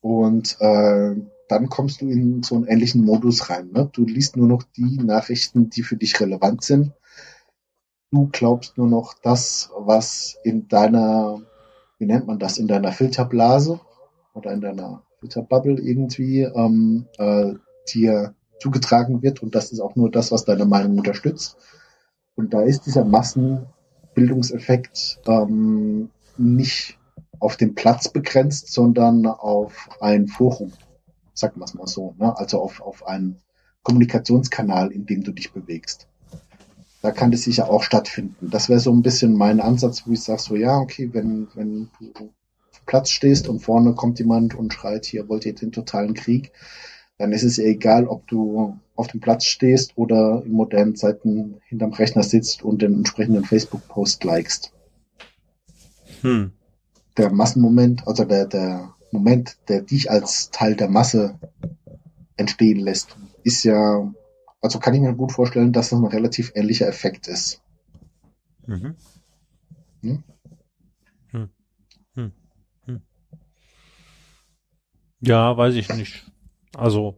und 0.02 0.58
äh, 0.60 1.16
dann 1.48 1.70
kommst 1.70 2.02
du 2.02 2.10
in 2.10 2.44
so 2.44 2.56
einen 2.56 2.68
ähnlichen 2.68 3.04
Modus 3.04 3.50
rein. 3.50 3.72
Ne? 3.72 3.90
Du 3.92 4.06
liest 4.06 4.38
nur 4.38 4.48
noch 4.48 4.64
die 4.64 4.98
Nachrichten, 4.98 5.70
die 5.70 5.82
für 5.82 5.98
dich 5.98 6.20
relevant 6.20 6.64
sind. 6.64 6.94
Du 8.12 8.30
glaubst 8.32 8.78
nur 8.78 8.88
noch 8.88 9.16
das, 9.22 9.72
was 9.78 10.38
in 10.44 10.68
deiner, 10.68 11.42
wie 11.98 12.06
nennt 12.06 12.28
man 12.28 12.40
das, 12.40 12.58
in 12.58 12.68
deiner 12.68 12.92
Filterblase 12.92 13.80
oder 14.34 14.52
in 14.52 14.62
deiner 14.62 15.04
Filterbubble 15.20 15.80
irgendwie 15.80 16.42
ähm, 16.42 17.08
äh, 17.18 17.54
dir 17.92 18.36
zugetragen 18.60 19.22
wird 19.22 19.42
und 19.42 19.56
das 19.56 19.72
ist 19.72 19.80
auch 19.80 19.96
nur 19.96 20.12
das, 20.12 20.32
was 20.32 20.44
deine 20.46 20.66
Meinung 20.66 20.98
unterstützt. 20.98 21.58
Und 22.36 22.54
da 22.54 22.62
ist 22.62 22.86
dieser 22.86 23.06
Massenbildungseffekt 23.06 25.20
ähm, 25.28 26.10
nicht 26.38 27.00
auf 27.40 27.58
den 27.58 27.76
Platz 27.76 28.10
begrenzt, 28.10 28.72
sondern 28.72 29.26
auf 29.26 29.90
ein 30.00 30.28
Forum, 30.28 30.74
sagen 31.34 31.60
wir 31.60 31.66
es 31.66 31.74
mal 31.74 31.88
so, 31.88 32.16
ne? 32.18 32.38
also 32.38 32.62
auf, 32.62 32.82
auf 32.82 33.08
einen 33.08 33.38
Kommunikationskanal, 33.84 34.92
in 34.92 35.06
dem 35.06 35.24
du 35.24 35.32
dich 35.32 35.52
bewegst. 35.52 36.08
Da 37.02 37.12
kann 37.12 37.32
das 37.32 37.44
sicher 37.44 37.70
auch 37.70 37.84
stattfinden. 37.84 38.50
Das 38.50 38.68
wäre 38.68 38.82
so 38.82 38.92
ein 38.92 39.02
bisschen 39.02 39.34
mein 39.34 39.62
Ansatz, 39.62 40.04
wo 40.06 40.12
ich 40.12 40.22
sage 40.22 40.42
so, 40.42 40.56
ja, 40.58 40.78
okay, 40.78 41.10
wenn, 41.14 41.48
wenn 41.56 41.90
du 42.00 42.34
auf 42.72 42.86
Platz 42.86 43.10
stehst 43.10 43.48
und 43.48 43.62
vorne 43.62 43.96
kommt 43.96 44.20
jemand 44.20 44.54
und 44.54 44.74
schreit, 44.74 45.06
hier 45.06 45.30
wollt 45.30 45.46
ihr 45.46 45.56
den 45.56 45.72
totalen 45.72 46.14
Krieg, 46.14 46.52
dann 47.20 47.34
ist 47.34 47.44
es 47.44 47.58
ja 47.58 47.66
egal, 47.66 48.08
ob 48.08 48.26
du 48.28 48.80
auf 48.96 49.08
dem 49.08 49.20
Platz 49.20 49.44
stehst 49.46 49.92
oder 49.98 50.42
in 50.46 50.54
modernen 50.54 50.96
Zeiten 50.96 51.62
hinterm 51.68 51.92
Rechner 51.92 52.24
sitzt 52.24 52.64
und 52.64 52.82
den 52.82 52.94
entsprechenden 52.94 53.44
Facebook-Post 53.44 54.24
likest. 54.24 54.74
Hm. 56.22 56.54
Der 57.18 57.30
Massenmoment, 57.30 58.08
also 58.08 58.24
der, 58.24 58.46
der 58.46 58.96
Moment, 59.12 59.58
der 59.68 59.82
dich 59.82 60.10
als 60.10 60.50
Teil 60.52 60.78
der 60.78 60.90
Masse 60.90 61.38
entstehen 62.38 62.80
lässt, 62.80 63.18
ist 63.44 63.64
ja, 63.64 64.10
also 64.62 64.80
kann 64.80 64.94
ich 64.94 65.02
mir 65.02 65.14
gut 65.14 65.34
vorstellen, 65.34 65.74
dass 65.74 65.90
das 65.90 66.00
ein 66.00 66.06
relativ 66.06 66.54
ähnlicher 66.56 66.88
Effekt 66.88 67.28
ist. 67.28 67.62
Mhm. 68.66 68.96
Hm? 70.02 70.24
Hm. 71.32 71.50
Hm. 72.16 72.32
Hm. 72.86 73.02
Ja, 75.20 75.58
weiß 75.58 75.76
ich 75.76 75.94
nicht. 75.94 76.26
Also, 76.80 77.16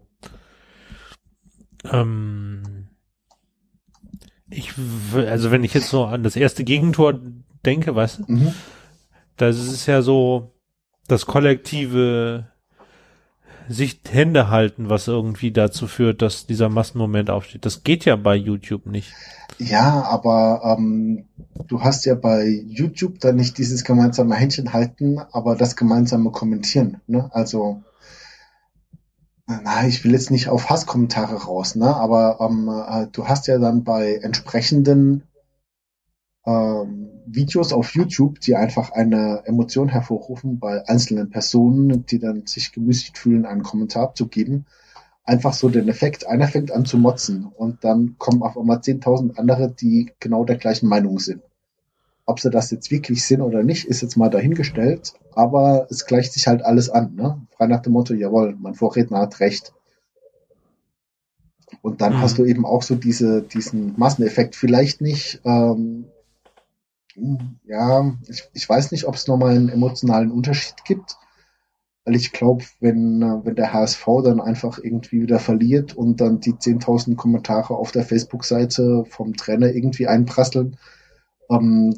ähm, 1.91 2.87
ich, 4.49 4.73
also 5.15 5.51
wenn 5.51 5.63
ich 5.63 5.73
jetzt 5.73 5.89
so 5.89 6.05
an 6.05 6.23
das 6.23 6.35
erste 6.35 6.63
Gegentor 6.63 7.19
denke, 7.65 7.95
was, 7.95 8.19
mhm. 8.27 8.53
das 9.37 9.57
ist 9.57 9.85
ja 9.85 10.01
so 10.01 10.53
das 11.07 11.25
kollektive 11.25 12.47
sich 13.69 14.01
Hände 14.09 14.49
halten, 14.49 14.89
was 14.89 15.07
irgendwie 15.07 15.51
dazu 15.51 15.87
führt, 15.87 16.21
dass 16.21 16.45
dieser 16.45 16.69
Massenmoment 16.69 17.29
aufsteht. 17.29 17.65
Das 17.65 17.83
geht 17.83 18.05
ja 18.05 18.15
bei 18.15 18.35
YouTube 18.35 18.85
nicht. 18.85 19.13
Ja, 19.59 20.03
aber 20.03 20.77
ähm, 20.77 21.25
du 21.67 21.81
hast 21.81 22.05
ja 22.05 22.15
bei 22.15 22.47
YouTube 22.47 23.19
dann 23.19 23.35
nicht 23.35 23.57
dieses 23.57 23.83
gemeinsame 23.83 24.35
Händchen 24.35 24.73
halten, 24.73 25.19
aber 25.31 25.55
das 25.55 25.75
gemeinsame 25.75 26.31
Kommentieren. 26.31 26.97
Ne? 27.07 27.29
Also 27.33 27.83
na, 29.47 29.87
ich 29.87 30.03
will 30.03 30.11
jetzt 30.13 30.31
nicht 30.31 30.49
auf 30.49 30.69
Hasskommentare 30.69 31.43
raus, 31.43 31.75
ne? 31.75 31.95
Aber 31.95 32.39
ähm, 32.39 32.69
äh, 32.69 33.07
du 33.11 33.27
hast 33.27 33.47
ja 33.47 33.57
dann 33.57 33.83
bei 33.83 34.15
entsprechenden 34.15 35.23
ähm, 36.45 37.09
Videos 37.25 37.73
auf 37.73 37.93
YouTube, 37.93 38.39
die 38.39 38.55
einfach 38.55 38.91
eine 38.91 39.43
Emotion 39.45 39.89
hervorrufen 39.89 40.59
bei 40.59 40.87
einzelnen 40.87 41.29
Personen, 41.29 42.05
die 42.05 42.19
dann 42.19 42.47
sich 42.47 42.71
gemüßigt 42.71 43.17
fühlen, 43.17 43.45
einen 43.45 43.63
Kommentar 43.63 44.03
abzugeben, 44.03 44.65
einfach 45.23 45.53
so 45.53 45.69
den 45.69 45.87
Effekt, 45.87 46.27
einer 46.27 46.47
fängt 46.47 46.71
an 46.71 46.85
zu 46.85 46.97
motzen 46.97 47.45
und 47.45 47.83
dann 47.83 48.15
kommen 48.17 48.43
auf 48.43 48.57
einmal 48.57 48.79
10.000 48.79 49.37
andere, 49.37 49.71
die 49.71 50.11
genau 50.19 50.45
der 50.45 50.57
gleichen 50.57 50.87
Meinung 50.87 51.19
sind. 51.19 51.41
Ob 52.25 52.39
sie 52.39 52.49
das 52.49 52.71
jetzt 52.71 52.91
wirklich 52.91 53.23
sind 53.25 53.41
oder 53.41 53.63
nicht, 53.63 53.85
ist 53.85 54.01
jetzt 54.01 54.17
mal 54.17 54.29
dahingestellt, 54.29 55.13
aber 55.33 55.87
es 55.89 56.05
gleicht 56.05 56.33
sich 56.33 56.47
halt 56.47 56.63
alles 56.63 56.89
an, 56.89 57.15
ne? 57.15 57.41
Frei 57.61 57.67
nach 57.67 57.83
dem 57.83 57.93
Motto, 57.93 58.15
jawohl, 58.15 58.57
mein 58.59 58.73
Vorredner 58.73 59.19
hat 59.19 59.39
recht. 59.39 59.71
Und 61.83 62.01
dann 62.01 62.13
mhm. 62.13 62.21
hast 62.21 62.39
du 62.39 62.45
eben 62.45 62.65
auch 62.65 62.81
so 62.81 62.95
diese, 62.95 63.43
diesen 63.43 63.93
Masseneffekt. 63.99 64.55
Vielleicht 64.55 64.99
nicht, 64.99 65.41
ähm, 65.45 66.05
ja, 67.63 68.17
ich, 68.27 68.49
ich 68.53 68.67
weiß 68.67 68.91
nicht, 68.91 69.05
ob 69.05 69.13
es 69.13 69.27
nochmal 69.27 69.55
einen 69.55 69.69
emotionalen 69.69 70.31
Unterschied 70.31 70.83
gibt. 70.85 71.17
Weil 72.03 72.15
ich 72.15 72.31
glaube, 72.31 72.63
wenn, 72.79 73.21
wenn 73.43 73.55
der 73.55 73.73
HSV 73.73 74.07
dann 74.23 74.41
einfach 74.41 74.79
irgendwie 74.79 75.21
wieder 75.21 75.37
verliert 75.37 75.93
und 75.95 76.19
dann 76.19 76.39
die 76.39 76.53
10.000 76.53 77.15
Kommentare 77.15 77.75
auf 77.75 77.91
der 77.91 78.05
Facebook-Seite 78.05 79.05
vom 79.07 79.35
Trainer 79.35 79.67
irgendwie 79.67 80.07
einprasseln, 80.07 80.77
ähm, 81.51 81.95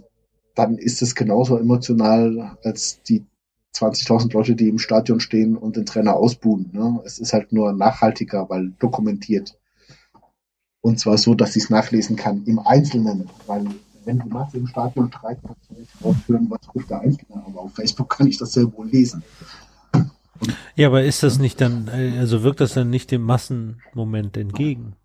dann 0.56 0.78
ist 0.78 1.02
es 1.02 1.16
genauso 1.16 1.58
emotional 1.58 2.58
als 2.64 3.02
die 3.04 3.26
20.000 3.76 4.34
Leute, 4.34 4.56
die 4.56 4.70
im 4.70 4.80
Stadion 4.80 5.20
stehen 5.20 5.58
und 5.58 5.76
den 5.76 5.86
Trainer 5.86 6.16
ausbuhen. 6.16 6.70
Ne? 6.74 7.02
Es 7.06 7.20
ist 7.20 7.34
halt 7.34 7.52
nur 7.52 7.74
nachhaltiger, 7.74 8.50
weil 8.50 8.72
dokumentiert. 8.80 9.58
Und 10.82 11.00
zwar 11.00 11.18
so, 11.18 11.34
dass 11.34 11.56
ich 11.56 11.64
es 11.64 11.70
nachlesen 11.70 12.16
kann 12.16 12.44
im 12.46 12.60
Einzelnen, 12.60 13.30
weil 13.48 13.66
wenn 14.06 14.20
die 14.20 14.30
Masse 14.30 14.58
im 14.58 14.68
Stadion 14.68 15.10
streikt, 15.10 15.44
kannst 15.44 15.70
du 15.70 15.76
nicht 15.76 15.92
aufhören, 16.04 16.48
was 16.50 16.76
ruft 16.76 16.90
der 16.90 17.00
Einzelne. 17.00 17.42
Aber 17.46 17.62
auf 17.62 17.74
Facebook 17.74 18.10
kann 18.10 18.28
ich 18.28 18.38
das 18.38 18.52
sehr 18.52 18.72
wohl 18.74 18.88
lesen. 18.88 19.24
Und 20.40 20.56
ja, 20.76 20.88
aber 20.88 21.04
ist 21.04 21.24
das 21.24 21.40
nicht 21.40 21.62
dann, 21.62 21.90
also 21.90 22.44
wirkt 22.44 22.60
das 22.60 22.74
dann 22.74 22.90
nicht 22.90 23.12
dem 23.12 23.22
Massenmoment 23.22 24.36
entgegen? 24.36 24.96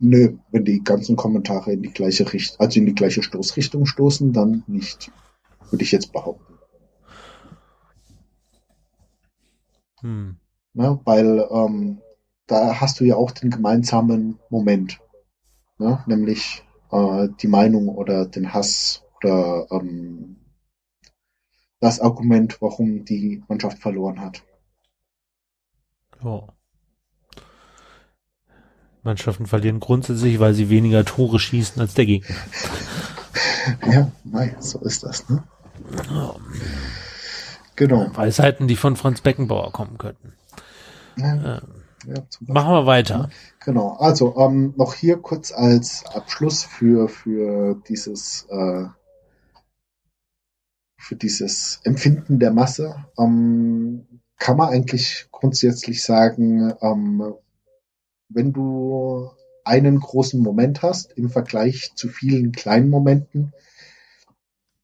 Nö, 0.00 0.36
wenn 0.52 0.64
die 0.64 0.84
ganzen 0.84 1.16
Kommentare 1.16 1.72
in 1.72 1.82
die 1.82 1.92
gleiche 1.92 2.30
Richtung, 2.32 2.60
also 2.60 2.78
in 2.78 2.86
die 2.86 2.94
gleiche 2.94 3.22
Stoßrichtung 3.22 3.86
stoßen, 3.86 4.32
dann 4.32 4.62
nicht. 4.66 5.10
Würde 5.70 5.82
ich 5.82 5.92
jetzt 5.92 6.12
behaupten. 6.12 6.57
Hm. 10.00 10.36
Na, 10.74 11.00
weil 11.04 11.46
ähm, 11.50 12.00
da 12.46 12.80
hast 12.80 13.00
du 13.00 13.04
ja 13.04 13.16
auch 13.16 13.30
den 13.30 13.50
gemeinsamen 13.50 14.38
Moment. 14.50 15.00
Ne? 15.78 16.02
Nämlich 16.06 16.64
äh, 16.90 17.28
die 17.40 17.48
Meinung 17.48 17.88
oder 17.88 18.26
den 18.26 18.52
Hass 18.52 19.04
oder 19.16 19.66
ähm, 19.70 20.36
das 21.80 22.00
Argument, 22.00 22.60
warum 22.60 23.04
die 23.04 23.42
Mannschaft 23.48 23.78
verloren 23.78 24.20
hat. 24.20 24.42
Ja. 26.22 26.48
Mannschaften 29.02 29.46
verlieren 29.46 29.78
grundsätzlich, 29.78 30.40
weil 30.40 30.54
sie 30.54 30.70
weniger 30.70 31.04
Tore 31.04 31.38
schießen 31.38 31.80
als 31.80 31.94
der 31.94 32.06
Gegner. 32.06 32.36
ja, 33.92 34.10
nein, 34.24 34.56
so 34.58 34.80
ist 34.80 35.04
das, 35.04 35.28
ne? 35.28 35.44
Ja. 36.10 36.34
Genau. 37.78 38.10
Weisheiten, 38.12 38.66
die 38.66 38.74
von 38.74 38.96
Franz 38.96 39.20
Beckenbauer 39.20 39.70
kommen 39.70 39.98
könnten. 39.98 40.32
Ja. 41.16 41.58
Ähm, 41.58 41.78
ja, 42.06 42.14
machen 42.40 42.72
wir 42.72 42.86
weiter. 42.86 43.30
Genau. 43.64 43.92
Also 43.98 44.36
ähm, 44.36 44.74
noch 44.76 44.94
hier 44.94 45.18
kurz 45.18 45.52
als 45.52 46.04
Abschluss 46.06 46.64
für 46.64 47.08
für 47.08 47.80
dieses 47.88 48.46
äh, 48.50 48.86
für 50.96 51.14
dieses 51.14 51.80
Empfinden 51.84 52.40
der 52.40 52.50
Masse 52.50 53.04
ähm, 53.16 54.06
kann 54.38 54.56
man 54.56 54.70
eigentlich 54.70 55.28
grundsätzlich 55.30 56.02
sagen, 56.02 56.74
ähm, 56.82 57.34
wenn 58.28 58.52
du 58.52 59.30
einen 59.64 60.00
großen 60.00 60.40
Moment 60.40 60.82
hast 60.82 61.12
im 61.12 61.30
Vergleich 61.30 61.92
zu 61.94 62.08
vielen 62.08 62.50
kleinen 62.50 62.90
Momenten, 62.90 63.52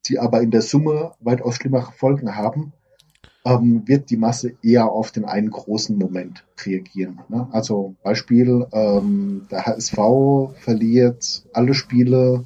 die 0.05 0.17
aber 0.17 0.41
in 0.41 0.51
der 0.51 0.61
Summe 0.61 1.13
weitaus 1.19 1.55
schlimmere 1.55 1.91
Folgen 1.91 2.37
haben, 2.37 2.71
ähm, 3.45 3.87
wird 3.87 4.09
die 4.09 4.17
Masse 4.17 4.53
eher 4.63 4.91
auf 4.91 5.11
den 5.11 5.23
einen 5.23 5.51
großen 5.51 5.97
Moment 5.97 6.45
reagieren. 6.65 7.21
Ne? 7.29 7.47
Also 7.51 7.95
Beispiel, 8.03 8.65
ähm, 8.73 9.47
der 9.51 9.67
HSV 9.67 9.95
verliert 10.59 11.45
alle 11.53 11.75
Spiele 11.75 12.45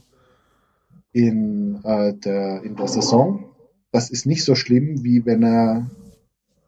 in, 1.13 1.79
äh, 1.85 2.13
der, 2.13 2.63
in 2.63 2.75
der 2.75 2.87
Saison. 2.87 3.45
Das 3.91 4.09
ist 4.09 4.25
nicht 4.25 4.43
so 4.43 4.55
schlimm, 4.55 5.03
wie 5.03 5.25
wenn 5.25 5.41
er 5.41 5.89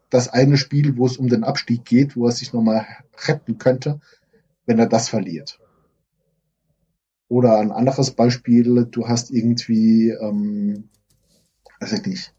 das 0.08 0.28
eine 0.28 0.56
Spiel, 0.56 0.96
wo 0.96 1.06
es 1.06 1.18
um 1.18 1.28
den 1.28 1.44
Abstieg 1.44 1.84
geht, 1.84 2.16
wo 2.16 2.26
er 2.26 2.32
sich 2.32 2.52
nochmal 2.52 2.86
retten 3.28 3.58
könnte, 3.58 4.00
wenn 4.66 4.78
er 4.78 4.86
das 4.86 5.08
verliert. 5.10 5.60
Oder 7.28 7.58
ein 7.58 7.72
anderes 7.72 8.10
Beispiel, 8.10 8.86
du 8.90 9.08
hast 9.08 9.30
irgendwie, 9.30 10.10
ähm, 10.10 10.88
weiß 11.80 11.92
ich 11.92 12.06
nicht, 12.06 12.34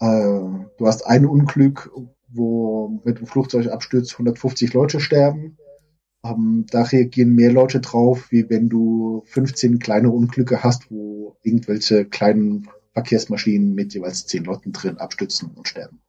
du 0.00 0.86
hast 0.86 1.06
ein 1.06 1.26
Unglück, 1.26 1.90
wo 2.28 3.00
mit 3.04 3.18
dem 3.18 3.26
Flugzeug 3.26 3.68
abstürzt 3.68 4.12
150 4.12 4.72
Leute 4.72 5.00
sterben. 5.00 5.58
Ähm, 6.24 6.66
da 6.70 6.82
reagieren 6.82 7.34
mehr 7.34 7.52
Leute 7.52 7.80
drauf, 7.80 8.30
wie 8.30 8.48
wenn 8.50 8.68
du 8.68 9.22
15 9.26 9.78
kleine 9.78 10.10
Unglücke 10.10 10.62
hast, 10.62 10.90
wo 10.90 11.36
irgendwelche 11.42 12.04
kleinen 12.04 12.68
Verkehrsmaschinen 12.92 13.74
mit 13.74 13.94
jeweils 13.94 14.26
10 14.26 14.44
Leuten 14.44 14.72
drin 14.72 14.98
abstürzen 14.98 15.50
und 15.54 15.68
sterben. 15.68 16.00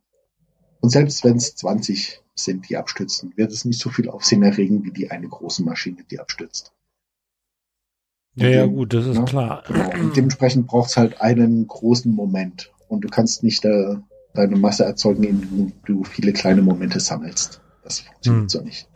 Und 0.81 0.89
selbst 0.89 1.23
wenn 1.23 1.37
es 1.37 1.55
20 1.55 2.21
sind, 2.33 2.69
die 2.69 2.77
abstürzen, 2.77 3.33
wird 3.35 3.51
es 3.51 3.65
nicht 3.65 3.79
so 3.79 3.89
viel 3.89 4.09
Aufsehen 4.09 4.43
erregen 4.43 4.83
wie 4.83 4.91
die 4.91 5.11
eine 5.11 5.27
große 5.27 5.63
Maschine, 5.63 6.03
die 6.09 6.19
abstürzt. 6.19 6.73
Ja, 8.35 8.47
ja, 8.47 8.65
gut, 8.65 8.93
das 8.93 9.05
ist 9.05 9.17
ne? 9.17 9.25
klar. 9.25 9.63
Genau. 9.67 9.93
Und 9.99 10.15
dementsprechend 10.15 10.67
braucht 10.67 10.89
es 10.89 10.97
halt 10.97 11.21
einen 11.21 11.67
großen 11.67 12.11
Moment. 12.11 12.71
Und 12.91 13.05
du 13.05 13.07
kannst 13.07 13.41
nicht 13.41 13.63
äh, 13.63 13.95
deine 14.33 14.57
Masse 14.57 14.83
erzeugen, 14.83 15.23
indem 15.23 15.71
du 15.85 16.03
viele 16.03 16.33
kleine 16.33 16.61
Momente 16.61 16.99
sammelst. 16.99 17.61
Das 17.83 18.01
funktioniert 18.01 18.41
hm. 18.41 18.49
so 18.49 18.61
nicht. 18.61 18.89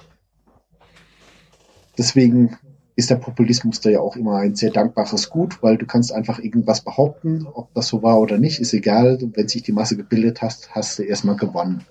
Deswegen 1.98 2.58
ist 2.98 3.10
der 3.10 3.16
Populismus 3.16 3.80
da 3.80 3.90
ja 3.90 4.02
auch 4.02 4.18
immer 4.18 4.40
ein 4.40 4.56
sehr 4.56 4.72
dankbares 4.72 5.30
Gut, 5.30 5.64
weil 5.64 5.78
du 5.78 5.86
kannst 5.86 6.12
einfach 6.12 6.40
irgendwas 6.40 6.82
behaupten, 6.82 7.48
ob 7.48 7.74
das 7.74 7.88
so 7.88 8.04
war 8.04 8.20
oder 8.20 8.38
nicht, 8.38 8.60
ist 8.60 8.74
egal. 8.74 9.18
Wenn 9.34 9.48
sich 9.48 9.64
die 9.64 9.72
Masse 9.72 9.96
gebildet 9.96 10.42
hast, 10.42 10.76
hast 10.76 11.00
du 11.00 11.04
erstmal 11.04 11.38
gewonnen. 11.38 11.86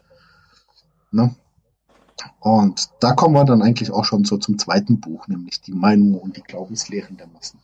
Ne? 1.11 1.35
Und 2.41 2.91
da 3.01 3.13
kommen 3.13 3.35
wir 3.35 3.47
dann 3.47 3.63
eigentlich 3.63 3.91
auch 3.91 4.05
schon 4.05 4.25
so 4.25 4.37
zum 4.37 4.59
zweiten 4.59 5.01
Buch, 5.01 5.27
nämlich 5.27 5.63
die 5.63 5.73
Meinungen 5.73 6.19
und 6.19 6.37
die 6.37 6.43
Glaubenslehren 6.43 7.17
der 7.17 7.29
Massen. 7.29 7.61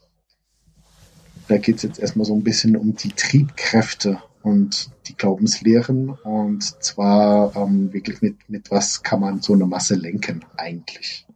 Da 1.48 1.58
geht 1.58 1.76
es 1.76 1.82
jetzt 1.82 1.98
erstmal 1.98 2.24
so 2.24 2.34
ein 2.34 2.44
bisschen 2.44 2.74
um 2.76 2.94
die 2.94 3.10
Triebkräfte 3.10 4.22
und 4.42 4.90
die 5.06 5.16
Glaubenslehren 5.16 6.10
und 6.10 6.62
zwar 6.62 7.54
ähm, 7.56 7.92
wirklich 7.92 8.22
mit, 8.22 8.36
mit 8.48 8.70
was 8.70 9.02
kann 9.02 9.20
man 9.20 9.40
so 9.40 9.52
eine 9.54 9.66
Masse 9.66 9.94
lenken 9.94 10.44
eigentlich 10.56 11.26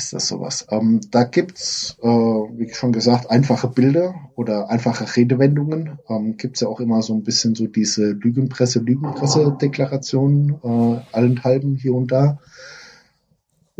ist 0.00 0.12
das 0.14 0.28
sowas. 0.28 0.66
Ähm, 0.70 1.00
da 1.10 1.24
gibt's, 1.24 1.96
äh, 2.00 2.06
wie 2.06 2.72
schon 2.72 2.92
gesagt, 2.92 3.30
einfache 3.30 3.68
Bilder 3.68 4.14
oder 4.34 4.70
einfache 4.70 5.16
Redewendungen. 5.16 5.98
Ähm, 6.08 6.36
gibt's 6.36 6.60
ja 6.60 6.68
auch 6.68 6.80
immer 6.80 7.02
so 7.02 7.12
ein 7.14 7.22
bisschen 7.22 7.54
so 7.54 7.66
diese 7.66 8.12
Lügenpresse, 8.12 8.80
Lügenpresse-Deklarationen, 8.80 10.58
äh, 10.62 11.00
allenthalben 11.12 11.76
hier 11.76 11.94
und 11.94 12.10
da. 12.10 12.38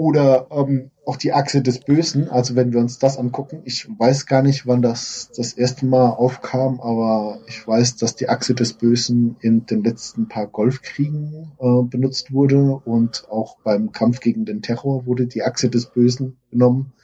Oder 0.01 0.47
ähm, 0.51 0.93
auch 1.05 1.19
die 1.19 1.35
Achse 1.35 1.61
des 1.61 1.81
Bösen, 1.81 2.31
also 2.31 2.57
wenn 2.57 2.73
wir 2.73 2.81
uns 2.81 2.99
das 2.99 3.19
angucken, 3.19 3.61
ich 3.67 3.87
weiß 3.87 4.25
gar 4.25 4.43
nicht, 4.43 4.67
wann 4.67 4.81
das 4.81 5.31
das 5.37 5.53
erste 5.53 5.85
Mal 5.85 6.09
aufkam, 6.09 6.81
aber 6.81 7.41
ich 7.47 7.69
weiß, 7.69 7.97
dass 7.97 8.17
die 8.17 8.31
Achse 8.31 8.55
des 8.55 8.73
Bösen 8.73 9.37
in 9.41 9.67
den 9.67 9.85
letzten 9.85 10.27
paar 10.27 10.47
Golfkriegen 10.47 11.53
äh, 11.59 11.83
benutzt 11.83 12.33
wurde 12.33 12.81
und 12.83 13.27
auch 13.29 13.59
beim 13.63 13.93
Kampf 13.93 14.21
gegen 14.21 14.47
den 14.47 14.63
Terror 14.63 15.05
wurde 15.05 15.27
die 15.27 15.43
Achse 15.43 15.69
des 15.69 15.85
Bösen 15.85 16.39
genommen. 16.51 16.95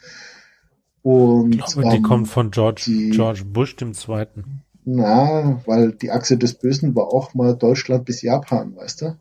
Und, 1.03 1.55
ich 1.55 1.67
glaube, 1.67 1.91
die 1.91 1.97
ähm, 1.97 2.03
kommt 2.03 2.29
von 2.29 2.51
George, 2.51 2.85
die, 2.87 3.11
George 3.11 3.45
Bush 3.45 3.77
dem 3.77 3.93
Zweiten. 3.93 4.63
Na, 4.87 5.61
weil 5.67 5.93
die 5.93 6.13
Achse 6.13 6.39
des 6.39 6.55
Bösen 6.55 6.97
war 6.97 7.13
auch 7.13 7.35
mal 7.35 7.55
Deutschland 7.55 8.07
bis 8.07 8.23
Japan, 8.23 8.75
weißt 8.75 9.03
du? 9.03 9.17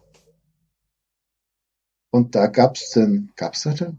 Und 2.15 2.33
da 2.33 2.47
gab's 2.47 2.91
den, 2.91 3.33
gab's 3.35 3.63
da 3.63 3.71
den? 3.71 3.97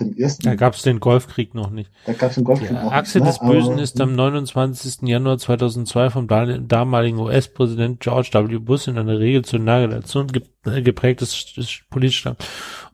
Den 0.00 0.18
ersten? 0.18 0.42
Da 0.42 0.56
gab's 0.56 0.82
den 0.82 0.98
Golfkrieg 0.98 1.54
noch 1.54 1.70
nicht. 1.70 1.92
Da 2.04 2.12
gab's 2.12 2.34
den 2.34 2.42
Golfkrieg 2.42 2.72
noch 2.72 2.90
Achse 2.90 3.20
nicht. 3.20 3.28
Des 3.28 3.38
Bösen 3.38 3.78
ist 3.78 4.00
am 4.00 4.16
29. 4.16 5.02
Januar 5.02 5.38
2002 5.38 6.10
vom 6.10 6.26
damaligen 6.26 7.18
US-Präsident 7.20 8.00
George 8.00 8.30
W. 8.32 8.58
Bush 8.58 8.88
in 8.88 8.98
einer 8.98 9.20
Regel 9.20 9.44
zur 9.44 9.60
Navigation 9.60 10.26
äh, 10.64 10.82
geprägtes 10.82 11.84
Politstamm, 11.88 12.34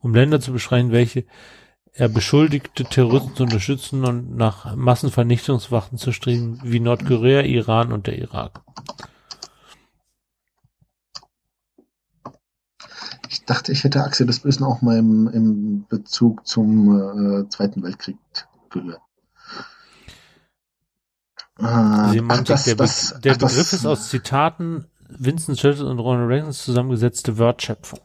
um 0.01 0.15
Länder 0.15 0.39
zu 0.39 0.53
beschreiben, 0.53 0.93
welche 0.93 1.25
er 1.95 2.11
beschuldigte, 2.11 2.85
Terroristen 2.85 3.35
zu 3.35 3.45
unterstützen 3.45 4.05
und 4.05 4.37
nach 4.37 4.77
Massenvernichtungswaffen 4.77 5.97
zu 5.97 6.13
streben, 6.13 6.61
wie 6.63 6.79
Nordkorea, 6.79 7.41
Iran 7.41 7.91
und 7.91 8.07
der 8.07 8.19
Irak. 8.19 8.61
Ich 13.33 13.47
dachte, 13.47 13.73
ich 13.73 13.83
hätte 13.83 14.05
Axel 14.05 14.27
des 14.27 14.41
Bösen 14.41 14.63
auch 14.63 14.83
mal 14.83 14.99
im, 14.99 15.27
im 15.27 15.87
Bezug 15.89 16.47
zum 16.47 17.41
äh, 17.41 17.49
Zweiten 17.49 17.83
Weltkrieg 17.83 18.19
gehört. 18.69 19.01
Äh, 21.59 22.11
Semantik, 22.11 22.47
das, 22.47 22.65
der, 22.65 22.75
das, 22.75 23.15
der 23.23 23.33
ach, 23.33 23.39
Begriff 23.39 23.57
das, 23.57 23.73
ist 23.73 23.87
aus 23.87 24.11
Zitaten 24.11 24.85
Winston 25.09 25.55
Churchill 25.55 25.87
und 25.87 25.99
Ronald 25.99 26.29
Reagans 26.29 26.63
zusammengesetzte 26.63 27.39
Wortschöpfung. 27.39 28.01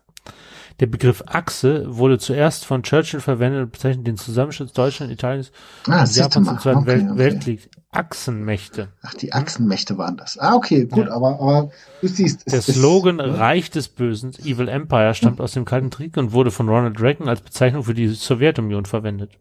Der 0.80 0.86
Begriff 0.86 1.24
Achse 1.26 1.86
wurde 1.88 2.20
zuerst 2.20 2.66
von 2.66 2.84
Churchill 2.84 3.20
verwendet 3.20 3.64
und 3.64 3.72
bezeichnet 3.72 4.06
den 4.06 4.18
Zusammenschluss 4.18 4.74
Deutschland, 4.74 5.12
Italiens 5.12 5.52
ah, 5.88 6.02
und 6.02 6.16
Japans 6.16 6.48
im 6.48 6.60
Zweiten 6.60 6.78
okay, 6.80 7.08
okay. 7.10 7.18
Weltkrieg. 7.18 7.70
Achsenmächte. 7.90 8.90
Ach, 9.02 9.16
die 9.16 9.34
Achsenmächte 9.34 9.98
waren 9.98 10.18
das. 10.18 10.38
Ah, 10.38 10.54
okay, 10.54 10.86
gut, 10.86 11.08
ja. 11.08 11.14
aber, 11.14 11.40
aber 11.40 11.72
du 12.02 12.08
siehst. 12.08 12.52
Der 12.52 12.62
Slogan 12.62 13.20
ist, 13.20 13.40
Reich 13.40 13.72
des 13.72 13.88
Bösen, 13.88 14.34
Evil 14.44 14.68
Empire, 14.68 15.16
stammt 15.16 15.40
hm. 15.40 15.44
aus 15.44 15.54
dem 15.54 15.66
Kalten 15.66 15.90
Krieg 15.90 16.16
und 16.18 16.32
wurde 16.32 16.52
von 16.52 16.70
Ronald 16.70 17.02
Reagan 17.02 17.28
als 17.28 17.42
Bezeichnung 17.42 17.84
für 17.84 17.96
die 17.96 18.10
Sowjetunion 18.10 18.86
verwendet. 18.86 19.32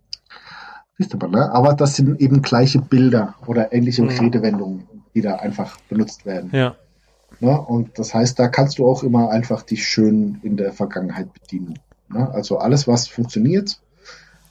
Siehst 0.97 1.13
du 1.13 1.19
mal, 1.19 1.29
ne? 1.29 1.53
Aber 1.53 1.75
das 1.75 1.97
sind 1.97 2.19
eben 2.21 2.41
gleiche 2.41 2.81
Bilder 2.81 3.35
oder 3.47 3.75
ähnliche 3.75 4.03
hm. 4.03 4.09
Redewendungen, 4.09 4.89
die 5.15 5.21
da 5.21 5.37
einfach 5.37 5.77
benutzt 5.91 6.25
werden. 6.25 6.51
Ja. 6.55 6.77
Ne? 7.41 7.61
Und 7.61 7.99
das 7.99 8.15
heißt, 8.15 8.39
da 8.39 8.49
kannst 8.49 8.79
du 8.79 8.87
auch 8.87 9.03
immer 9.03 9.31
einfach 9.31 9.63
dich 9.63 9.87
schön 9.87 10.41
in 10.43 10.57
der 10.57 10.73
Vergangenheit 10.73 11.33
bedienen. 11.33 11.79
Ne? 12.09 12.31
Also 12.31 12.59
alles, 12.59 12.87
was 12.87 13.09
funktioniert, 13.09 13.81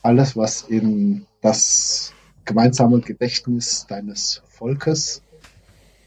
alles, 0.01 0.35
was 0.35 0.61
in 0.61 1.25
das 1.41 2.13
gemeinsame 2.45 2.99
Gedächtnis 2.99 3.85
deines 3.87 4.43
Volkes, 4.47 5.23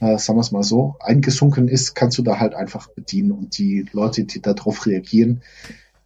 äh, 0.00 0.18
sagen 0.18 0.38
wir 0.38 0.42
es 0.42 0.52
mal 0.52 0.62
so, 0.62 0.94
eingesunken 1.00 1.68
ist, 1.68 1.94
kannst 1.94 2.16
du 2.18 2.22
da 2.22 2.38
halt 2.38 2.54
einfach 2.54 2.88
bedienen. 2.88 3.32
Und 3.32 3.58
die 3.58 3.86
Leute, 3.92 4.24
die 4.24 4.40
darauf 4.40 4.86
reagieren, 4.86 5.42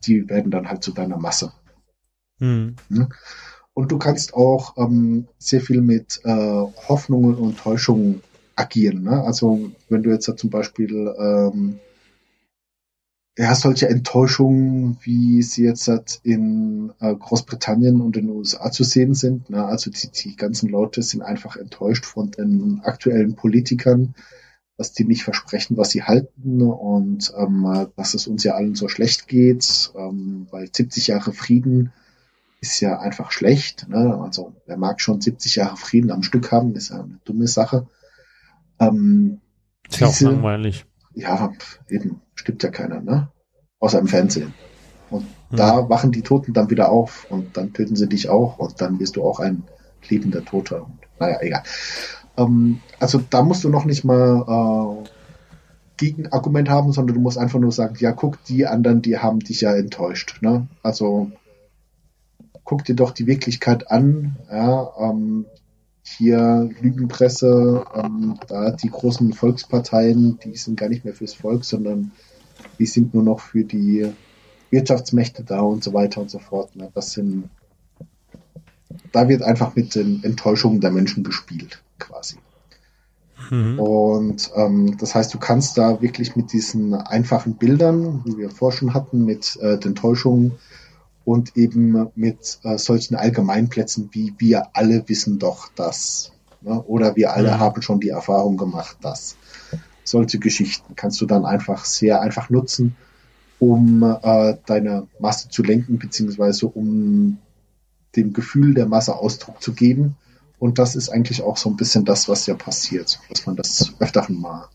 die 0.07 0.29
werden 0.29 0.51
dann 0.51 0.69
halt 0.69 0.83
zu 0.83 0.93
deiner 0.93 1.19
Masse. 1.19 1.53
Mhm. 2.39 2.77
Ne? 2.89 3.09
Und 3.75 3.93
du 3.93 3.99
kannst 3.99 4.35
auch 4.35 4.77
ähm, 4.77 5.29
sehr 5.39 5.61
viel 5.61 5.81
mit 5.81 6.21
äh, 6.25 6.31
Hoffnungen 6.31 7.35
und 7.35 7.59
Täuschungen 7.59 8.23
agieren. 8.57 9.03
Ne? 9.03 9.23
Also 9.23 9.71
wenn 9.89 10.03
du 10.03 10.11
jetzt 10.11 10.31
zum 10.37 10.51
Beispiel 10.51 11.15
ähm, 11.19 11.81
ja, 13.39 13.55
solche 13.55 13.89
Enttäuschungen, 13.89 14.99
wie 15.03 15.43
sie 15.43 15.65
jetzt 15.65 15.89
halt 15.89 16.21
in 16.23 16.93
äh, 17.01 17.15
Großbritannien 17.15 18.01
und 18.01 18.17
in 18.17 18.27
den 18.27 18.37
USA 18.37 18.71
zu 18.71 18.85
sehen 18.85 19.15
sind. 19.15 19.49
Ne? 19.49 19.65
Also 19.65 19.91
die, 19.91 20.09
die 20.09 20.37
ganzen 20.37 20.69
Leute 20.69 21.03
sind 21.03 21.23
einfach 21.23 21.57
enttäuscht 21.57 22.05
von 22.05 22.31
den 22.31 22.83
aktuellen 22.85 23.35
Politikern, 23.35 24.15
dass 24.77 24.93
die 24.93 25.05
nicht 25.05 25.25
versprechen, 25.25 25.79
was 25.79 25.91
sie 25.91 26.03
halten 26.03 26.61
und 26.61 27.33
ähm, 27.37 27.89
dass 27.97 28.15
es 28.15 28.27
uns 28.27 28.45
ja 28.45 28.55
allen 28.55 28.75
so 28.75 28.89
schlecht 28.89 29.29
geht, 29.29 29.93
ähm, 29.97 30.47
weil 30.51 30.69
70 30.71 31.07
Jahre 31.07 31.33
Frieden 31.33 31.93
ist 32.61 32.81
ja 32.81 33.01
einfach 33.01 33.33
schlecht. 33.33 33.89
Ne? 33.89 34.19
Also 34.23 34.53
wer 34.67 34.77
mag 34.77 35.01
schon 35.01 35.21
70 35.21 35.57
Jahre 35.57 35.77
Frieden 35.77 36.11
am 36.11 36.23
Stück 36.23 36.53
haben, 36.53 36.75
ist 36.75 36.91
ja 36.91 37.01
eine 37.01 37.19
dumme 37.25 37.47
Sache. 37.47 37.87
Ähm, 38.89 39.41
ist 39.89 40.01
ja 40.01 40.07
auch 40.07 40.21
langweilig. 40.21 40.87
Ja, 41.15 41.53
eben, 41.89 42.21
stimmt 42.35 42.63
ja 42.63 42.71
keiner, 42.71 43.01
ne? 43.01 43.29
Außer 43.79 43.99
im 43.99 44.07
Fernsehen. 44.07 44.55
Und 45.11 45.27
hm. 45.51 45.57
da 45.57 45.89
wachen 45.89 46.13
die 46.13 46.23
Toten 46.23 46.53
dann 46.53 46.71
wieder 46.71 46.91
auf 46.91 47.27
und 47.31 47.57
dann 47.57 47.73
töten 47.73 47.97
sie 47.97 48.09
dich 48.09 48.29
auch 48.29 48.59
und 48.59 48.81
dann 48.81 48.99
wirst 48.99 49.17
du 49.17 49.25
auch 49.25 49.41
ein 49.41 49.65
lebender 50.09 50.45
Toter. 50.45 50.85
Und, 50.85 50.99
naja, 51.19 51.39
egal. 51.41 51.63
Ähm, 52.37 52.81
also 52.99 53.21
da 53.31 53.43
musst 53.43 53.65
du 53.65 53.69
noch 53.69 53.85
nicht 53.85 54.05
mal 54.05 55.03
äh, 55.05 55.09
Gegenargument 55.99 56.69
haben, 56.69 56.93
sondern 56.93 57.17
du 57.17 57.21
musst 57.21 57.39
einfach 57.39 57.59
nur 57.59 57.73
sagen, 57.73 57.97
ja, 57.99 58.13
guck, 58.13 58.43
die 58.45 58.67
anderen, 58.67 59.03
die 59.03 59.19
haben 59.19 59.41
dich 59.41 59.61
ja 59.61 59.75
enttäuscht. 59.75 60.39
Ne? 60.41 60.67
Also 60.83 61.31
guck 62.65 62.85
dir 62.85 62.95
doch 62.95 63.11
die 63.11 63.27
Wirklichkeit 63.27 63.91
an. 63.91 64.37
Ja, 64.51 64.91
ähm, 64.99 65.47
hier 66.17 66.71
Lügenpresse, 66.81 67.85
ähm, 67.95 68.39
da 68.49 68.71
die 68.71 68.91
großen 68.91 69.33
Volksparteien, 69.33 70.39
die 70.45 70.57
sind 70.57 70.79
gar 70.79 70.89
nicht 70.89 71.05
mehr 71.05 71.15
fürs 71.15 71.35
Volk, 71.35 71.65
sondern 71.65 72.13
die 72.79 72.87
sind 72.87 73.15
nur 73.15 73.23
noch 73.23 73.41
für 73.41 73.65
die 73.65 74.13
Wirtschaftsmächte 74.71 75.45
da 75.45 75.61
und 75.61 75.85
so 75.85 75.93
weiter 75.93 76.21
und 76.21 76.31
so 76.31 76.39
fort. 76.39 76.75
Ne? 76.77 76.91
Das 76.95 77.13
sind, 77.13 77.51
da 79.13 79.29
wird 79.29 79.43
einfach 79.43 79.75
mit 79.75 79.95
den 79.95 80.23
Enttäuschungen 80.25 80.81
der 80.81 80.91
Menschen 80.91 81.25
gespielt, 81.25 81.83
quasi. 81.99 82.37
Mhm. 83.51 83.79
Und 83.79 84.51
ähm, 84.57 84.97
das 84.99 85.15
heißt, 85.15 85.35
du 85.35 85.39
kannst 85.39 85.77
da 85.77 86.01
wirklich 86.01 86.37
mit 86.37 86.53
diesen 86.53 86.95
einfachen 86.95 87.57
Bildern, 87.57 88.23
wie 88.25 88.39
wir 88.39 88.51
vorher 88.51 88.79
schon 88.79 88.95
hatten, 88.95 89.25
mit 89.25 89.57
äh, 89.61 89.79
den 89.79 89.95
Täuschungen 89.95 90.53
und 91.25 91.57
eben 91.57 92.09
mit 92.15 92.59
äh, 92.65 92.79
solchen 92.79 93.15
Allgemeinplätzen 93.17 94.11
wie 94.13 94.35
wir 94.39 94.69
alle 94.75 95.09
wissen 95.09 95.39
doch 95.39 95.69
das. 95.75 96.33
Ne? 96.61 96.83
Oder 96.83 97.17
wir 97.17 97.33
alle 97.33 97.53
mhm. 97.53 97.59
haben 97.59 97.83
schon 97.83 98.01
die 98.01 98.09
Erfahrung 98.09 98.57
gemacht, 98.57 98.97
dass 99.03 99.37
solche 100.05 100.39
Geschichten 100.39 100.97
kannst 100.97 101.21
du 101.21 101.27
dann 101.27 101.45
einfach 101.45 101.85
sehr 101.85 102.21
einfach 102.21 102.51
nutzen, 102.51 102.97
um 103.59 104.03
äh, 104.03 104.57
deine 104.67 105.07
Masse 105.21 105.49
zu 105.49 105.63
lenken, 105.63 105.99
beziehungsweise 105.99 106.67
um 106.67 107.39
dem 108.17 108.33
Gefühl 108.33 108.75
der 108.75 108.87
Masse 108.87 109.15
Ausdruck 109.17 109.63
zu 109.63 109.73
geben. 109.73 110.17
Und 110.59 110.79
das 110.79 110.97
ist 110.97 111.09
eigentlich 111.09 111.43
auch 111.43 111.57
so 111.57 111.71
ein 111.71 111.77
bisschen 111.77 112.05
das, 112.05 112.29
was 112.29 112.47
ja 112.47 112.55
passiert, 112.55 113.21
dass 113.29 113.47
man 113.47 113.57
das 113.57 113.95
öfteren 113.99 114.41
mal 114.41 114.69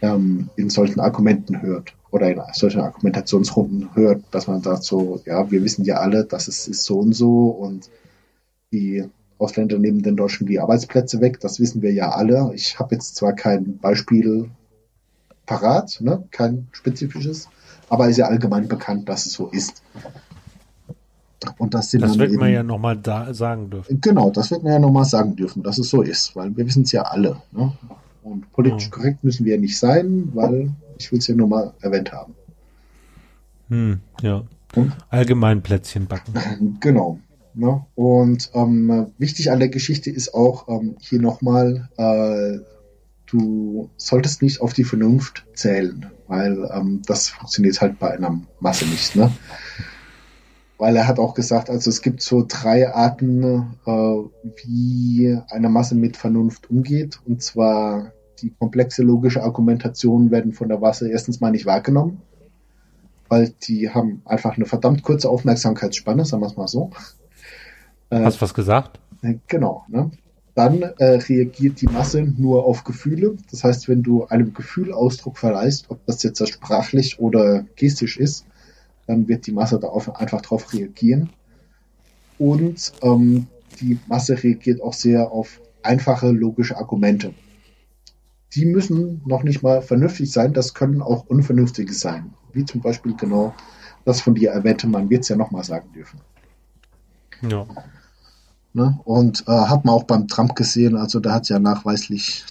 ähm, 0.00 0.50
in 0.56 0.70
solchen 0.70 1.00
Argumenten 1.00 1.62
hört 1.62 1.94
oder 2.12 2.30
in 2.30 2.40
solchen 2.52 2.82
Argumentationsrunden 2.82 3.94
hört, 3.94 4.22
dass 4.30 4.46
man 4.46 4.62
sagt 4.62 4.84
so, 4.84 5.20
ja, 5.24 5.50
wir 5.50 5.64
wissen 5.64 5.84
ja 5.84 5.96
alle, 5.96 6.24
dass 6.24 6.46
es 6.46 6.68
ist 6.68 6.84
so 6.84 6.98
und 7.00 7.14
so 7.14 7.48
und 7.48 7.90
die 8.70 9.04
Ausländer 9.38 9.78
nehmen 9.78 10.02
den 10.02 10.16
Deutschen 10.16 10.46
die 10.46 10.60
Arbeitsplätze 10.60 11.20
weg, 11.20 11.40
das 11.40 11.58
wissen 11.58 11.82
wir 11.82 11.92
ja 11.92 12.10
alle. 12.10 12.52
Ich 12.54 12.78
habe 12.78 12.94
jetzt 12.94 13.16
zwar 13.16 13.32
kein 13.32 13.78
Beispiel 13.78 14.50
parat, 15.46 16.00
ne, 16.00 16.22
kein 16.30 16.68
spezifisches, 16.72 17.48
aber 17.88 18.08
ist 18.08 18.18
ja 18.18 18.26
allgemein 18.26 18.68
bekannt, 18.68 19.08
dass 19.08 19.26
es 19.26 19.32
so 19.32 19.48
ist. 19.48 19.82
Und 21.58 21.74
das, 21.74 21.90
das 21.90 22.18
wird 22.18 22.30
eben, 22.30 22.38
man 22.38 22.52
ja 22.52 22.62
nochmal 22.62 23.00
sagen 23.32 23.70
dürfen. 23.70 24.00
Genau, 24.00 24.30
das 24.30 24.50
wird 24.50 24.62
man 24.62 24.74
ja 24.74 24.78
nochmal 24.78 25.06
sagen 25.06 25.34
dürfen, 25.34 25.62
dass 25.62 25.78
es 25.78 25.88
so 25.88 26.02
ist, 26.02 26.36
weil 26.36 26.56
wir 26.56 26.66
wissen 26.66 26.82
es 26.84 26.92
ja 26.92 27.02
alle. 27.02 27.42
Ne? 27.50 27.72
Und 28.22 28.52
politisch 28.52 28.84
hm. 28.84 28.90
korrekt 28.92 29.24
müssen 29.24 29.44
wir 29.44 29.58
nicht 29.58 29.76
sein, 29.78 30.30
weil 30.34 30.70
ich 31.02 31.10
will 31.10 31.18
es 31.18 31.26
ja 31.26 31.34
nur 31.34 31.48
mal 31.48 31.74
erwähnt 31.80 32.12
haben. 32.12 32.34
Hm, 33.68 34.00
ja. 34.22 34.44
Hm? 34.74 34.92
Allgemein 35.10 35.62
Plätzchen 35.62 36.06
backen. 36.06 36.78
Genau. 36.80 37.18
Ne? 37.54 37.84
Und 37.94 38.50
ähm, 38.54 39.12
wichtig 39.18 39.50
an 39.50 39.58
der 39.58 39.68
Geschichte 39.68 40.10
ist 40.10 40.32
auch 40.32 40.68
ähm, 40.68 40.96
hier 41.00 41.20
nochmal, 41.20 41.90
äh, 41.98 42.64
du 43.26 43.90
solltest 43.96 44.40
nicht 44.40 44.62
auf 44.62 44.72
die 44.72 44.84
Vernunft 44.84 45.44
zählen, 45.54 46.06
weil 46.28 46.70
ähm, 46.72 47.02
das 47.06 47.28
funktioniert 47.28 47.80
halt 47.82 47.98
bei 47.98 48.12
einer 48.12 48.40
Masse 48.60 48.86
nicht. 48.86 49.16
Ne? 49.16 49.30
Weil 50.78 50.96
er 50.96 51.06
hat 51.06 51.18
auch 51.18 51.34
gesagt, 51.34 51.68
also 51.68 51.90
es 51.90 52.00
gibt 52.00 52.22
so 52.22 52.44
drei 52.48 52.88
Arten, 52.88 53.76
äh, 53.84 53.90
wie 54.64 55.38
eine 55.50 55.68
Masse 55.68 55.94
mit 55.94 56.16
Vernunft 56.16 56.70
umgeht. 56.70 57.20
Und 57.26 57.42
zwar 57.42 58.12
die 58.42 58.50
komplexe 58.50 59.02
logische 59.02 59.42
Argumentation 59.42 60.30
werden 60.30 60.52
von 60.52 60.68
der 60.68 60.78
Masse 60.78 61.08
erstens 61.08 61.40
mal 61.40 61.50
nicht 61.50 61.66
wahrgenommen, 61.66 62.20
weil 63.28 63.54
die 63.62 63.90
haben 63.90 64.22
einfach 64.24 64.56
eine 64.56 64.66
verdammt 64.66 65.02
kurze 65.02 65.28
Aufmerksamkeitsspanne, 65.28 66.24
sagen 66.24 66.42
wir 66.42 66.48
es 66.48 66.56
mal 66.56 66.68
so. 66.68 66.90
Äh, 68.10 68.20
Hast 68.24 68.38
du 68.38 68.42
was 68.42 68.54
gesagt? 68.54 69.00
Äh, 69.22 69.36
genau. 69.46 69.84
Ne? 69.88 70.10
Dann 70.54 70.82
äh, 70.82 71.04
reagiert 71.04 71.80
die 71.80 71.86
Masse 71.86 72.22
nur 72.22 72.66
auf 72.66 72.84
Gefühle. 72.84 73.36
Das 73.50 73.64
heißt, 73.64 73.88
wenn 73.88 74.02
du 74.02 74.26
einem 74.26 74.52
Gefühl 74.52 74.92
Ausdruck 74.92 75.38
verleihst, 75.38 75.86
ob 75.88 76.04
das 76.04 76.22
jetzt 76.22 76.46
sprachlich 76.46 77.20
oder 77.20 77.64
gestisch 77.76 78.18
ist, 78.18 78.44
dann 79.06 79.28
wird 79.28 79.46
die 79.46 79.52
Masse 79.52 79.80
darauf 79.80 80.14
einfach 80.16 80.42
darauf 80.42 80.72
reagieren. 80.74 81.30
Und 82.38 82.92
ähm, 83.02 83.46
die 83.80 83.98
Masse 84.08 84.42
reagiert 84.42 84.82
auch 84.82 84.92
sehr 84.92 85.30
auf 85.30 85.60
einfache 85.82 86.30
logische 86.30 86.76
Argumente. 86.76 87.32
Die 88.54 88.66
müssen 88.66 89.22
noch 89.24 89.42
nicht 89.42 89.62
mal 89.62 89.80
vernünftig 89.82 90.30
sein, 90.30 90.52
das 90.52 90.74
können 90.74 91.00
auch 91.00 91.26
unvernünftige 91.26 91.92
sein. 91.92 92.34
Wie 92.52 92.64
zum 92.64 92.80
Beispiel 92.80 93.14
genau 93.16 93.54
das 94.04 94.20
von 94.20 94.34
dir 94.34 94.50
erwähnte, 94.50 94.86
man 94.86 95.08
wird 95.08 95.22
es 95.22 95.28
ja 95.28 95.36
nochmal 95.36 95.64
sagen 95.64 95.92
dürfen. 95.92 96.20
Ja. 97.42 97.66
Ne? 98.74 98.98
Und 99.04 99.44
äh, 99.46 99.52
hat 99.52 99.84
man 99.84 99.94
auch 99.94 100.04
beim 100.04 100.28
Trump 100.28 100.54
gesehen, 100.54 100.96
also 100.96 101.20
da 101.20 101.34
hat 101.34 101.48
ja 101.48 101.58
nachweislich, 101.58 102.44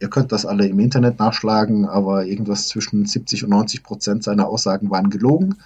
ihr 0.00 0.08
könnt 0.08 0.32
das 0.32 0.46
alle 0.46 0.66
im 0.66 0.78
Internet 0.78 1.18
nachschlagen, 1.18 1.86
aber 1.86 2.26
irgendwas 2.26 2.68
zwischen 2.68 3.06
70 3.06 3.44
und 3.44 3.50
90 3.50 3.82
Prozent 3.82 4.24
seiner 4.24 4.48
Aussagen 4.48 4.90
waren 4.90 5.10
gelogen. 5.10 5.56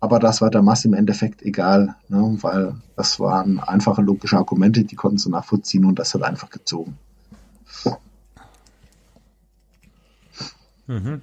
Aber 0.00 0.18
das 0.18 0.40
war 0.40 0.50
der 0.50 0.62
Masse 0.62 0.88
im 0.88 0.94
Endeffekt 0.94 1.42
egal, 1.42 1.94
ne? 2.08 2.36
weil 2.42 2.74
das 2.96 3.18
waren 3.20 3.58
einfache 3.58 4.02
logische 4.02 4.36
Argumente, 4.36 4.84
die 4.84 4.96
konnten 4.96 5.18
sie 5.18 5.30
nachvollziehen 5.30 5.84
und 5.84 5.98
das 5.98 6.12
hat 6.14 6.22
einfach 6.22 6.50
gezogen. 6.50 6.98
Mhm. 10.86 11.22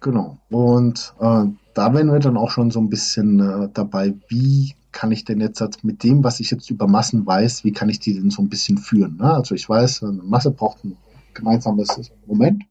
Genau. 0.00 0.38
Und 0.50 1.14
äh, 1.20 1.44
da 1.74 1.94
wären 1.94 2.12
wir 2.12 2.18
dann 2.18 2.36
auch 2.36 2.50
schon 2.50 2.70
so 2.70 2.80
ein 2.80 2.88
bisschen 2.88 3.40
äh, 3.40 3.68
dabei, 3.72 4.14
wie 4.28 4.74
kann 4.92 5.12
ich 5.12 5.24
denn 5.24 5.40
jetzt 5.40 5.84
mit 5.84 6.02
dem, 6.04 6.24
was 6.24 6.40
ich 6.40 6.50
jetzt 6.50 6.70
über 6.70 6.86
Massen 6.86 7.26
weiß, 7.26 7.64
wie 7.64 7.72
kann 7.72 7.88
ich 7.88 8.00
die 8.00 8.14
denn 8.14 8.30
so 8.30 8.40
ein 8.40 8.48
bisschen 8.48 8.78
führen? 8.78 9.16
Ne? 9.16 9.34
Also 9.34 9.54
ich 9.54 9.68
weiß, 9.68 10.04
eine 10.04 10.22
Masse 10.22 10.50
braucht 10.50 10.84
ein 10.84 10.96
gemeinsames 11.34 12.10
Moment, 12.26 12.64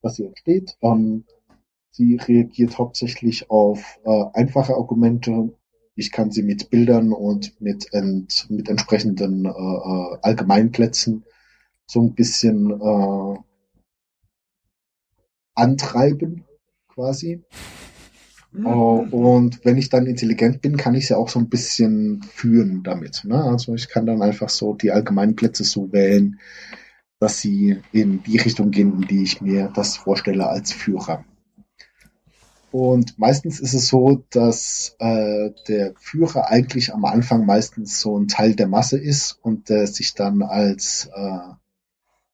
was 0.00 0.14
sie 0.14 0.24
entsteht. 0.24 0.78
Ähm, 0.80 1.24
sie 1.90 2.16
reagiert 2.16 2.78
hauptsächlich 2.78 3.50
auf 3.50 3.98
äh, 4.04 4.24
einfache 4.32 4.74
Argumente. 4.74 5.52
Ich 5.94 6.10
kann 6.10 6.30
sie 6.30 6.42
mit 6.42 6.70
Bildern 6.70 7.12
und 7.12 7.60
mit, 7.60 7.92
ent, 7.92 8.46
mit 8.48 8.68
entsprechenden 8.68 9.44
äh, 9.44 9.48
äh 9.48 10.18
Allgemeinplätzen 10.22 11.24
so 11.86 12.00
ein 12.00 12.14
bisschen 12.14 12.70
äh, 12.70 13.36
antreiben, 15.58 16.44
quasi. 16.88 17.42
Mhm. 18.52 18.66
Uh, 18.66 19.06
und 19.10 19.64
wenn 19.64 19.76
ich 19.76 19.90
dann 19.90 20.06
intelligent 20.06 20.62
bin, 20.62 20.76
kann 20.76 20.94
ich 20.94 21.10
ja 21.10 21.16
auch 21.16 21.28
so 21.28 21.38
ein 21.38 21.48
bisschen 21.48 22.22
führen 22.22 22.82
damit. 22.82 23.24
Ne? 23.24 23.42
Also 23.42 23.74
ich 23.74 23.88
kann 23.88 24.06
dann 24.06 24.22
einfach 24.22 24.48
so 24.48 24.74
die 24.74 24.90
allgemeinen 24.90 25.36
Plätze 25.36 25.64
so 25.64 25.92
wählen, 25.92 26.40
dass 27.20 27.40
sie 27.40 27.78
in 27.92 28.22
die 28.22 28.38
Richtung 28.38 28.70
gehen, 28.70 29.02
in 29.02 29.08
die 29.08 29.22
ich 29.22 29.40
mir 29.40 29.70
das 29.74 29.96
vorstelle 29.96 30.48
als 30.48 30.72
Führer. 30.72 31.24
Und 32.70 33.18
meistens 33.18 33.60
ist 33.60 33.72
es 33.72 33.88
so, 33.88 34.24
dass 34.30 34.94
äh, 34.98 35.50
der 35.68 35.94
Führer 35.98 36.50
eigentlich 36.50 36.92
am 36.92 37.04
Anfang 37.06 37.46
meistens 37.46 38.00
so 38.00 38.18
ein 38.18 38.28
Teil 38.28 38.54
der 38.54 38.68
Masse 38.68 38.98
ist 38.98 39.38
und 39.42 39.70
der 39.70 39.86
sich 39.86 40.14
dann 40.14 40.42
als 40.42 41.08
äh, 41.14 41.38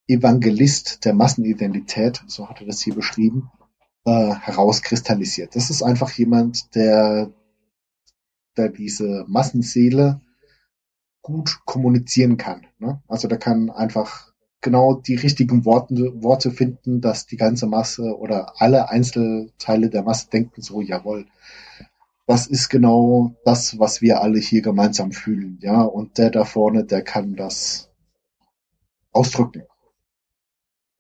Evangelist 0.07 1.05
der 1.05 1.15
Massenidentität, 1.15 2.23
so 2.27 2.49
hat 2.49 2.61
er 2.61 2.67
das 2.67 2.83
hier 2.83 2.95
beschrieben, 2.95 3.51
äh, 4.05 4.35
herauskristallisiert. 4.35 5.57
Das 5.57 5.71
ist 5.71 5.83
einfach 5.83 6.11
jemand, 6.13 6.75
der, 6.75 7.31
der 8.57 8.69
diese 8.69 9.25
Massenseele 9.29 10.21
gut 11.23 11.61
kommunizieren 11.65 12.37
kann. 12.37 12.67
Ne? 12.79 13.03
Also 13.09 13.29
der 13.29 13.39
kann 13.39 13.71
einfach 13.71 14.35
genau 14.61 14.95
die 14.95 15.15
richtigen 15.15 15.65
Worte, 15.65 16.23
Worte 16.23 16.51
finden, 16.51 17.01
dass 17.01 17.27
die 17.27 17.37
ganze 17.37 17.67
Masse 17.67 18.19
oder 18.19 18.61
alle 18.61 18.91
Einzelteile 18.91 19.89
der 19.89 20.03
Masse 20.03 20.29
denken 20.31 20.61
so, 20.61 20.81
jawohl, 20.81 21.27
das 22.27 22.47
ist 22.47 22.69
genau 22.69 23.35
das, 23.45 23.79
was 23.79 24.01
wir 24.01 24.23
alle 24.23 24.39
hier 24.39 24.63
gemeinsam 24.63 25.13
fühlen, 25.13 25.59
ja, 25.61 25.83
und 25.83 26.17
der 26.17 26.31
da 26.31 26.45
vorne, 26.45 26.85
der 26.85 27.03
kann 27.03 27.37
das 27.37 27.91
ausdrücken. 29.13 29.65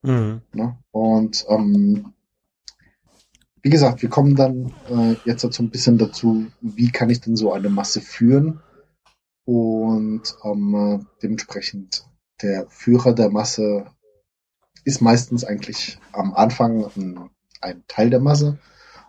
Mhm. 0.04 0.42
Ne? 0.52 0.78
Und 0.90 1.46
ähm, 1.48 2.12
wie 3.62 3.70
gesagt, 3.70 4.02
wir 4.02 4.10
kommen 4.10 4.36
dann 4.36 4.74
äh, 4.90 5.16
jetzt 5.24 5.40
so 5.40 5.62
ein 5.62 5.70
bisschen 5.70 5.96
dazu, 5.96 6.46
wie 6.60 6.90
kann 6.90 7.08
ich 7.08 7.22
denn 7.22 7.36
so 7.36 7.52
eine 7.52 7.70
Masse 7.70 8.02
führen? 8.02 8.60
Und 9.46 10.22
ähm, 10.44 11.06
dementsprechend 11.22 12.06
der 12.42 12.66
Führer 12.68 13.14
der 13.14 13.30
Masse 13.30 13.86
ist 14.84 15.00
meistens 15.00 15.44
eigentlich 15.44 15.98
am 16.12 16.34
Anfang 16.34 16.84
ein, 16.96 17.30
ein 17.62 17.82
Teil 17.88 18.10
der 18.10 18.20
Masse 18.20 18.58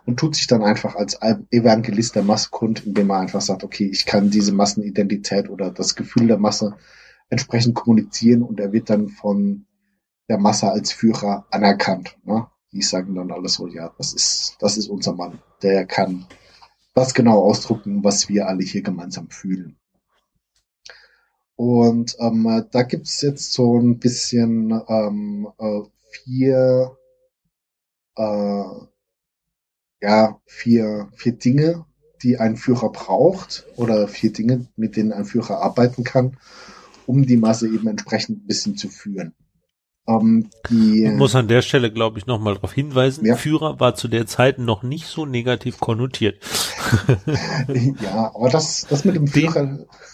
und 0.05 0.17
tut 0.17 0.35
sich 0.35 0.47
dann 0.47 0.63
einfach 0.63 0.95
als 0.95 1.19
Evangelist 1.51 2.15
der 2.15 2.23
Masse 2.23 2.49
kund, 2.51 2.85
indem 2.85 3.09
er 3.09 3.19
einfach 3.19 3.41
sagt, 3.41 3.65
okay, 3.65 3.89
ich 3.91 4.05
kann 4.05 4.29
diese 4.29 4.53
Massenidentität 4.53 5.49
oder 5.49 5.71
das 5.71 5.95
Gefühl 5.95 6.27
der 6.27 6.37
Masse 6.37 6.77
entsprechend 7.29 7.75
kommunizieren 7.75 8.43
und 8.43 8.61
er 8.61 8.71
wird 8.71 8.89
dann 8.89 9.09
von 9.09 9.65
der 10.29 10.37
Masse 10.37 10.69
als 10.69 10.91
Führer 10.91 11.45
anerkannt. 11.51 12.17
Ne? 12.23 12.47
Die 12.71 12.81
sagen 12.81 13.15
dann 13.15 13.31
alles 13.31 13.53
so, 13.53 13.67
ja, 13.67 13.93
das 13.97 14.13
ist, 14.13 14.57
das 14.59 14.77
ist 14.77 14.89
unser 14.89 15.13
Mann. 15.13 15.39
Der 15.61 15.85
kann 15.85 16.25
das 16.93 17.13
genau 17.13 17.43
ausdrucken, 17.43 18.03
was 18.03 18.29
wir 18.29 18.47
alle 18.47 18.63
hier 18.63 18.81
gemeinsam 18.81 19.29
fühlen. 19.29 19.77
Und 21.55 22.17
ähm, 22.19 22.65
da 22.71 22.83
gibt's 22.83 23.21
jetzt 23.21 23.53
so 23.53 23.79
ein 23.79 23.99
bisschen 23.99 24.71
ähm, 24.87 25.47
äh, 25.57 25.81
vier, 26.11 26.97
äh, 28.17 28.63
ja, 30.01 30.41
vier, 30.45 31.09
vier 31.15 31.31
Dinge, 31.33 31.85
die 32.23 32.37
ein 32.37 32.57
Führer 32.57 32.91
braucht 32.91 33.65
oder 33.77 34.07
vier 34.07 34.33
Dinge, 34.33 34.67
mit 34.75 34.97
denen 34.97 35.13
ein 35.13 35.25
Führer 35.25 35.61
arbeiten 35.61 36.03
kann, 36.03 36.37
um 37.05 37.25
die 37.25 37.37
Masse 37.37 37.67
eben 37.67 37.87
entsprechend 37.87 38.43
ein 38.43 38.47
bisschen 38.47 38.75
zu 38.75 38.89
führen. 38.89 39.33
Ähm, 40.07 40.49
die, 40.69 41.05
ich 41.05 41.13
muss 41.13 41.33
an 41.35 41.47
der 41.47 41.63
Stelle, 41.63 41.91
glaube 41.91 42.19
ich, 42.19 42.27
nochmal 42.27 42.53
darauf 42.53 42.73
hinweisen, 42.73 43.25
ja. 43.25 43.35
Führer 43.35 43.79
war 43.79 43.95
zu 43.95 44.07
der 44.07 44.27
Zeit 44.27 44.59
noch 44.59 44.83
nicht 44.83 45.07
so 45.07 45.25
negativ 45.25 45.79
konnotiert. 45.79 46.37
ja, 48.01 48.31
aber 48.35 48.49
das, 48.49 48.85
das 48.87 49.03
mit 49.03 49.15
dem 49.15 49.27
Führer. 49.27 49.65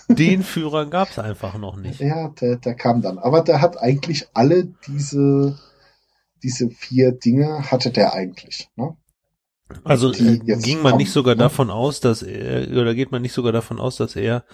Den, 0.08 0.16
den 0.16 0.44
Führer 0.44 0.86
gab 0.86 1.10
es 1.10 1.20
einfach 1.20 1.58
noch 1.58 1.76
nicht. 1.76 2.00
Ja, 2.00 2.30
der, 2.30 2.56
der 2.56 2.76
kam 2.76 3.02
dann. 3.02 3.20
Aber 3.20 3.42
der 3.42 3.60
hat 3.60 3.82
eigentlich 3.82 4.28
alle 4.34 4.66
diese, 4.88 5.60
diese 6.42 6.70
vier 6.70 7.12
Dinge 7.12 7.70
hatte 7.70 7.92
der 7.92 8.14
eigentlich. 8.14 8.70
Ne? 8.78 8.96
Also 9.84 10.14
äh, 10.14 10.38
ging 10.38 10.78
man 10.78 10.92
kommen, 10.92 10.98
nicht 10.98 11.12
sogar 11.12 11.36
ne? 11.36 11.40
davon 11.40 11.70
aus, 11.70 12.00
dass 12.00 12.24
er, 12.24 12.70
oder 12.72 12.96
geht 12.96 13.12
man 13.12 13.22
nicht 13.22 13.34
sogar 13.34 13.52
davon 13.52 13.80
aus, 13.80 13.98
dass 13.98 14.16
er 14.16 14.46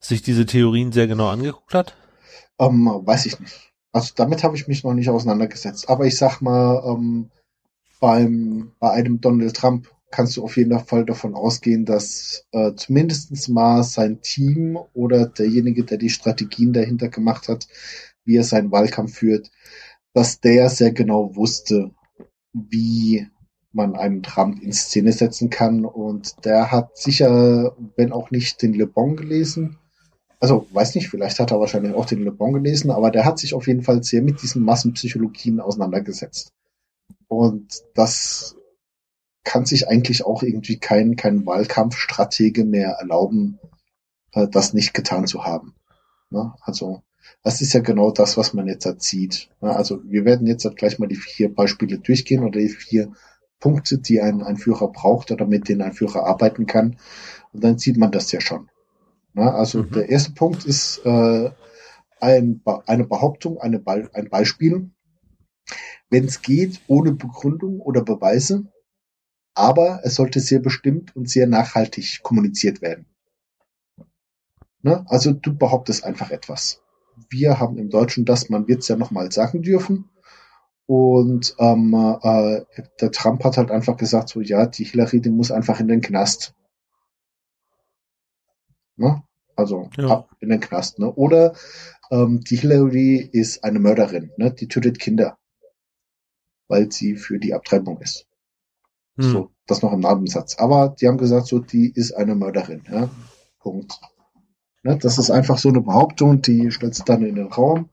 sich 0.00 0.22
diese 0.22 0.46
Theorien 0.46 0.90
sehr 0.90 1.06
genau 1.06 1.28
angeguckt 1.28 1.74
hat? 1.74 1.94
Ähm, 2.58 2.86
weiß 2.86 3.26
ich 3.26 3.38
nicht. 3.38 3.73
Also 3.94 4.12
damit 4.16 4.42
habe 4.42 4.56
ich 4.56 4.66
mich 4.66 4.82
noch 4.82 4.92
nicht 4.92 5.08
auseinandergesetzt. 5.08 5.88
Aber 5.88 6.04
ich 6.04 6.16
sag 6.16 6.40
mal, 6.40 6.82
ähm, 6.84 7.30
beim, 8.00 8.72
bei 8.80 8.90
einem 8.90 9.20
Donald 9.20 9.54
Trump 9.54 9.88
kannst 10.10 10.36
du 10.36 10.42
auf 10.42 10.56
jeden 10.56 10.76
Fall 10.80 11.04
davon 11.04 11.36
ausgehen, 11.36 11.84
dass 11.84 12.44
äh, 12.50 12.72
zumindest 12.74 13.48
mal 13.48 13.84
sein 13.84 14.20
Team 14.20 14.76
oder 14.94 15.26
derjenige, 15.26 15.84
der 15.84 15.98
die 15.98 16.10
Strategien 16.10 16.72
dahinter 16.72 17.08
gemacht 17.08 17.46
hat, 17.46 17.68
wie 18.24 18.36
er 18.36 18.42
seinen 18.42 18.72
Wahlkampf 18.72 19.14
führt, 19.14 19.52
dass 20.12 20.40
der 20.40 20.70
sehr 20.70 20.90
genau 20.90 21.36
wusste, 21.36 21.92
wie 22.52 23.28
man 23.70 23.94
einen 23.94 24.24
Trump 24.24 24.60
in 24.60 24.72
Szene 24.72 25.12
setzen 25.12 25.50
kann. 25.50 25.84
Und 25.84 26.44
der 26.44 26.72
hat 26.72 26.96
sicher, 26.96 27.76
wenn 27.96 28.10
auch 28.10 28.32
nicht 28.32 28.60
den 28.60 28.74
Le 28.74 28.88
Bon 28.88 29.14
gelesen, 29.14 29.78
also 30.44 30.66
weiß 30.72 30.94
nicht, 30.94 31.08
vielleicht 31.08 31.40
hat 31.40 31.52
er 31.52 31.58
wahrscheinlich 31.58 31.94
auch 31.94 32.04
den 32.04 32.22
Le 32.22 32.30
Bon 32.30 32.52
gelesen, 32.52 32.90
aber 32.90 33.10
der 33.10 33.24
hat 33.24 33.38
sich 33.38 33.54
auf 33.54 33.66
jeden 33.66 33.82
Fall 33.82 34.02
sehr 34.02 34.20
mit 34.20 34.42
diesen 34.42 34.62
Massenpsychologien 34.62 35.58
auseinandergesetzt. 35.58 36.52
Und 37.28 37.82
das 37.94 38.54
kann 39.42 39.64
sich 39.64 39.88
eigentlich 39.88 40.26
auch 40.26 40.42
irgendwie 40.42 40.76
kein, 40.76 41.16
kein 41.16 41.46
Wahlkampfstratege 41.46 42.66
mehr 42.66 42.90
erlauben, 42.90 43.58
äh, 44.32 44.46
das 44.46 44.74
nicht 44.74 44.92
getan 44.92 45.26
zu 45.26 45.46
haben. 45.46 45.74
Ne? 46.28 46.52
Also 46.60 47.00
das 47.42 47.62
ist 47.62 47.72
ja 47.72 47.80
genau 47.80 48.10
das, 48.10 48.36
was 48.36 48.52
man 48.52 48.68
jetzt 48.68 48.86
sieht. 49.00 49.48
Ne? 49.62 49.74
Also 49.74 50.02
wir 50.04 50.26
werden 50.26 50.46
jetzt 50.46 50.68
gleich 50.76 50.98
mal 50.98 51.08
die 51.08 51.16
vier 51.16 51.54
Beispiele 51.54 51.98
durchgehen 52.00 52.44
oder 52.44 52.60
die 52.60 52.68
vier 52.68 53.12
Punkte, 53.60 53.96
die 53.96 54.20
ein, 54.20 54.42
ein 54.42 54.58
Führer 54.58 54.88
braucht 54.92 55.30
oder 55.30 55.46
mit 55.46 55.70
denen 55.70 55.80
ein 55.80 55.94
Führer 55.94 56.26
arbeiten 56.26 56.66
kann. 56.66 56.98
Und 57.54 57.64
dann 57.64 57.78
sieht 57.78 57.96
man 57.96 58.12
das 58.12 58.30
ja 58.30 58.42
schon. 58.42 58.68
Na, 59.34 59.52
also 59.54 59.82
mhm. 59.82 59.90
der 59.90 60.08
erste 60.08 60.32
Punkt 60.32 60.64
ist 60.64 60.98
äh, 61.04 61.50
ein, 62.20 62.62
eine 62.86 63.04
Behauptung, 63.04 63.58
eine 63.58 63.80
Be 63.80 64.08
ein 64.14 64.30
Beispiel. 64.30 64.90
Wenn 66.08 66.24
es 66.24 66.42
geht, 66.42 66.80
ohne 66.86 67.12
Begründung 67.12 67.80
oder 67.80 68.02
Beweise, 68.02 68.64
aber 69.54 70.00
es 70.04 70.14
sollte 70.14 70.40
sehr 70.40 70.60
bestimmt 70.60 71.14
und 71.16 71.28
sehr 71.28 71.46
nachhaltig 71.46 72.20
kommuniziert 72.22 72.80
werden. 72.82 73.06
Ne? 74.82 75.04
Also 75.08 75.32
du 75.32 75.56
behauptest 75.56 76.04
einfach 76.04 76.30
etwas. 76.30 76.82
Wir 77.30 77.58
haben 77.58 77.78
im 77.78 77.90
Deutschen 77.90 78.24
das, 78.24 78.50
man 78.50 78.68
wird 78.68 78.82
es 78.82 78.88
ja 78.88 78.96
nochmal 78.96 79.32
sagen 79.32 79.62
dürfen. 79.62 80.10
Und 80.86 81.56
ähm, 81.58 81.94
äh, 82.22 82.62
der 83.00 83.10
Trump 83.10 83.42
hat 83.44 83.56
halt 83.56 83.70
einfach 83.70 83.96
gesagt, 83.96 84.28
so 84.28 84.40
ja, 84.40 84.66
die 84.66 84.84
Hillary, 84.84 85.20
die 85.20 85.30
muss 85.30 85.50
einfach 85.50 85.80
in 85.80 85.88
den 85.88 86.02
Knast. 86.02 86.54
Ne? 88.96 89.22
Also 89.56 89.88
ja. 89.96 90.08
ab 90.08 90.30
in 90.40 90.48
den 90.48 90.60
Knast. 90.60 90.98
Ne? 90.98 91.12
Oder 91.12 91.54
ähm, 92.10 92.40
die 92.40 92.56
Hillary 92.56 93.16
ist 93.16 93.64
eine 93.64 93.78
Mörderin, 93.78 94.30
ne? 94.36 94.52
die 94.52 94.68
tötet 94.68 94.98
Kinder, 94.98 95.38
weil 96.68 96.90
sie 96.90 97.16
für 97.16 97.38
die 97.38 97.54
Abtreibung 97.54 98.00
ist. 98.00 98.26
Hm. 99.16 99.30
So, 99.30 99.50
das 99.66 99.82
noch 99.82 99.92
im 99.92 100.00
Nabensatz. 100.00 100.56
Aber 100.58 100.94
die 101.00 101.06
haben 101.06 101.18
gesagt, 101.18 101.46
so, 101.46 101.58
die 101.58 101.90
ist 101.90 102.12
eine 102.12 102.34
Mörderin. 102.34 102.82
Ja? 102.90 103.08
Punkt. 103.60 104.00
Ne? 104.82 104.98
Das 105.00 105.18
ist 105.18 105.30
einfach 105.30 105.58
so 105.58 105.68
eine 105.68 105.80
Behauptung, 105.80 106.42
die 106.42 106.70
stellst 106.70 107.00
du 107.00 107.04
dann 107.04 107.24
in 107.24 107.36
den 107.36 107.46
Raum. 107.46 107.88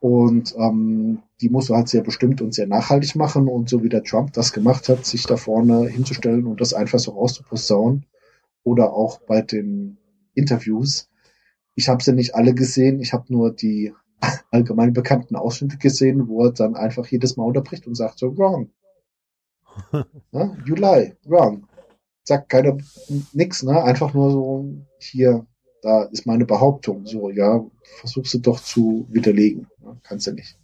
Und 0.00 0.54
ähm, 0.58 1.22
die 1.40 1.48
musst 1.48 1.70
du 1.70 1.74
halt 1.74 1.88
sehr 1.88 2.02
bestimmt 2.02 2.42
und 2.42 2.54
sehr 2.54 2.66
nachhaltig 2.66 3.16
machen. 3.16 3.48
Und 3.48 3.68
so 3.68 3.82
wie 3.82 3.88
der 3.88 4.04
Trump 4.04 4.32
das 4.32 4.52
gemacht 4.52 4.88
hat, 4.88 5.04
sich 5.06 5.24
da 5.26 5.36
vorne 5.36 5.88
hinzustellen 5.88 6.46
und 6.46 6.60
das 6.60 6.74
einfach 6.74 6.98
so 6.98 7.12
rauszuposaunen. 7.12 8.06
Oder 8.62 8.92
auch 8.92 9.20
bei 9.20 9.42
den 9.42 9.98
Interviews. 10.34 11.08
Ich 11.74 11.88
habe 11.88 12.02
sie 12.02 12.12
nicht 12.12 12.34
alle 12.34 12.54
gesehen, 12.54 13.00
ich 13.00 13.12
habe 13.12 13.32
nur 13.32 13.52
die 13.52 13.92
allgemein 14.50 14.92
bekannten 14.92 15.36
Ausschnitte 15.36 15.78
gesehen, 15.78 16.28
wo 16.28 16.44
er 16.44 16.52
dann 16.52 16.76
einfach 16.76 17.06
jedes 17.06 17.36
Mal 17.36 17.44
unterbricht 17.44 17.86
und 17.86 17.94
sagt 17.94 18.18
so, 18.18 18.36
wrong. 18.36 18.70
ja, 19.92 20.56
you 20.66 20.74
lie, 20.74 21.16
wrong. 21.24 21.66
Sagt 22.22 22.48
keiner 22.48 22.78
nix, 23.32 23.62
ne? 23.62 23.82
Einfach 23.82 24.14
nur 24.14 24.30
so, 24.30 24.64
hier, 24.98 25.46
da 25.82 26.04
ist 26.04 26.26
meine 26.26 26.46
Behauptung. 26.46 27.04
So, 27.04 27.28
ja, 27.28 27.62
versuchst 28.00 28.32
du 28.34 28.38
doch 28.38 28.60
zu 28.60 29.06
widerlegen. 29.10 29.66
Ne? 29.82 30.00
Kannst 30.02 30.26
du 30.26 30.32
nicht. 30.32 30.58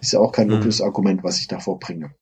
Ist 0.00 0.12
ja 0.12 0.20
auch 0.20 0.32
kein 0.32 0.48
mhm. 0.48 0.70
Argument, 0.80 1.22
was 1.22 1.38
ich 1.38 1.48
davor 1.48 1.78
bringe. 1.78 2.14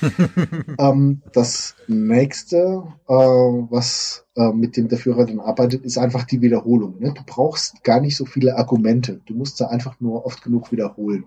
ähm, 0.78 1.22
das 1.32 1.74
nächste, 1.88 2.84
äh, 3.08 3.12
was 3.12 4.26
äh, 4.36 4.52
mit 4.52 4.76
dem 4.76 4.88
der 4.88 4.98
Führer 4.98 5.26
dann 5.26 5.40
arbeitet, 5.40 5.84
ist 5.84 5.98
einfach 5.98 6.24
die 6.24 6.40
Wiederholung. 6.40 6.98
Ne? 7.00 7.12
Du 7.14 7.22
brauchst 7.24 7.82
gar 7.82 8.00
nicht 8.00 8.16
so 8.16 8.24
viele 8.24 8.56
Argumente. 8.56 9.20
Du 9.26 9.34
musst 9.34 9.60
da 9.60 9.66
einfach 9.66 10.00
nur 10.00 10.26
oft 10.26 10.42
genug 10.42 10.72
wiederholen. 10.72 11.24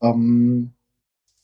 Ähm, 0.00 0.72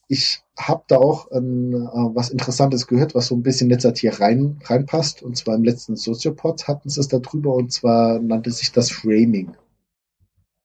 ich 0.09 0.43
habe 0.59 0.85
da 0.89 0.99
auch 0.99 1.31
ein, 1.31 1.73
äh, 1.73 2.15
was 2.15 2.31
Interessantes 2.31 2.87
gehört, 2.87 3.15
was 3.15 3.29
so 3.29 3.35
ein 3.35 3.43
bisschen 3.43 3.71
jetzt 3.71 3.99
hier 3.99 4.21
rein 4.21 4.61
reinpasst. 4.65 5.23
Und 5.23 5.37
zwar 5.37 5.55
im 5.55 5.65
letzten 5.65 5.97
Soziopod 5.97 6.69
hatten 6.69 6.89
sie 6.89 7.01
es 7.01 7.09
da 7.09 7.19
drüber 7.19 7.55
und 7.55 7.73
zwar 7.73 8.19
nannte 8.19 8.51
sich 8.51 8.73
das 8.73 8.91
Framing. 8.91 9.55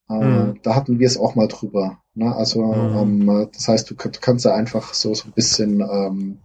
Mhm. 0.08 0.60
Da 0.62 0.74
hatten 0.74 0.98
wir 0.98 1.06
es 1.06 1.18
auch 1.18 1.34
mal 1.34 1.48
drüber. 1.48 1.98
Ne? 2.14 2.34
Also 2.34 2.64
mhm. 2.64 3.26
ähm, 3.28 3.48
das 3.52 3.68
heißt, 3.68 3.90
du, 3.90 3.94
du, 3.94 4.20
kannst 4.20 4.44
da 4.44 4.54
einfach 4.54 4.94
so, 4.94 5.14
so 5.14 5.24
ein 5.26 5.32
bisschen 5.32 5.80
ähm, 5.80 6.38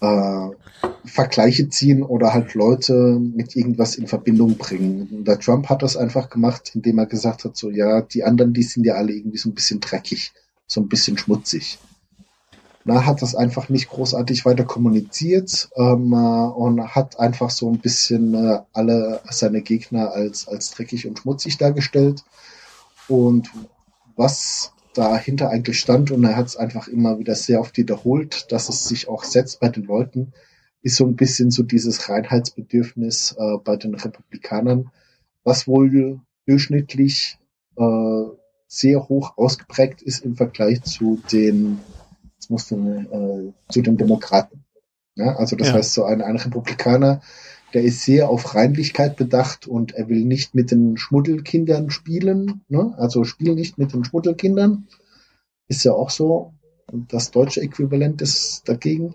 äh, 0.00 0.48
Vergleiche 1.04 1.68
ziehen 1.68 2.02
oder 2.02 2.32
halt 2.32 2.54
Leute 2.54 3.18
mit 3.20 3.56
irgendwas 3.56 3.96
in 3.96 4.06
Verbindung 4.06 4.56
bringen. 4.56 5.08
Und 5.10 5.28
der 5.28 5.38
Trump 5.38 5.68
hat 5.68 5.82
das 5.82 5.96
einfach 5.96 6.30
gemacht, 6.30 6.72
indem 6.74 6.98
er 6.98 7.06
gesagt 7.06 7.44
hat, 7.44 7.56
so 7.56 7.70
ja, 7.70 8.02
die 8.02 8.24
anderen, 8.24 8.52
die 8.52 8.62
sind 8.62 8.84
ja 8.84 8.94
alle 8.94 9.12
irgendwie 9.12 9.38
so 9.38 9.48
ein 9.48 9.54
bisschen 9.54 9.80
dreckig, 9.80 10.32
so 10.66 10.80
ein 10.80 10.88
bisschen 10.88 11.18
schmutzig. 11.18 11.78
Na, 12.92 13.06
hat 13.06 13.22
das 13.22 13.36
einfach 13.36 13.68
nicht 13.68 13.88
großartig 13.88 14.44
weiter 14.44 14.64
kommuniziert 14.64 15.68
ähm, 15.76 16.12
äh, 16.12 16.16
und 16.16 16.92
hat 16.92 17.20
einfach 17.20 17.50
so 17.50 17.70
ein 17.70 17.78
bisschen 17.78 18.34
äh, 18.34 18.62
alle 18.72 19.20
seine 19.30 19.62
Gegner 19.62 20.10
als, 20.10 20.48
als 20.48 20.72
dreckig 20.72 21.06
und 21.06 21.20
schmutzig 21.20 21.56
dargestellt. 21.56 22.24
Und 23.06 23.48
was 24.16 24.72
dahinter 24.94 25.50
eigentlich 25.50 25.78
stand, 25.78 26.10
und 26.10 26.24
er 26.24 26.34
hat 26.34 26.46
es 26.48 26.56
einfach 26.56 26.88
immer 26.88 27.20
wieder 27.20 27.36
sehr 27.36 27.60
oft 27.60 27.76
wiederholt, 27.76 28.50
dass 28.50 28.68
es 28.68 28.88
sich 28.88 29.08
auch 29.08 29.22
setzt 29.22 29.60
bei 29.60 29.68
den 29.68 29.84
Leuten, 29.84 30.32
ist 30.82 30.96
so 30.96 31.06
ein 31.06 31.14
bisschen 31.14 31.52
so 31.52 31.62
dieses 31.62 32.08
Reinheitsbedürfnis 32.08 33.36
äh, 33.38 33.58
bei 33.62 33.76
den 33.76 33.94
Republikanern, 33.94 34.90
was 35.44 35.68
wohl 35.68 36.18
durchschnittlich 36.44 37.38
äh, 37.76 38.24
sehr 38.66 39.08
hoch 39.08 39.38
ausgeprägt 39.38 40.02
ist 40.02 40.24
im 40.24 40.34
Vergleich 40.34 40.82
zu 40.82 41.22
den, 41.30 41.78
jetzt 42.50 42.70
musst 42.70 42.70
du, 42.70 42.76
äh, 42.76 43.72
zu 43.72 43.82
den 43.82 43.96
Demokraten. 43.96 44.64
Ja, 45.14 45.36
also 45.36 45.56
das 45.56 45.68
ja. 45.68 45.74
heißt, 45.74 45.94
so 45.94 46.04
ein, 46.04 46.22
ein 46.22 46.36
Republikaner, 46.36 47.20
der 47.74 47.82
ist 47.82 48.02
sehr 48.02 48.28
auf 48.28 48.54
Reinlichkeit 48.54 49.16
bedacht 49.16 49.66
und 49.66 49.92
er 49.92 50.08
will 50.08 50.24
nicht 50.24 50.54
mit 50.54 50.70
den 50.70 50.96
Schmuddelkindern 50.96 51.90
spielen, 51.90 52.62
ne? 52.68 52.94
also 52.96 53.24
spiel 53.24 53.54
nicht 53.54 53.78
mit 53.78 53.92
den 53.92 54.04
Schmuddelkindern. 54.04 54.88
Ist 55.68 55.84
ja 55.84 55.92
auch 55.92 56.10
so. 56.10 56.52
das 56.90 57.30
deutsche 57.30 57.60
Äquivalent 57.60 58.22
ist 58.22 58.68
dagegen. 58.68 59.14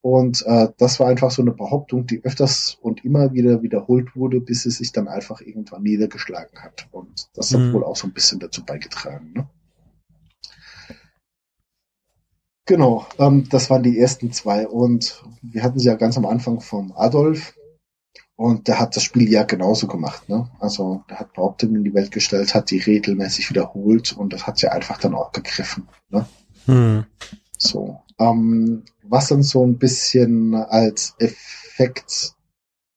Und 0.00 0.44
äh, 0.46 0.68
das 0.76 1.00
war 1.00 1.08
einfach 1.08 1.30
so 1.30 1.42
eine 1.42 1.50
Behauptung, 1.52 2.06
die 2.06 2.22
öfters 2.24 2.78
und 2.80 3.04
immer 3.04 3.32
wieder 3.32 3.62
wiederholt 3.62 4.14
wurde, 4.14 4.40
bis 4.40 4.64
es 4.64 4.78
sich 4.78 4.92
dann 4.92 5.08
einfach 5.08 5.40
irgendwann 5.40 5.82
niedergeschlagen 5.82 6.62
hat. 6.62 6.88
Und 6.92 7.28
das 7.34 7.52
hat 7.52 7.60
mhm. 7.60 7.72
wohl 7.72 7.84
auch 7.84 7.96
so 7.96 8.06
ein 8.06 8.12
bisschen 8.12 8.38
dazu 8.38 8.64
beigetragen. 8.64 9.32
Ne? 9.34 9.48
Genau, 12.68 13.06
ähm, 13.18 13.48
das 13.48 13.70
waren 13.70 13.82
die 13.82 13.98
ersten 13.98 14.30
zwei. 14.30 14.68
Und 14.68 15.24
wir 15.40 15.62
hatten 15.62 15.78
sie 15.78 15.86
ja 15.86 15.94
ganz 15.94 16.18
am 16.18 16.26
Anfang 16.26 16.60
vom 16.60 16.92
Adolf. 16.92 17.54
Und 18.36 18.68
der 18.68 18.78
hat 18.78 18.94
das 18.94 19.02
Spiel 19.02 19.26
ja 19.28 19.44
genauso 19.44 19.86
gemacht. 19.86 20.28
Ne? 20.28 20.50
Also 20.60 21.02
der 21.08 21.18
hat 21.18 21.32
Behauptungen 21.32 21.76
in 21.76 21.84
die 21.84 21.94
Welt 21.94 22.10
gestellt, 22.10 22.54
hat 22.54 22.70
die 22.70 22.78
regelmäßig 22.78 23.48
wiederholt 23.48 24.12
und 24.12 24.34
das 24.34 24.46
hat 24.46 24.58
sie 24.58 24.68
einfach 24.70 24.98
dann 24.98 25.14
auch 25.14 25.32
gegriffen. 25.32 25.88
Ne? 26.10 26.26
Mhm. 26.66 27.06
So. 27.56 28.02
Ähm, 28.18 28.84
was 29.02 29.28
dann 29.28 29.42
so 29.42 29.64
ein 29.64 29.78
bisschen 29.78 30.54
als 30.54 31.14
Effekt 31.18 32.34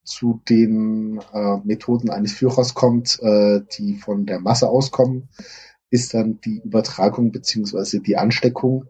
zu 0.03 0.41
den 0.49 1.21
äh, 1.33 1.57
Methoden 1.63 2.09
eines 2.09 2.33
Führers 2.33 2.73
kommt, 2.73 3.19
äh, 3.21 3.61
die 3.77 3.95
von 3.95 4.25
der 4.25 4.41
Masse 4.41 4.67
auskommen, 4.67 5.29
ist 5.89 6.13
dann 6.13 6.41
die 6.41 6.61
Übertragung 6.63 7.31
beziehungsweise 7.31 8.01
die 8.01 8.17
Ansteckung. 8.17 8.85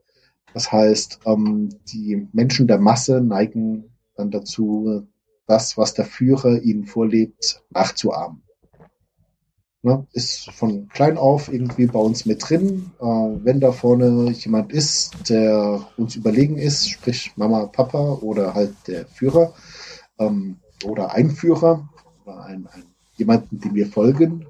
Das 0.54 0.72
heißt, 0.72 1.20
ähm, 1.26 1.70
die 1.88 2.28
Menschen 2.34 2.68
der 2.68 2.80
Masse 2.80 3.22
neigen 3.22 3.86
dann 4.16 4.32
dazu, 4.32 5.08
das, 5.48 5.78
was 5.78 5.94
der 5.94 6.06
Führer 6.06 6.62
ihnen 6.62 6.86
vorlebt, 6.86 7.62
nachzuahmen. 7.70 8.42
Ne, 9.84 10.06
ist 10.14 10.52
von 10.52 10.88
klein 10.90 11.18
auf 11.18 11.52
irgendwie 11.52 11.88
bei 11.88 11.98
uns 11.98 12.28
mit 12.28 12.48
drin. 12.48 12.92
Äh, 13.00 13.06
wenn 13.06 13.60
da 13.60 13.72
vorne 13.72 14.30
jemand 14.32 14.72
ist, 14.72 15.28
der 15.28 15.88
uns 15.98 16.16
überlegen 16.16 16.58
ist, 16.58 16.88
sprich 16.88 17.32
Mama, 17.36 17.66
Papa 17.66 18.20
oder 18.22 18.54
halt 18.54 18.76
der 18.88 19.08
Führer 19.08 19.54
ähm, 20.20 20.58
oder 20.86 21.16
ein 21.16 21.32
Führer 21.32 21.90
oder 22.24 22.44
ein, 22.46 22.68
ein, 22.68 22.84
jemanden, 23.18 23.60
dem 23.60 23.74
wir 23.74 23.88
folgen, 23.88 24.46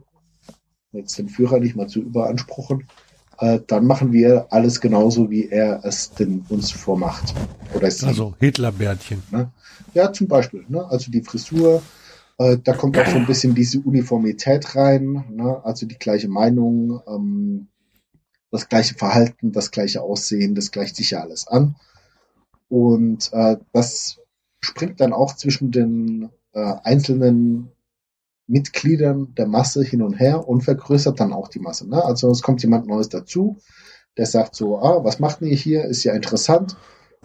jetzt 0.92 1.18
den 1.18 1.30
Führer 1.30 1.60
nicht 1.60 1.78
mal 1.78 1.88
zu 1.88 2.02
überanspruchen, 2.02 2.88
äh, 3.42 3.60
dann 3.66 3.86
machen 3.86 4.14
wir 4.14 4.48
alles 4.52 4.80
genauso, 4.80 5.30
wie 5.32 5.50
er 5.50 5.84
es 5.84 6.12
denn 6.12 6.46
uns 6.50 6.72
vormacht. 6.72 7.34
Oder 7.74 7.86
also 7.86 8.36
Hitlerbärtchen. 8.40 9.24
Ne? 9.32 9.52
Ja, 9.94 10.14
zum 10.14 10.28
Beispiel. 10.28 10.64
Ne? 10.68 10.86
Also 10.88 11.12
die 11.12 11.24
Frisur, 11.24 11.82
äh, 12.38 12.58
da 12.64 12.74
kommt 12.74 12.98
auch 13.00 13.08
so 13.08 13.18
ein 13.18 13.26
bisschen 13.26 13.56
diese 13.56 13.80
Uniformität 13.80 14.76
rein, 14.76 15.26
ne? 15.32 15.60
also 15.64 15.88
die 15.88 15.98
gleiche 15.98 16.28
Meinung, 16.28 17.02
ähm, 17.08 17.68
das 18.52 18.70
gleiche 18.70 18.94
Verhalten, 18.94 19.52
das 19.52 19.72
gleiche 19.72 20.02
Aussehen, 20.02 20.54
das 20.54 20.72
gleicht 20.72 20.96
sich 20.96 21.12
ja 21.12 21.22
alles 21.22 21.48
an. 21.48 21.76
Und 22.70 23.32
äh, 23.34 23.58
das 23.74 24.20
springt 24.62 25.02
dann 25.02 25.14
auch 25.14 25.36
zwischen 25.36 25.72
den 25.72 26.30
äh, 26.54 26.74
einzelnen 26.84 27.72
Mitgliedern 28.48 29.34
der 29.36 29.48
Masse 29.48 29.84
hin 29.84 30.02
und 30.02 30.14
her 30.14 30.48
und 30.48 30.62
vergrößert 30.62 31.20
dann 31.20 31.34
auch 31.34 31.48
die 31.48 31.60
Masse. 31.60 31.88
Ne? 31.88 32.04
Also 32.04 32.30
es 32.30 32.42
kommt 32.42 32.62
jemand 32.64 32.88
Neues 32.88 33.10
dazu, 33.10 33.58
der 34.18 34.26
sagt 34.26 34.56
so, 34.56 34.80
ah, 34.80 35.04
was 35.04 35.20
macht 35.20 35.42
ihr 35.42 35.56
hier? 35.56 35.86
Ist 35.86 36.04
ja 36.04 36.14
interessant. 36.14 36.76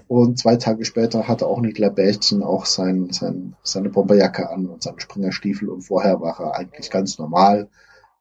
Und 0.09 0.39
zwei 0.39 0.57
Tage 0.57 0.85
später 0.85 1.27
hatte 1.27 1.47
auch 1.47 1.61
Nikla 1.61 1.89
Bärchen 1.89 2.43
auch 2.43 2.65
sein, 2.65 3.11
sein, 3.11 3.57
seine 3.65 3.89
Bomberjacke 3.89 4.49
an 4.51 4.67
und 4.67 4.83
seine 4.83 5.01
Springerstiefel 5.01 5.69
und 5.69 5.83
vorher 5.83 6.21
war 6.21 6.39
er 6.39 6.57
eigentlich 6.57 6.91
ganz 6.91 7.19
normal. 7.19 7.69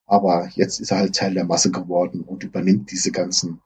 Aber 0.07 0.49
jetzt 0.55 0.79
ist 0.79 0.91
er 0.91 0.97
halt 0.97 1.15
Teil 1.15 1.35
der 1.35 1.45
Masse 1.45 1.69
geworden 1.69 2.21
und 2.21 2.43
übernimmt 2.43 2.91
diese 2.91 3.11
ganzen 3.11 3.61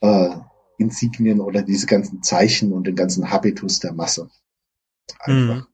äh, 0.00 0.30
Insignien 0.78 1.40
oder 1.40 1.62
diese 1.62 1.86
ganzen 1.86 2.22
Zeichen 2.22 2.72
und 2.72 2.86
den 2.86 2.96
ganzen 2.96 3.30
Habitus 3.30 3.80
der 3.80 3.92
Masse. 3.92 4.30
Einfach. 5.20 5.56
Mhm. 5.56 5.73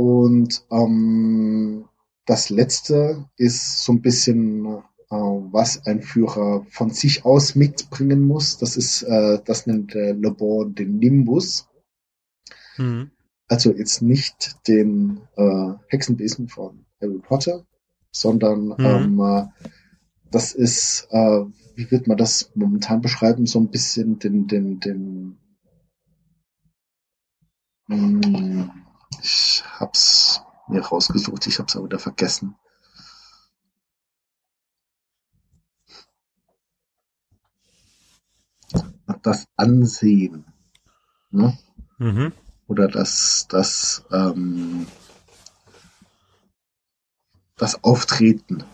Und 0.00 0.64
ähm, 0.70 1.84
das 2.24 2.48
letzte 2.48 3.28
ist 3.36 3.84
so 3.84 3.92
ein 3.92 4.00
bisschen 4.00 4.64
äh, 5.10 5.14
was 5.14 5.86
ein 5.86 6.00
Führer 6.00 6.64
von 6.70 6.88
sich 6.88 7.26
aus 7.26 7.54
mitbringen 7.54 8.26
muss. 8.26 8.56
Das 8.56 8.78
ist, 8.78 9.02
äh, 9.02 9.40
das 9.44 9.66
nennt 9.66 9.94
äh, 9.94 10.12
Le 10.12 10.30
Bon 10.30 10.74
den 10.74 10.96
Nimbus. 10.96 11.68
Mhm. 12.78 13.10
Also 13.46 13.74
jetzt 13.74 14.00
nicht 14.00 14.56
den 14.66 15.20
äh, 15.36 15.74
Hexenbesen 15.88 16.48
von 16.48 16.86
Harry 17.02 17.18
Potter, 17.18 17.66
sondern 18.10 18.68
mhm. 18.68 18.76
ähm, 18.78 19.20
äh, 19.20 19.46
das 20.30 20.54
ist, 20.54 21.08
äh, 21.10 21.44
wie 21.74 21.90
wird 21.90 22.06
man 22.06 22.16
das 22.16 22.52
momentan 22.54 23.02
beschreiben, 23.02 23.44
so 23.44 23.60
ein 23.60 23.68
bisschen 23.68 24.18
den, 24.18 24.46
den, 24.46 24.80
den, 24.80 25.38
mh, 27.88 28.26
hm, 28.26 28.70
ich 29.22 29.49
hab's 29.80 30.42
mir 30.68 30.82
rausgesucht, 30.82 31.46
ich 31.46 31.58
hab's 31.58 31.74
aber 31.74 31.86
wieder 31.86 31.98
vergessen. 31.98 32.56
das 39.22 39.46
Ansehen. 39.56 40.44
Ne? 41.30 41.56
Mhm. 41.98 42.32
Oder 42.66 42.88
das, 42.88 43.46
das, 43.48 44.04
ähm, 44.12 44.86
das 47.56 47.82
Auftreten. 47.84 48.64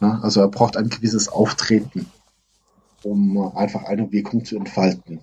Ne? 0.00 0.20
Also 0.22 0.40
er 0.40 0.48
braucht 0.48 0.76
ein 0.76 0.88
gewisses 0.88 1.28
Auftreten, 1.28 2.10
um 3.02 3.56
einfach 3.56 3.84
eine 3.84 4.10
Wirkung 4.10 4.44
zu 4.44 4.56
entfalten. 4.56 5.20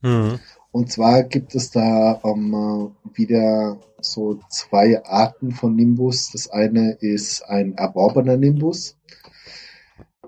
Mhm. 0.00 0.38
Und 0.72 0.90
zwar 0.90 1.22
gibt 1.22 1.54
es 1.54 1.70
da 1.70 2.20
ähm, 2.24 2.92
wieder 3.14 3.78
so 4.00 4.40
zwei 4.50 5.02
Arten 5.04 5.52
von 5.52 5.74
Nimbus. 5.74 6.30
Das 6.32 6.48
eine 6.48 6.92
ist 6.92 7.42
ein 7.42 7.74
erworbener 7.74 8.36
Nimbus. 8.36 8.96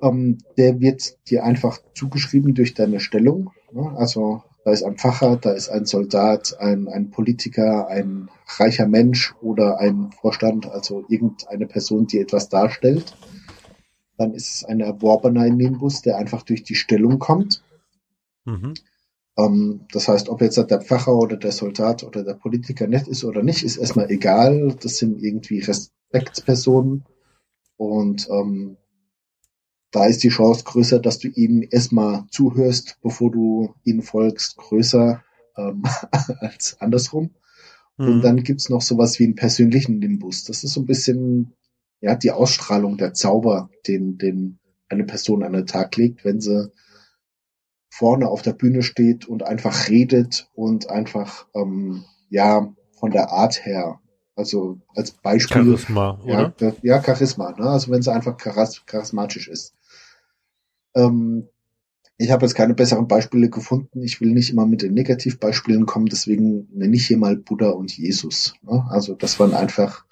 Ähm, 0.02 0.38
der 0.56 0.80
wird 0.80 1.18
dir 1.28 1.44
einfach 1.44 1.80
zugeschrieben 1.94 2.54
durch 2.54 2.74
deine 2.74 3.00
Stellung. 3.00 3.50
Ne? 3.72 3.92
Also 3.96 4.42
da 4.64 4.72
ist 4.72 4.82
ein 4.82 4.96
Pfarrer, 4.96 5.36
da 5.36 5.52
ist 5.52 5.68
ein 5.68 5.86
Soldat, 5.86 6.56
ein, 6.60 6.88
ein 6.88 7.10
Politiker, 7.10 7.88
ein 7.88 8.28
reicher 8.58 8.86
Mensch 8.86 9.34
oder 9.40 9.78
ein 9.78 10.10
Vorstand, 10.12 10.66
also 10.66 11.04
irgendeine 11.08 11.66
Person, 11.66 12.06
die 12.06 12.18
etwas 12.18 12.48
darstellt. 12.48 13.16
Dann 14.16 14.34
ist 14.34 14.56
es 14.56 14.64
ein 14.64 14.80
erworbener 14.80 15.48
Nimbus, 15.48 16.02
der 16.02 16.18
einfach 16.18 16.42
durch 16.42 16.64
die 16.64 16.74
Stellung 16.74 17.18
kommt. 17.18 17.62
Mhm. 18.44 18.74
Ähm, 19.38 19.86
das 19.92 20.08
heißt, 20.08 20.28
ob 20.28 20.42
jetzt 20.42 20.56
der 20.56 20.80
Pfarrer 20.80 21.16
oder 21.16 21.36
der 21.36 21.52
Soldat 21.52 22.02
oder 22.02 22.24
der 22.24 22.34
Politiker 22.34 22.86
nett 22.86 23.06
ist 23.06 23.24
oder 23.24 23.42
nicht, 23.42 23.62
ist 23.62 23.76
erstmal 23.76 24.10
egal. 24.10 24.76
Das 24.82 24.96
sind 24.98 25.22
irgendwie 25.22 25.60
Respektspersonen. 25.60 27.04
Und 27.76 28.28
ähm, 28.30 28.76
da 29.92 30.06
ist 30.06 30.24
die 30.24 30.28
Chance 30.28 30.64
größer, 30.64 30.98
dass 30.98 31.18
du 31.18 31.28
ihnen 31.28 31.62
erstmal 31.62 32.26
zuhörst, 32.30 32.98
bevor 33.00 33.30
du 33.30 33.74
ihnen 33.84 34.02
folgst, 34.02 34.56
größer 34.56 35.22
ähm, 35.56 35.84
als 36.40 36.76
andersrum. 36.80 37.30
Mhm. 37.96 38.08
Und 38.08 38.22
dann 38.22 38.42
gibt's 38.42 38.68
noch 38.68 38.82
sowas 38.82 39.18
wie 39.20 39.24
einen 39.24 39.36
persönlichen 39.36 40.00
Nimbus. 40.00 40.44
Das 40.44 40.64
ist 40.64 40.72
so 40.72 40.80
ein 40.80 40.86
bisschen 40.86 41.54
ja 42.00 42.16
die 42.16 42.32
Ausstrahlung, 42.32 42.96
der 42.96 43.14
Zauber, 43.14 43.70
den, 43.86 44.18
den 44.18 44.58
eine 44.88 45.04
Person 45.04 45.42
an 45.42 45.52
den 45.52 45.66
Tag 45.66 45.96
legt, 45.96 46.24
wenn 46.24 46.40
sie 46.40 46.72
vorne 47.98 48.28
auf 48.28 48.42
der 48.42 48.52
Bühne 48.52 48.82
steht 48.82 49.26
und 49.26 49.42
einfach 49.42 49.88
redet 49.88 50.48
und 50.54 50.88
einfach 50.88 51.46
ähm, 51.54 52.04
ja 52.30 52.72
von 52.92 53.10
der 53.10 53.32
Art 53.32 53.66
her 53.66 54.00
also 54.36 54.78
als 54.94 55.10
Beispiel. 55.10 55.64
Charisma, 55.64 56.20
ja, 56.24 56.52
oder? 56.56 56.76
Ja, 56.82 57.02
Charisma. 57.02 57.50
Ne? 57.58 57.68
Also 57.68 57.90
wenn 57.90 58.02
sie 58.02 58.12
einfach 58.12 58.36
charismatisch 58.36 59.48
ist. 59.48 59.74
Ähm, 60.94 61.48
ich 62.18 62.30
habe 62.30 62.46
jetzt 62.46 62.54
keine 62.54 62.74
besseren 62.74 63.08
Beispiele 63.08 63.50
gefunden. 63.50 64.00
Ich 64.00 64.20
will 64.20 64.30
nicht 64.30 64.50
immer 64.50 64.64
mit 64.64 64.82
den 64.82 64.94
Negativbeispielen 64.94 65.86
kommen, 65.86 66.06
deswegen 66.06 66.68
nenne 66.72 66.94
ich 66.94 67.08
hier 67.08 67.18
mal 67.18 67.36
Buddha 67.36 67.70
und 67.70 67.96
Jesus. 67.96 68.54
Ne? 68.62 68.86
Also 68.88 69.14
das 69.14 69.40
waren 69.40 69.54
einfach 69.54 70.04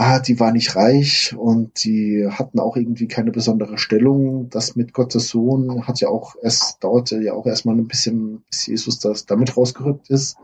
ah, 0.00 0.18
die 0.18 0.40
war 0.40 0.50
nicht 0.50 0.76
reich 0.76 1.34
und 1.36 1.84
die 1.84 2.26
hatten 2.26 2.58
auch 2.58 2.74
irgendwie 2.74 3.06
keine 3.06 3.30
besondere 3.30 3.76
Stellung. 3.76 4.48
Das 4.48 4.74
mit 4.74 4.94
Gottes 4.94 5.28
Sohn 5.28 5.86
hat 5.86 6.00
ja 6.00 6.08
auch 6.08 6.36
erst, 6.40 6.82
dauerte 6.82 7.22
ja 7.22 7.34
auch 7.34 7.44
erstmal 7.44 7.76
ein 7.76 7.86
bisschen, 7.86 8.40
bis 8.48 8.66
Jesus 8.66 8.98
das 8.98 9.26
damit 9.26 9.58
rausgerückt 9.58 10.08
ist. 10.08 10.38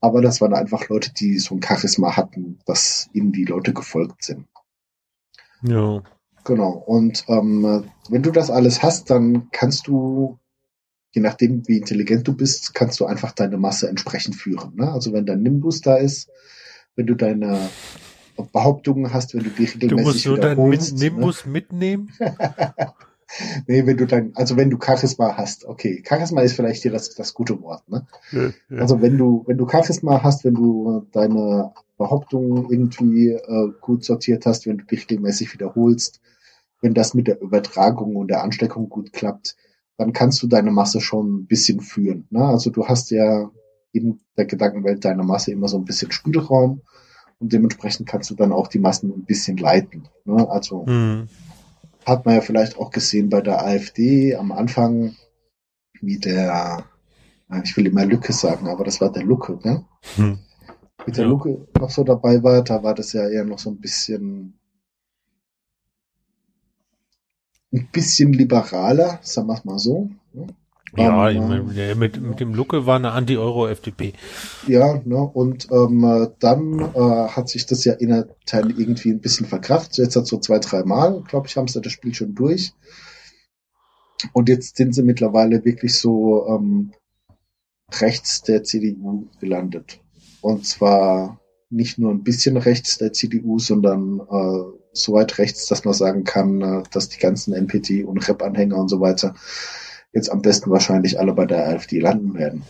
Aber 0.00 0.20
das 0.20 0.40
waren 0.40 0.54
einfach 0.54 0.88
Leute, 0.88 1.14
die 1.14 1.38
so 1.38 1.54
ein 1.54 1.62
Charisma 1.62 2.16
hatten, 2.16 2.58
dass 2.66 3.08
ihnen 3.12 3.30
die 3.30 3.44
Leute 3.44 3.72
gefolgt 3.72 4.24
sind. 4.24 4.48
Ja. 5.62 6.02
Genau. 6.42 6.70
Und 6.72 7.24
ähm, 7.28 7.84
wenn 8.08 8.22
du 8.24 8.32
das 8.32 8.50
alles 8.50 8.82
hast, 8.82 9.08
dann 9.08 9.50
kannst 9.52 9.86
du, 9.86 10.40
je 11.12 11.22
nachdem 11.22 11.66
wie 11.68 11.78
intelligent 11.78 12.26
du 12.26 12.36
bist, 12.36 12.74
kannst 12.74 12.98
du 12.98 13.06
einfach 13.06 13.30
deine 13.30 13.56
Masse 13.56 13.88
entsprechend 13.88 14.34
führen. 14.34 14.74
Ne? 14.74 14.92
Also 14.92 15.12
wenn 15.12 15.26
dein 15.26 15.42
Nimbus 15.42 15.80
da 15.80 15.94
ist, 15.94 16.28
wenn 16.96 17.06
du 17.06 17.14
deine 17.14 17.70
Behauptungen 18.52 19.12
hast, 19.12 19.34
wenn 19.34 19.44
du 19.44 19.50
die 19.50 19.64
regelmäßig 19.64 19.88
Du 19.88 20.02
musst 20.02 20.26
nur 20.26 20.38
deinen 20.38 20.52
wiederholst, 20.56 20.92
Min- 20.98 21.14
Nimbus 21.14 21.46
mitnehmen. 21.46 22.10
nee, 23.66 23.86
wenn 23.86 23.96
du 23.96 24.06
dein, 24.06 24.34
also 24.34 24.56
wenn 24.56 24.70
du 24.70 24.78
Charisma 24.78 25.36
hast, 25.36 25.64
okay, 25.64 26.02
Charisma 26.06 26.42
ist 26.42 26.54
vielleicht 26.54 26.82
hier 26.82 26.92
das, 26.92 27.14
das 27.14 27.34
gute 27.34 27.60
Wort, 27.62 27.88
ne? 27.88 28.06
Ja. 28.32 28.50
Also 28.78 29.00
wenn 29.02 29.16
du, 29.18 29.44
wenn 29.46 29.56
du 29.58 29.68
Charisma 29.68 30.22
hast, 30.22 30.44
wenn 30.44 30.54
du 30.54 31.06
deine 31.12 31.72
Behauptungen 31.98 32.70
irgendwie 32.70 33.28
äh, 33.30 33.72
gut 33.80 34.04
sortiert 34.04 34.46
hast, 34.46 34.66
wenn 34.66 34.78
du 34.78 34.84
dich 34.84 35.02
regelmäßig 35.02 35.52
wiederholst, 35.52 36.20
wenn 36.80 36.94
das 36.94 37.14
mit 37.14 37.26
der 37.28 37.40
Übertragung 37.40 38.16
und 38.16 38.28
der 38.28 38.42
Ansteckung 38.42 38.88
gut 38.88 39.12
klappt, 39.12 39.56
dann 39.96 40.12
kannst 40.12 40.42
du 40.42 40.46
deine 40.48 40.70
Masse 40.70 41.00
schon 41.00 41.34
ein 41.42 41.46
bisschen 41.46 41.80
führen. 41.80 42.26
Ne? 42.30 42.44
Also 42.44 42.70
du 42.70 42.86
hast 42.86 43.10
ja 43.10 43.50
in 43.92 44.20
der 44.36 44.44
Gedankenwelt 44.46 45.04
deiner 45.04 45.22
Masse 45.22 45.52
immer 45.52 45.68
so 45.68 45.78
ein 45.78 45.84
bisschen 45.84 46.10
Spielraum 46.10 46.82
und 47.40 47.52
dementsprechend 47.52 48.08
kannst 48.08 48.30
du 48.30 48.34
dann 48.34 48.52
auch 48.52 48.68
die 48.68 48.78
Massen 48.78 49.10
ein 49.10 49.24
bisschen 49.24 49.56
leiten. 49.56 50.08
Ne? 50.24 50.48
Also 50.48 50.86
Hm. 50.86 51.28
hat 52.06 52.24
man 52.26 52.34
ja 52.36 52.40
vielleicht 52.40 52.78
auch 52.78 52.90
gesehen 52.90 53.28
bei 53.28 53.40
der 53.40 53.64
AfD 53.64 54.34
am 54.36 54.52
Anfang, 54.52 55.14
wie 56.00 56.18
der, 56.18 56.84
ich 57.62 57.76
will 57.76 57.86
immer 57.86 58.04
Lücke 58.04 58.32
sagen, 58.32 58.68
aber 58.68 58.84
das 58.84 59.00
war 59.00 59.10
der 59.12 59.22
Lucke, 59.22 59.58
ne? 59.62 59.84
Hm. 60.16 60.38
Wie 61.06 61.12
der 61.12 61.24
Ja. 61.24 61.30
Lucke 61.30 61.66
noch 61.78 61.90
so 61.90 62.02
dabei 62.04 62.42
war, 62.42 62.62
da 62.62 62.82
war 62.82 62.94
das 62.94 63.12
ja 63.12 63.28
eher 63.28 63.44
noch 63.44 63.58
so 63.58 63.70
ein 63.70 63.78
bisschen, 63.78 64.58
ein 67.72 67.88
bisschen 67.92 68.32
liberaler, 68.32 69.18
sagen 69.22 69.48
wir 69.48 69.54
es 69.54 69.64
mal 69.64 69.78
so. 69.78 70.10
Ne? 70.32 70.46
Ja, 70.96 71.30
Ähm, 71.30 71.48
mein, 71.48 71.74
der 71.74 71.96
mit, 71.96 72.20
mit 72.20 72.40
dem 72.40 72.54
Lucke 72.54 72.86
war 72.86 72.96
eine 72.96 73.12
Anti-Euro-FDP. 73.12 74.12
Ja, 74.66 75.00
ne, 75.04 75.16
und 75.16 75.68
ähm, 75.70 76.04
äh, 76.04 76.28
dann 76.38 76.78
äh, 76.80 77.28
hat 77.28 77.48
sich 77.48 77.66
das 77.66 77.84
ja 77.84 77.94
innerteil 77.94 78.70
irgendwie 78.78 79.10
ein 79.10 79.20
bisschen 79.20 79.46
verkraft. 79.46 79.96
Jetzt 79.98 80.16
hat 80.16 80.26
so 80.26 80.38
zwei, 80.38 80.58
drei 80.58 80.84
Mal, 80.84 81.22
glaube 81.28 81.48
ich, 81.48 81.56
haben 81.56 81.68
sie 81.68 81.80
das 81.80 81.92
Spiel 81.92 82.14
schon 82.14 82.34
durch. 82.34 82.72
Und 84.32 84.48
jetzt 84.48 84.76
sind 84.76 84.94
sie 84.94 85.02
mittlerweile 85.02 85.64
wirklich 85.64 85.98
so 85.98 86.46
ähm, 86.48 86.92
rechts 88.00 88.42
der 88.42 88.62
CDU 88.62 89.26
gelandet. 89.40 90.00
Und 90.40 90.66
zwar 90.66 91.40
nicht 91.70 91.98
nur 91.98 92.12
ein 92.12 92.22
bisschen 92.22 92.56
rechts 92.56 92.98
der 92.98 93.12
CDU, 93.12 93.58
sondern 93.58 94.20
äh, 94.20 94.78
so 94.92 95.12
weit 95.12 95.38
rechts, 95.38 95.66
dass 95.66 95.84
man 95.84 95.94
sagen 95.94 96.24
kann, 96.24 96.60
äh, 96.60 96.82
dass 96.92 97.08
die 97.08 97.18
ganzen 97.18 97.52
NPD 97.52 98.04
und 98.04 98.26
Rep-Anhänger 98.28 98.76
und 98.76 98.88
so 98.88 99.00
weiter 99.00 99.34
jetzt 100.14 100.30
am 100.30 100.42
besten 100.42 100.70
wahrscheinlich 100.70 101.18
alle 101.18 101.32
bei 101.32 101.44
der 101.44 101.66
AfD 101.66 101.98
landen 101.98 102.34
werden. 102.34 102.62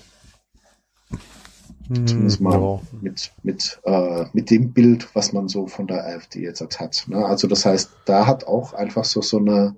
Zumindest 1.88 2.40
mal 2.40 2.59
ja. 2.59 2.80
mit, 3.03 3.30
mit, 3.42 3.78
äh, 3.84 4.24
mit 4.32 4.51
dem 4.51 4.72
Bild, 4.72 5.14
was 5.14 5.34
man 5.34 5.49
so 5.49 5.66
von 5.66 5.86
der 5.86 6.07
AfD 6.07 6.40
jetzt 6.40 6.62
hat. 6.80 7.05
Ne? 7.09 7.24
Also 7.24 7.47
das 7.47 7.66
heißt, 7.66 7.90
da 8.07 8.26
hat 8.26 8.47
auch 8.47 8.72
einfach 8.72 9.05
so, 9.05 9.20
so 9.20 9.36
eine, 9.36 9.76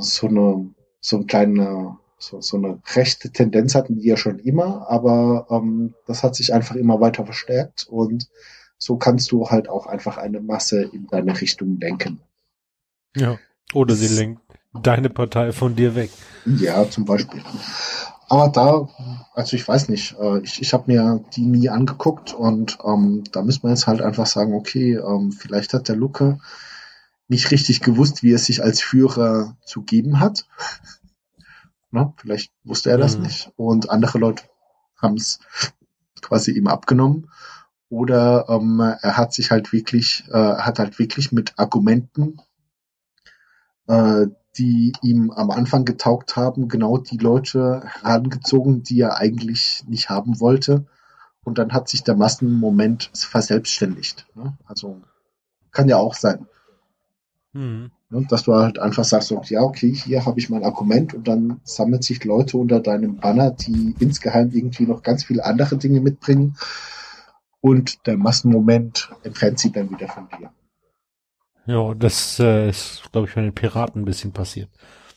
so 0.00 0.26
eine, 0.26 0.70
so 1.00 1.16
eine 1.16 1.26
kleine, 1.26 1.96
so, 2.18 2.40
so 2.40 2.56
eine 2.56 2.80
rechte 2.96 3.30
Tendenz 3.30 3.76
hatten 3.76 4.00
die 4.00 4.08
ja 4.08 4.16
schon 4.16 4.40
immer, 4.40 4.90
aber 4.90 5.46
ähm, 5.50 5.94
das 6.06 6.24
hat 6.24 6.34
sich 6.34 6.52
einfach 6.52 6.74
immer 6.74 7.00
weiter 7.00 7.24
verstärkt 7.24 7.86
und 7.88 8.28
so 8.76 8.96
kannst 8.96 9.30
du 9.30 9.50
halt 9.50 9.68
auch 9.68 9.86
einfach 9.86 10.18
eine 10.18 10.40
Masse 10.40 10.82
in 10.82 11.06
deine 11.06 11.40
Richtung 11.40 11.78
lenken. 11.78 12.20
ja. 13.14 13.38
Oder 13.74 13.94
sie 13.94 14.08
lenkt 14.08 14.47
deine 14.72 15.10
Partei 15.10 15.52
von 15.52 15.74
dir 15.76 15.94
weg. 15.94 16.10
Ja, 16.44 16.88
zum 16.88 17.04
Beispiel. 17.04 17.42
Aber 18.28 18.48
da, 18.48 18.88
also 19.34 19.56
ich 19.56 19.66
weiß 19.66 19.88
nicht, 19.88 20.16
äh, 20.20 20.40
ich, 20.40 20.60
ich 20.60 20.72
habe 20.74 20.84
mir 20.92 21.24
die 21.34 21.46
nie 21.46 21.68
angeguckt 21.70 22.34
und 22.34 22.78
ähm, 22.84 23.24
da 23.32 23.42
müssen 23.42 23.62
wir 23.62 23.70
jetzt 23.70 23.86
halt 23.86 24.02
einfach 24.02 24.26
sagen, 24.26 24.54
okay, 24.54 24.96
ähm, 24.96 25.32
vielleicht 25.32 25.72
hat 25.72 25.88
der 25.88 25.96
Lucke 25.96 26.38
nicht 27.28 27.50
richtig 27.50 27.80
gewusst, 27.80 28.22
wie 28.22 28.32
er 28.32 28.38
sich 28.38 28.62
als 28.62 28.80
Führer 28.80 29.56
zu 29.64 29.82
geben 29.82 30.20
hat. 30.20 30.46
Na, 31.90 32.12
vielleicht 32.18 32.52
wusste 32.64 32.90
er 32.90 32.98
das 32.98 33.16
Mhm. 33.16 33.22
nicht 33.24 33.52
und 33.56 33.90
andere 33.90 34.18
Leute 34.18 34.44
haben 35.00 35.16
es 35.16 35.40
quasi 36.20 36.52
ihm 36.52 36.66
abgenommen. 36.66 37.30
Oder 37.90 38.46
ähm, 38.50 38.80
er 38.80 39.16
hat 39.16 39.32
sich 39.32 39.50
halt 39.50 39.72
wirklich, 39.72 40.24
äh, 40.28 40.32
hat 40.56 40.78
halt 40.78 40.98
wirklich 40.98 41.32
mit 41.32 41.58
Argumenten 41.58 42.38
äh, 43.86 44.26
die 44.58 44.92
ihm 45.02 45.30
am 45.30 45.50
Anfang 45.50 45.84
getaugt 45.84 46.36
haben, 46.36 46.68
genau 46.68 46.98
die 46.98 47.16
Leute 47.16 47.82
herangezogen, 47.84 48.82
die 48.82 49.00
er 49.00 49.16
eigentlich 49.16 49.84
nicht 49.86 50.10
haben 50.10 50.40
wollte. 50.40 50.86
Und 51.44 51.58
dann 51.58 51.72
hat 51.72 51.88
sich 51.88 52.02
der 52.02 52.16
Massenmoment 52.16 53.10
verselbstständigt. 53.14 54.26
Ne? 54.34 54.58
Also 54.66 55.00
kann 55.70 55.88
ja 55.88 55.96
auch 55.96 56.14
sein, 56.14 56.46
Hm. 57.54 57.90
ne? 58.10 58.26
dass 58.28 58.42
du 58.42 58.54
halt 58.54 58.78
einfach 58.78 59.04
sagst, 59.04 59.30
ja, 59.30 59.62
okay, 59.62 59.92
hier 59.94 60.26
habe 60.26 60.38
ich 60.38 60.50
mein 60.50 60.64
Argument 60.64 61.14
und 61.14 61.26
dann 61.26 61.60
sammelt 61.64 62.04
sich 62.04 62.24
Leute 62.24 62.58
unter 62.58 62.80
deinem 62.80 63.16
Banner, 63.16 63.50
die 63.50 63.94
insgeheim 63.98 64.50
irgendwie 64.52 64.86
noch 64.86 65.02
ganz 65.02 65.24
viele 65.24 65.44
andere 65.44 65.76
Dinge 65.76 66.00
mitbringen. 66.00 66.56
Und 67.60 68.06
der 68.06 68.16
Massenmoment 68.16 69.10
entfernt 69.24 69.58
sie 69.58 69.72
dann 69.72 69.90
wieder 69.90 70.08
von 70.08 70.28
dir. 70.28 70.50
Ja, 71.68 71.92
das 71.92 72.40
äh, 72.40 72.70
ist, 72.70 73.02
glaube 73.12 73.28
ich, 73.28 73.34
bei 73.34 73.42
den 73.42 73.54
Piraten 73.54 74.00
ein 74.00 74.06
bisschen 74.06 74.32
passiert. 74.32 74.70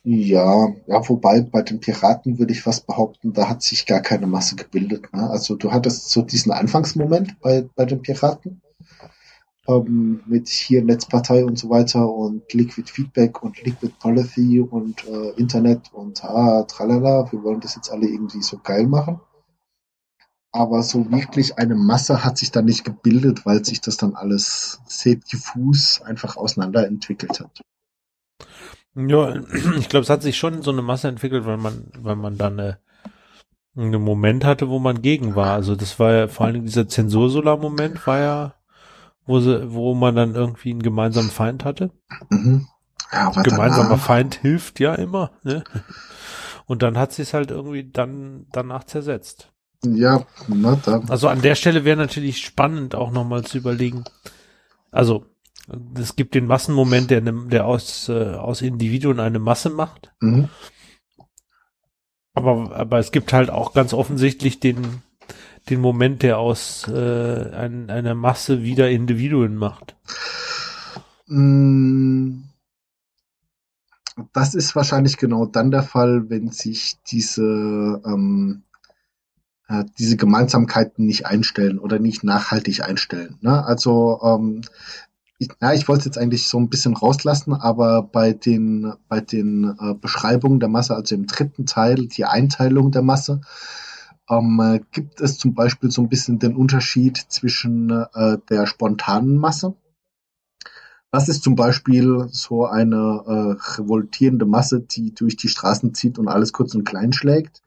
Ja, 0.03 0.67
ja, 0.85 1.09
wobei 1.09 1.39
bei 1.39 1.61
den 1.61 1.79
Piraten 1.79 2.39
würde 2.39 2.51
ich 2.51 2.65
was 2.65 2.81
behaupten, 2.81 3.31
da 3.31 3.47
hat 3.47 3.61
sich 3.61 3.85
gar 3.85 4.01
keine 4.01 4.27
Masse 4.27 4.57
gebildet. 4.57 5.13
Ne? 5.13 5.29
Also 5.29 5.55
du 5.55 5.71
hattest 5.71 6.09
so 6.09 6.23
diesen 6.23 6.51
Anfangsmoment 6.51 7.39
bei, 7.39 7.69
bei 7.75 7.85
den 7.85 8.01
Piraten 8.01 8.61
ähm, 9.65 10.23
mit 10.25 10.49
hier 10.49 10.83
Netzpartei 10.83 11.45
und 11.45 11.57
so 11.57 11.69
weiter 11.69 12.11
und 12.11 12.51
Liquid 12.53 12.91
Feedback 12.91 13.41
und 13.41 13.63
Liquid 13.63 13.93
Policy 14.01 14.59
und 14.59 15.07
äh, 15.07 15.29
Internet 15.39 15.93
und 15.93 16.21
ah, 16.25 16.63
tralala, 16.63 17.31
wir 17.31 17.43
wollen 17.43 17.61
das 17.61 17.75
jetzt 17.75 17.91
alle 17.91 18.07
irgendwie 18.07 18.41
so 18.41 18.59
geil 18.61 18.87
machen. 18.87 19.21
Aber 20.53 20.83
so 20.83 21.09
wirklich 21.11 21.57
eine 21.57 21.75
Masse 21.75 22.25
hat 22.25 22.37
sich 22.37 22.51
dann 22.51 22.65
nicht 22.65 22.83
gebildet, 22.83 23.45
weil 23.45 23.63
sich 23.63 23.79
das 23.79 23.95
dann 23.97 24.15
alles 24.15 24.81
sehr 24.85 25.15
diffus 25.15 26.01
einfach 26.01 26.35
auseinander 26.35 26.85
entwickelt 26.85 27.39
hat. 27.39 27.61
Ja, 28.95 29.35
ich 29.77 29.87
glaube, 29.87 30.03
es 30.03 30.09
hat 30.09 30.21
sich 30.21 30.37
schon 30.37 30.61
so 30.61 30.71
eine 30.71 30.81
Masse 30.81 31.07
entwickelt, 31.07 31.45
weil 31.45 31.55
man, 31.57 31.85
weil 31.97 32.17
man 32.17 32.37
dann 32.37 32.59
eine, 32.59 32.79
einen 33.77 34.01
Moment 34.01 34.43
hatte, 34.43 34.67
wo 34.67 34.79
man 34.79 35.01
gegen 35.01 35.35
war. 35.35 35.53
Also 35.53 35.77
das 35.77 35.97
war 35.99 36.11
ja 36.11 36.27
vor 36.27 36.47
allem 36.47 36.65
dieser 36.65 36.89
Zensursolar-Moment 36.89 38.05
war 38.05 38.19
ja, 38.19 38.53
wo 39.25 39.39
sie, 39.39 39.71
wo 39.73 39.93
man 39.93 40.15
dann 40.17 40.35
irgendwie 40.35 40.71
einen 40.71 40.83
gemeinsamen 40.83 41.29
Feind 41.29 41.63
hatte. 41.63 41.91
Mhm. 42.29 42.67
Ja, 43.13 43.27
aber 43.27 43.43
Gemeinsamer 43.43 43.89
danach- 43.91 44.03
Feind 44.05 44.35
hilft 44.35 44.81
ja 44.81 44.95
immer, 44.95 45.31
ne? 45.43 45.63
Und 46.65 46.81
dann 46.83 46.97
hat 46.97 47.13
sie 47.13 47.21
es 47.21 47.33
halt 47.33 47.51
irgendwie 47.51 47.89
dann 47.89 48.47
danach 48.51 48.83
zersetzt. 48.83 49.50
Ja, 49.85 50.25
na, 50.47 50.75
da, 50.75 51.01
Also 51.09 51.27
an 51.27 51.41
der 51.41 51.55
Stelle 51.55 51.85
wäre 51.85 51.97
natürlich 51.97 52.39
spannend, 52.43 52.95
auch 52.95 53.11
nochmal 53.11 53.43
zu 53.43 53.57
überlegen. 53.57 54.03
Also 54.91 55.25
es 55.97 56.15
gibt 56.15 56.35
den 56.35 56.47
Massenmoment, 56.47 57.09
der, 57.09 57.21
ne- 57.21 57.47
der 57.47 57.65
aus, 57.65 58.09
äh, 58.09 58.35
aus 58.35 58.61
Individuen 58.61 59.19
eine 59.19 59.39
Masse 59.39 59.69
macht. 59.69 60.13
mhm. 60.21 60.49
Aber, 62.33 62.75
aber 62.75 62.99
es 62.99 63.11
gibt 63.11 63.31
halt 63.33 63.49
auch 63.49 63.73
ganz 63.73 63.93
offensichtlich 63.93 64.59
den, 64.59 65.01
den 65.69 65.81
Moment, 65.81 66.23
der 66.23 66.39
aus 66.39 66.87
äh, 66.87 67.51
ein, 67.51 67.89
einer 67.89 68.15
Masse 68.15 68.63
wieder 68.63 68.89
Individuen 68.89 69.55
macht. 69.55 69.95
Mm, 71.29 72.43
Das 74.33 74.55
ist 74.55 74.75
wahrscheinlich 74.75 75.17
genau 75.17 75.45
dann 75.45 75.71
der 75.71 75.83
Fall, 75.83 76.29
wenn 76.29 76.49
sich 76.51 76.97
diese, 77.07 78.01
ähm, 78.05 78.63
äh, 79.71 79.85
diese 79.97 80.17
Gemeinsamkeiten 80.17 81.05
nicht 81.05 81.25
einstellen 81.25 81.79
oder 81.79 81.97
nicht 81.99 82.23
nachhaltig 82.23 82.83
einstellen. 82.83 83.37
Ne? 83.41 83.63
Also 83.63 84.19
ähm, 84.23 84.61
ich, 85.39 85.49
ja, 85.61 85.73
ich 85.73 85.87
wollte 85.87 86.01
es 86.01 86.05
jetzt 86.05 86.17
eigentlich 86.17 86.47
so 86.47 86.59
ein 86.59 86.69
bisschen 86.69 86.95
rauslassen, 86.95 87.53
aber 87.53 88.03
bei 88.03 88.33
den, 88.33 88.93
bei 89.07 89.21
den 89.21 89.75
äh, 89.79 89.93
Beschreibungen 89.95 90.59
der 90.59 90.69
Masse, 90.69 90.95
also 90.95 91.15
im 91.15 91.25
dritten 91.25 91.65
Teil, 91.65 92.07
die 92.07 92.25
Einteilung 92.25 92.91
der 92.91 93.01
Masse, 93.01 93.41
ähm, 94.29 94.59
äh, 94.59 94.81
gibt 94.91 95.21
es 95.21 95.37
zum 95.37 95.53
Beispiel 95.55 95.89
so 95.89 96.01
ein 96.01 96.09
bisschen 96.09 96.37
den 96.37 96.55
Unterschied 96.55 97.17
zwischen 97.17 97.89
äh, 97.89 98.37
der 98.49 98.67
spontanen 98.67 99.37
Masse. 99.37 99.73
Das 101.11 101.27
ist 101.27 101.43
zum 101.43 101.55
Beispiel 101.55 102.27
so 102.31 102.65
eine 102.65 103.23
äh, 103.57 103.79
revoltierende 103.79 104.45
Masse, 104.45 104.81
die 104.81 105.13
durch 105.13 105.35
die 105.35 105.49
Straßen 105.49 105.93
zieht 105.93 106.19
und 106.19 106.27
alles 106.27 106.53
kurz 106.53 106.75
und 106.75 106.85
klein 106.85 107.13
schlägt. 107.13 107.61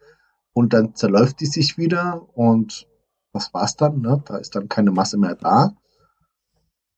Und 0.55 0.73
dann 0.73 0.95
zerläuft 0.95 1.41
die 1.41 1.47
sich 1.47 1.77
wieder 1.77 2.27
und 2.35 2.89
das 3.33 3.53
war's 3.53 3.77
dann. 3.77 4.01
Ne? 4.01 4.23
Da 4.25 4.39
ist 4.39 4.55
dann 4.55 4.69
keine 4.69 4.93
Masse 4.93 5.19
mehr 5.19 5.35
da. 5.35 5.77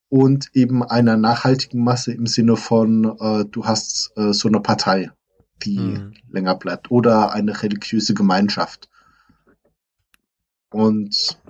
Und 0.09 0.50
eben 0.54 0.84
einer 0.84 1.16
nachhaltigen 1.16 1.82
Masse 1.82 2.12
im 2.12 2.26
Sinne 2.26 2.57
von, 2.57 3.16
äh, 3.18 3.44
du 3.46 3.64
hast 3.64 4.12
äh, 4.16 4.32
so 4.32 4.46
eine 4.48 4.61
Partei, 4.61 5.11
die 5.64 5.78
mhm. 5.78 6.14
länger 6.30 6.54
bleibt. 6.54 6.90
Oder 6.90 7.32
eine 7.32 7.62
religiöse 7.62 8.14
Gemeinschaft. 8.14 8.88
Und 10.70 11.40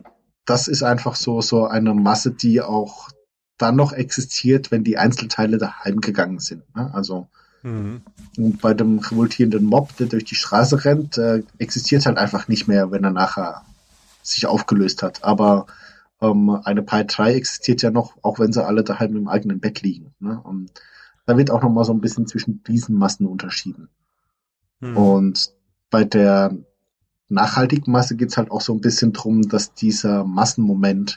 das 0.47 0.69
ist 0.69 0.85
einfach 0.85 1.17
so, 1.17 1.41
so 1.43 1.67
eine 1.67 1.93
Masse, 1.93 2.31
die 2.31 2.63
auch 2.63 3.09
dann 3.59 3.75
noch 3.75 3.93
existiert, 3.93 4.71
wenn 4.71 4.85
die 4.85 4.99
Einzelteile 4.99 5.59
daheim 5.59 6.01
gegangen 6.01 6.39
sind. 6.39 6.63
Ne? 6.77 6.95
Also 6.95 7.29
mhm. 7.63 8.03
bei 8.61 8.75
dem 8.75 8.99
revoltierenden 8.99 9.65
Mob, 9.65 9.97
der 9.97 10.07
durch 10.07 10.25
die 10.25 10.35
Straße 10.35 10.85
rennt, 10.85 11.19
äh, 11.19 11.43
existiert 11.59 12.07
halt 12.07 12.19
einfach 12.19 12.49
nicht 12.49 12.69
mehr, 12.69 12.91
wenn 12.91 13.05
er 13.05 13.11
nachher 13.11 13.63
sich 14.23 14.47
aufgelöst 14.47 15.03
hat. 15.03 15.25
Aber 15.25 15.67
ähm, 16.21 16.51
eine 16.65 16.83
Partei 16.83 17.35
existiert 17.35 17.83
ja 17.83 17.91
noch, 17.91 18.15
auch 18.23 18.39
wenn 18.39 18.53
sie 18.53 18.65
alle 18.65 18.85
daheim 18.85 19.17
im 19.17 19.29
eigenen 19.29 19.61
Bett 19.61 19.83
liegen. 19.83 20.15
Ne? 20.21 20.41
Und 20.43 20.71
da 21.27 21.37
wird 21.37 21.51
auch 21.51 21.63
noch 21.63 21.71
mal 21.71 21.85
so 21.85 21.93
ein 21.93 22.01
bisschen 22.01 22.27
zwischen 22.27 22.63
diesen 22.65 22.97
Massen 22.97 23.27
unterschieden. 23.27 23.89
Mhm. 24.81 24.97
Und 24.97 25.53
bei 25.91 26.05
der 26.05 26.57
nachhaltigen 27.29 27.93
Masse 27.93 28.17
geht's 28.17 28.37
halt 28.37 28.51
auch 28.51 28.61
so 28.61 28.73
ein 28.73 28.81
bisschen 28.81 29.13
drum, 29.13 29.49
dass 29.49 29.75
dieser 29.75 30.25
Massenmoment 30.25 31.17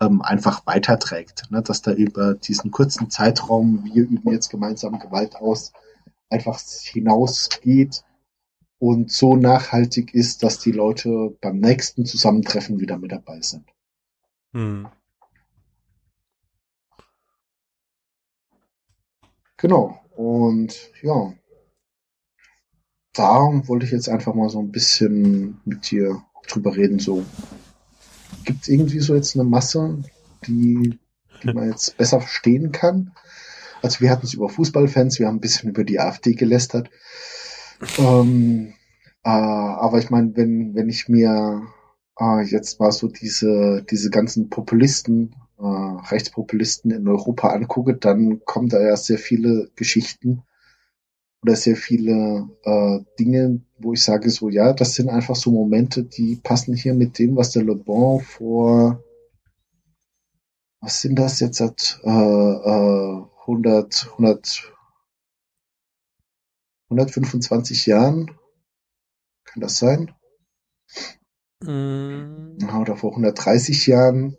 ähm, 0.00 0.22
einfach 0.22 0.66
weiterträgt, 0.66 1.50
ne? 1.50 1.62
dass 1.62 1.82
da 1.82 1.92
über 1.92 2.34
diesen 2.34 2.70
kurzen 2.70 3.10
Zeitraum, 3.10 3.84
wir 3.84 4.04
üben 4.04 4.30
jetzt 4.32 4.50
gemeinsam 4.50 4.98
Gewalt 4.98 5.36
aus, 5.36 5.72
einfach 6.28 6.60
hinausgeht 6.60 8.04
und 8.78 9.10
so 9.10 9.36
nachhaltig 9.36 10.14
ist, 10.14 10.42
dass 10.42 10.58
die 10.58 10.72
Leute 10.72 11.36
beim 11.40 11.58
nächsten 11.58 12.04
Zusammentreffen 12.04 12.78
wieder 12.80 12.98
mit 12.98 13.12
dabei 13.12 13.40
sind. 13.40 13.64
Hm. 14.52 14.88
Genau. 19.56 20.00
Und 20.14 20.90
ja, 21.02 21.32
da 23.14 23.66
wollte 23.66 23.86
ich 23.86 23.92
jetzt 23.92 24.08
einfach 24.08 24.34
mal 24.34 24.50
so 24.50 24.60
ein 24.60 24.70
bisschen 24.70 25.60
mit 25.64 25.90
dir 25.90 26.22
drüber 26.48 26.76
reden. 26.76 26.98
So, 26.98 27.24
gibt 28.46 28.62
es 28.62 28.68
irgendwie 28.68 29.00
so 29.00 29.14
jetzt 29.14 29.34
eine 29.34 29.44
Masse, 29.44 30.02
die, 30.46 30.98
die 31.42 31.52
man 31.52 31.70
jetzt 31.70 31.98
besser 31.98 32.20
verstehen 32.20 32.72
kann? 32.72 33.12
Also 33.82 34.00
wir 34.00 34.10
hatten 34.10 34.24
es 34.24 34.32
über 34.32 34.48
Fußballfans, 34.48 35.18
wir 35.18 35.26
haben 35.26 35.36
ein 35.36 35.40
bisschen 35.40 35.68
über 35.70 35.84
die 35.84 36.00
AfD 36.00 36.32
gelästert. 36.32 36.88
Ähm, 37.98 38.72
äh, 39.22 39.28
aber 39.28 39.98
ich 39.98 40.08
meine, 40.08 40.34
wenn, 40.36 40.74
wenn 40.74 40.88
ich 40.88 41.08
mir 41.08 41.62
äh, 42.18 42.42
jetzt 42.42 42.80
mal 42.80 42.92
so 42.92 43.08
diese, 43.08 43.84
diese 43.90 44.10
ganzen 44.10 44.48
Populisten, 44.48 45.34
äh, 45.58 45.62
Rechtspopulisten 45.62 46.90
in 46.90 47.06
Europa 47.06 47.48
angucke, 47.48 47.94
dann 47.94 48.40
kommen 48.44 48.68
da 48.68 48.80
ja 48.80 48.96
sehr 48.96 49.18
viele 49.18 49.70
Geschichten 49.76 50.42
oder 51.46 51.54
sehr 51.54 51.76
viele 51.76 52.50
äh, 52.64 52.98
Dinge, 53.20 53.60
wo 53.78 53.92
ich 53.92 54.02
sage 54.02 54.30
so, 54.30 54.48
ja, 54.48 54.72
das 54.72 54.94
sind 54.94 55.08
einfach 55.08 55.36
so 55.36 55.52
Momente, 55.52 56.02
die 56.02 56.34
passen 56.42 56.74
hier 56.74 56.92
mit 56.92 57.20
dem, 57.20 57.36
was 57.36 57.52
der 57.52 57.62
Le 57.62 57.76
Bon 57.76 58.20
vor, 58.20 59.00
was 60.80 61.02
sind 61.02 61.16
das 61.16 61.38
jetzt, 61.38 61.58
seit 61.58 62.00
äh, 62.02 62.10
äh, 62.10 63.22
100, 63.42 64.08
100, 64.14 64.72
125 66.90 67.86
Jahren, 67.86 68.26
kann 69.44 69.60
das 69.60 69.78
sein? 69.78 70.12
Mm. 71.62 72.58
Oder 72.80 72.96
vor 72.96 73.10
130 73.12 73.86
Jahren 73.86 74.36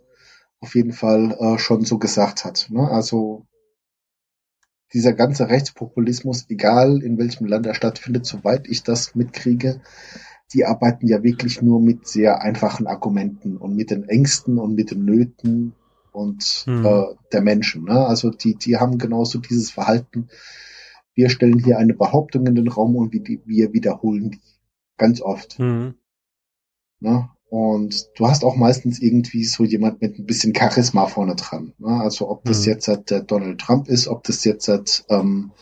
auf 0.60 0.74
jeden 0.74 0.92
Fall 0.92 1.32
äh, 1.40 1.58
schon 1.58 1.86
so 1.86 1.98
gesagt 1.98 2.44
hat. 2.44 2.68
Ne? 2.68 2.86
Also 2.86 3.46
dieser 4.92 5.12
ganze 5.12 5.48
Rechtspopulismus, 5.48 6.46
egal 6.48 7.02
in 7.02 7.18
welchem 7.18 7.46
Land 7.46 7.66
er 7.66 7.74
stattfindet, 7.74 8.26
soweit 8.26 8.68
ich 8.68 8.82
das 8.82 9.14
mitkriege, 9.14 9.80
die 10.54 10.64
arbeiten 10.64 11.06
ja 11.06 11.22
wirklich 11.22 11.60
nur 11.60 11.80
mit 11.80 12.06
sehr 12.06 12.40
einfachen 12.40 12.86
Argumenten 12.86 13.56
und 13.56 13.76
mit 13.76 13.90
den 13.90 14.08
Ängsten 14.08 14.58
und 14.58 14.74
mit 14.74 14.90
den 14.90 15.04
Nöten 15.04 15.74
und 16.12 16.42
hm. 16.64 16.86
äh, 16.86 17.04
der 17.32 17.42
Menschen. 17.42 17.84
Ne? 17.84 18.06
Also 18.06 18.30
die, 18.30 18.54
die 18.54 18.78
haben 18.78 18.98
genauso 18.98 19.38
dieses 19.38 19.70
Verhalten. 19.70 20.28
Wir 21.14 21.28
stellen 21.28 21.58
hier 21.58 21.78
eine 21.78 21.94
Behauptung 21.94 22.46
in 22.46 22.54
den 22.54 22.68
Raum 22.68 22.96
und 22.96 23.12
wir, 23.12 23.22
wir 23.44 23.72
wiederholen 23.72 24.30
die 24.30 24.40
ganz 24.96 25.20
oft. 25.20 25.58
Hm. 25.58 25.94
Ne? 27.00 27.30
Und 27.50 28.08
du 28.16 28.28
hast 28.28 28.44
auch 28.44 28.56
meistens 28.56 29.00
irgendwie 29.00 29.44
so 29.44 29.64
jemand 29.64 30.02
mit 30.02 30.18
ein 30.18 30.26
bisschen 30.26 30.54
Charisma 30.54 31.06
vorne 31.06 31.34
dran. 31.34 31.72
Ne? 31.78 31.88
Also 31.88 32.28
ob 32.28 32.44
das 32.44 32.60
mhm. 32.60 32.72
jetzt 32.72 32.88
halt 32.88 33.10
der 33.10 33.22
Donald 33.22 33.58
Trump 33.60 33.88
ist, 33.88 34.06
ob 34.06 34.22
das 34.24 34.44
jetzt 34.44 34.68
halt, 34.68 35.04
ähm, 35.08 35.52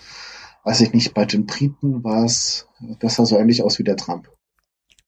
weiß 0.64 0.80
ich 0.80 0.92
nicht, 0.92 1.14
bei 1.14 1.24
den 1.24 1.46
Briten 1.46 2.02
war 2.02 2.24
es, 2.24 2.66
das 2.98 3.16
sah 3.16 3.24
so 3.24 3.38
ähnlich 3.38 3.62
aus 3.62 3.78
wie 3.78 3.84
der 3.84 3.96
Trump. 3.96 4.28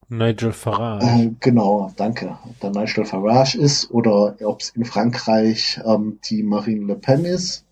Nigel 0.09 0.53
Farage. 0.53 1.05
Äh, 1.05 1.31
genau, 1.41 1.93
danke. 1.97 2.39
Ob 2.45 2.61
der 2.61 2.71
Nigel 2.71 3.05
Farage 3.05 3.59
ist 3.59 3.91
oder 3.91 4.37
ob 4.43 4.61
es 4.61 4.71
in 4.71 4.85
Frankreich 4.85 5.81
ähm, 5.85 6.21
die 6.25 6.43
Marine 6.45 6.87
Le 6.87 6.95
Pen 6.95 7.25
ist 7.25 7.67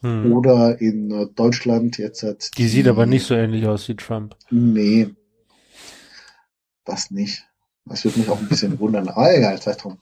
hm. 0.00 0.32
oder 0.32 0.80
in 0.80 1.10
äh, 1.10 1.26
Deutschland 1.34 1.98
jetzt 1.98 2.22
halt. 2.22 2.56
Die, 2.56 2.62
die 2.62 2.68
sieht 2.68 2.86
aber 2.86 3.04
nicht 3.04 3.26
so 3.26 3.34
ähnlich 3.34 3.66
aus 3.66 3.88
wie 3.88 3.96
Trump. 3.96 4.36
Nee. 4.50 5.08
Das 6.84 7.10
nicht. 7.10 7.46
Das 7.86 8.04
würde 8.04 8.18
mich 8.20 8.28
auch 8.30 8.38
ein 8.38 8.48
bisschen 8.48 8.78
wundern. 8.78 9.08
Ah, 9.08 9.30
egal, 9.32 9.60
sei 9.60 9.74
drum. 9.74 9.98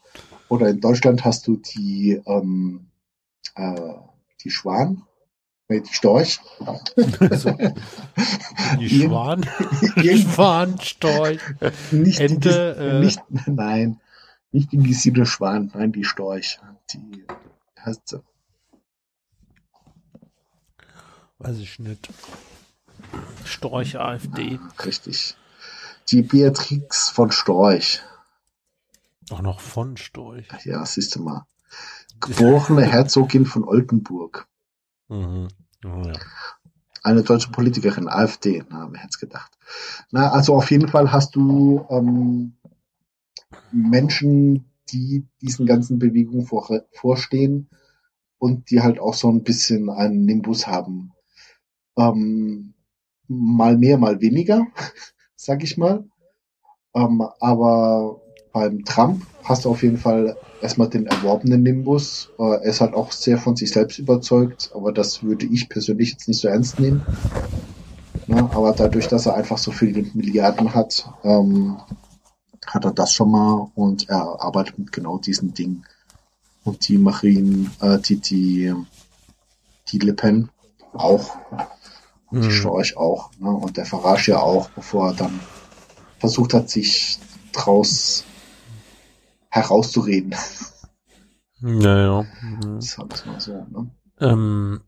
Oder 0.49 0.69
in 0.69 0.81
Deutschland 0.81 1.25
hast 1.25 1.47
du 1.47 1.57
die, 1.57 2.21
ähm, 2.27 2.91
äh, 3.55 3.95
die 4.45 4.51
Schwan, 4.51 5.03
die 5.69 5.83
Storch. 5.91 6.41
Also, 7.19 7.57
die 8.79 8.89
Schwan, 9.01 9.47
die 9.97 10.19
Schwan, 10.23 10.79
Storch, 10.81 11.41
nicht 11.91 12.21
Ente, 12.21 12.77
die, 12.79 12.85
äh, 12.85 13.01
nicht, 13.01 13.21
nein, 13.47 14.01
nicht 14.53 14.71
die 14.73 14.79
Gesine 14.79 15.27
Schwan, 15.27 15.73
nein, 15.75 15.93
die 15.93 16.05
Storch. 16.05 16.61
Die 16.93 17.25
heißt 17.85 18.09
sie. 18.09 18.23
Weiß 21.39 21.59
ich 21.59 21.79
nicht. 21.81 22.09
Storch 23.45 23.99
AfD. 23.99 24.61
Richtig 24.85 25.37
die 26.11 26.23
Beatrix 26.23 27.09
von 27.09 27.31
Storch. 27.31 28.03
Auch 29.31 29.43
noch 29.43 29.61
von 29.61 29.97
Storch. 29.97 30.47
Ja, 30.65 30.85
siehst 30.85 31.15
du 31.15 31.23
mal. 31.23 31.47
Geborene 32.21 32.85
Herzogin 32.85 33.47
von 33.47 33.65
Oldenburg. 33.65 34.47
Mhm. 35.09 35.49
Oh, 35.85 36.03
ja. 36.05 36.13
Eine 37.03 37.23
deutsche 37.23 37.51
Politikerin, 37.51 38.09
AfD, 38.09 38.63
na, 38.69 38.89
wer 38.91 39.01
hätte 39.01 39.11
es 39.11 39.19
gedacht. 39.19 39.59
Na, 40.11 40.31
also 40.31 40.55
auf 40.55 40.71
jeden 40.71 40.89
Fall 40.89 41.11
hast 41.11 41.35
du 41.35 41.85
ähm, 41.91 42.57
Menschen, 43.73 44.67
die 44.91 45.27
diesen 45.41 45.67
ganzen 45.67 45.99
Bewegungen 45.99 46.47
vor, 46.47 46.69
vorstehen 46.93 47.69
und 48.39 48.71
die 48.71 48.83
halt 48.83 49.01
auch 49.01 49.15
so 49.15 49.29
ein 49.31 49.43
bisschen 49.43 49.91
einen 49.91 50.25
Nimbus 50.25 50.67
haben. 50.67 51.13
Ähm, 51.97 52.75
mal 53.27 53.77
mehr, 53.77 53.99
mal 53.99 54.21
weniger 54.21 54.67
sag 55.43 55.65
ich 55.65 55.77
mal. 55.77 56.05
Ähm, 56.95 57.23
aber 57.41 58.21
beim 58.53 58.85
Trump 58.85 59.27
hast 59.43 59.65
du 59.65 59.71
auf 59.71 59.83
jeden 59.83 59.99
Fall 59.99 60.37
erstmal 60.61 60.89
den 60.89 61.07
erworbenen 61.07 61.63
Nimbus. 61.63 62.31
Äh, 62.39 62.43
er 62.43 62.63
ist 62.63 62.81
halt 62.81 62.95
auch 62.95 63.11
sehr 63.11 63.39
von 63.39 63.57
sich 63.57 63.73
selbst 63.73 63.99
überzeugt, 63.99 64.71
aber 64.75 64.93
das 64.93 65.23
würde 65.23 65.47
ich 65.47 65.69
persönlich 65.69 66.11
jetzt 66.11 66.29
nicht 66.29 66.41
so 66.41 66.49
ernst 66.49 66.79
nehmen. 66.79 67.05
Ne? 68.29 68.49
Aber 68.53 68.73
dadurch, 68.73 69.09
dass 69.09 69.27
er 69.27 69.35
einfach 69.35 69.59
so 69.59 69.73
viele 69.73 70.05
Milliarden 70.15 70.75
hat, 70.75 71.11
ähm, 71.25 71.79
hat 72.67 72.85
er 72.85 72.93
das 72.93 73.13
schon 73.13 73.33
mal 73.33 73.71
und 73.75 74.09
er 74.09 74.41
arbeitet 74.41 74.79
mit 74.79 74.93
genau 74.93 75.19
diesen 75.19 75.55
Dingen. 75.55 75.85
Und 76.63 76.87
die 76.87 76.99
Marine, 76.99 77.69
äh, 77.81 77.99
die, 77.99 78.17
die, 78.17 78.73
die 79.89 79.99
Le 79.99 80.15
Pen 80.15 80.51
auch 80.93 81.37
die 82.41 82.49
mhm. 82.49 82.51
Storch 82.51 82.97
auch. 82.97 83.31
Ne? 83.39 83.51
Und 83.51 83.77
der 83.77 83.87
Farage 83.87 84.33
ja 84.33 84.41
auch, 84.41 84.71
bevor 84.71 85.09
er 85.09 85.15
dann 85.15 85.41
versucht 86.19 86.55
hat, 86.55 86.71
sich 86.71 87.19
draus 87.53 88.25
herauszureden. 89.51 90.35
Ja, 91.61 91.99
ja. 91.99 92.27
Mhm. 92.43 92.77
Das 92.77 92.99
ist 92.99 93.27
mal 93.27 93.41
so, 93.41 93.53
ne? 93.53 93.91
Ähm, 94.21 94.81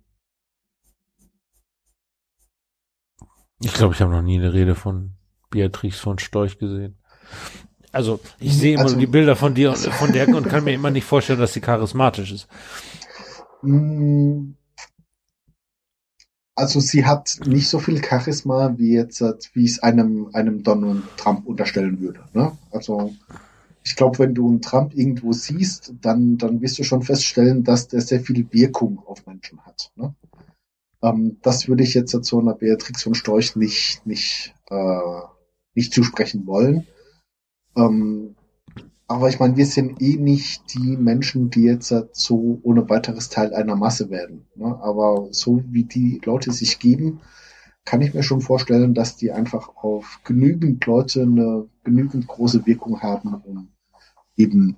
ich 3.60 3.72
glaube, 3.72 3.94
ich 3.94 4.00
habe 4.00 4.10
noch 4.10 4.22
nie 4.22 4.38
eine 4.38 4.52
Rede 4.52 4.74
von 4.74 5.14
Beatrix 5.50 5.98
von 6.00 6.18
Storch 6.18 6.58
gesehen. 6.58 6.98
Also 7.92 8.18
ich 8.40 8.56
sehe 8.56 8.74
immer 8.74 8.84
Also- 8.84 8.96
die 8.96 9.06
Bilder 9.06 9.36
von 9.36 9.54
dir 9.54 9.70
und 9.70 9.78
von 9.78 10.12
der 10.12 10.28
und 10.28 10.48
kann 10.48 10.64
mir 10.64 10.72
immer 10.74 10.90
nicht 10.90 11.04
vorstellen, 11.04 11.38
dass 11.38 11.52
sie 11.52 11.60
charismatisch 11.60 12.32
ist. 12.32 12.48
Also 16.56 16.78
sie 16.78 17.04
hat 17.04 17.40
nicht 17.46 17.68
so 17.68 17.80
viel 17.80 18.02
Charisma, 18.04 18.78
wie 18.78 18.92
jetzt, 18.92 19.20
wie 19.54 19.64
es 19.64 19.82
einem, 19.82 20.30
einem 20.32 20.62
Donald 20.62 21.02
Trump 21.16 21.46
unterstellen 21.46 22.00
würde. 22.00 22.20
Ne? 22.32 22.56
Also 22.70 23.12
ich 23.82 23.96
glaube, 23.96 24.20
wenn 24.20 24.34
du 24.34 24.48
einen 24.48 24.62
Trump 24.62 24.94
irgendwo 24.94 25.32
siehst, 25.32 25.94
dann, 26.00 26.38
dann 26.38 26.60
wirst 26.60 26.78
du 26.78 26.84
schon 26.84 27.02
feststellen, 27.02 27.64
dass 27.64 27.88
der 27.88 28.00
sehr 28.00 28.20
viel 28.20 28.46
Wirkung 28.52 29.02
auf 29.04 29.26
Menschen 29.26 29.60
hat. 29.66 29.90
Ne? 29.96 30.14
Ähm, 31.02 31.38
das 31.42 31.68
würde 31.68 31.82
ich 31.82 31.94
jetzt 31.94 32.24
zu 32.24 32.38
einer 32.38 32.54
Beatrix 32.54 33.02
von 33.02 33.14
Storch 33.14 33.56
nicht, 33.56 34.06
nicht, 34.06 34.54
äh, 34.70 35.20
nicht 35.74 35.92
zusprechen 35.92 36.46
wollen. 36.46 36.86
Ähm, 37.76 38.36
aber 39.06 39.28
ich 39.28 39.38
meine, 39.38 39.56
wir 39.56 39.66
sind 39.66 40.00
eh 40.00 40.16
nicht 40.16 40.74
die 40.74 40.96
Menschen, 40.96 41.50
die 41.50 41.62
jetzt 41.62 41.94
so 42.12 42.60
ohne 42.62 42.88
weiteres 42.88 43.28
Teil 43.28 43.54
einer 43.54 43.76
Masse 43.76 44.10
werden. 44.10 44.46
Ne? 44.56 44.66
Aber 44.82 45.28
so 45.30 45.62
wie 45.68 45.84
die 45.84 46.20
Leute 46.24 46.52
sich 46.52 46.78
geben, 46.78 47.20
kann 47.84 48.00
ich 48.00 48.14
mir 48.14 48.22
schon 48.22 48.40
vorstellen, 48.40 48.94
dass 48.94 49.16
die 49.16 49.30
einfach 49.30 49.76
auf 49.76 50.20
genügend 50.24 50.86
Leute 50.86 51.22
eine 51.22 51.68
genügend 51.84 52.26
große 52.26 52.64
Wirkung 52.66 53.02
haben, 53.02 53.34
um 53.34 53.68
eben 54.36 54.76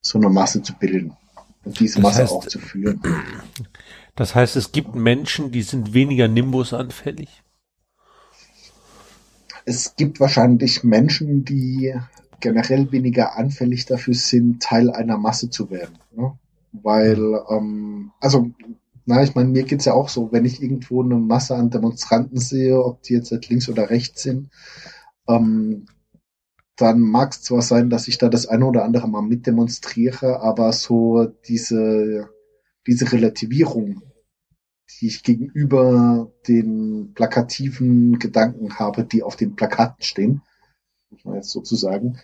so 0.00 0.18
eine 0.18 0.30
Masse 0.30 0.60
zu 0.60 0.74
bilden 0.74 1.16
und 1.64 1.78
diese 1.78 2.00
Das 2.00 2.02
Masse 2.02 2.24
heißt- 2.24 2.32
auch 2.32 2.46
zu 2.46 2.58
führen. 2.58 3.00
Das 4.16 4.34
heißt, 4.34 4.56
es 4.56 4.72
gibt 4.72 4.94
Menschen, 4.94 5.52
die 5.52 5.62
sind 5.62 5.94
weniger 5.94 6.28
Nimbus 6.28 6.72
anfällig. 6.72 7.42
Es 9.64 9.96
gibt 9.96 10.20
wahrscheinlich 10.20 10.84
Menschen, 10.84 11.44
die 11.44 11.94
generell 12.44 12.92
weniger 12.92 13.38
anfällig 13.38 13.86
dafür 13.86 14.12
sind, 14.12 14.62
Teil 14.62 14.90
einer 14.90 15.16
Masse 15.16 15.48
zu 15.48 15.70
werden. 15.70 15.98
Ne? 16.14 16.38
Weil, 16.72 17.40
ähm, 17.48 18.12
also, 18.20 18.50
na, 19.06 19.22
ich 19.22 19.34
meine, 19.34 19.48
mir 19.48 19.62
geht's 19.62 19.86
ja 19.86 19.94
auch 19.94 20.10
so, 20.10 20.30
wenn 20.30 20.44
ich 20.44 20.62
irgendwo 20.62 21.02
eine 21.02 21.16
Masse 21.16 21.56
an 21.56 21.70
Demonstranten 21.70 22.38
sehe, 22.38 22.84
ob 22.84 23.02
die 23.02 23.14
jetzt 23.14 23.30
halt 23.30 23.48
links 23.48 23.70
oder 23.70 23.88
rechts 23.88 24.22
sind, 24.22 24.50
ähm, 25.26 25.86
dann 26.76 27.00
mag 27.00 27.32
es 27.32 27.40
zwar 27.42 27.62
sein, 27.62 27.88
dass 27.88 28.08
ich 28.08 28.18
da 28.18 28.28
das 28.28 28.46
eine 28.46 28.66
oder 28.66 28.84
andere 28.84 29.08
mal 29.08 29.22
mitdemonstriere, 29.22 30.40
aber 30.40 30.70
so 30.72 31.24
diese, 31.48 32.28
diese 32.86 33.10
Relativierung, 33.10 34.02
die 35.00 35.06
ich 35.06 35.22
gegenüber 35.22 36.30
den 36.46 37.14
plakativen 37.14 38.18
Gedanken 38.18 38.78
habe, 38.78 39.04
die 39.04 39.22
auf 39.22 39.36
den 39.36 39.56
Plakaten 39.56 40.02
stehen, 40.02 40.42
muss 41.08 41.24
man 41.24 41.36
jetzt 41.36 41.50
sozusagen, 41.50 42.18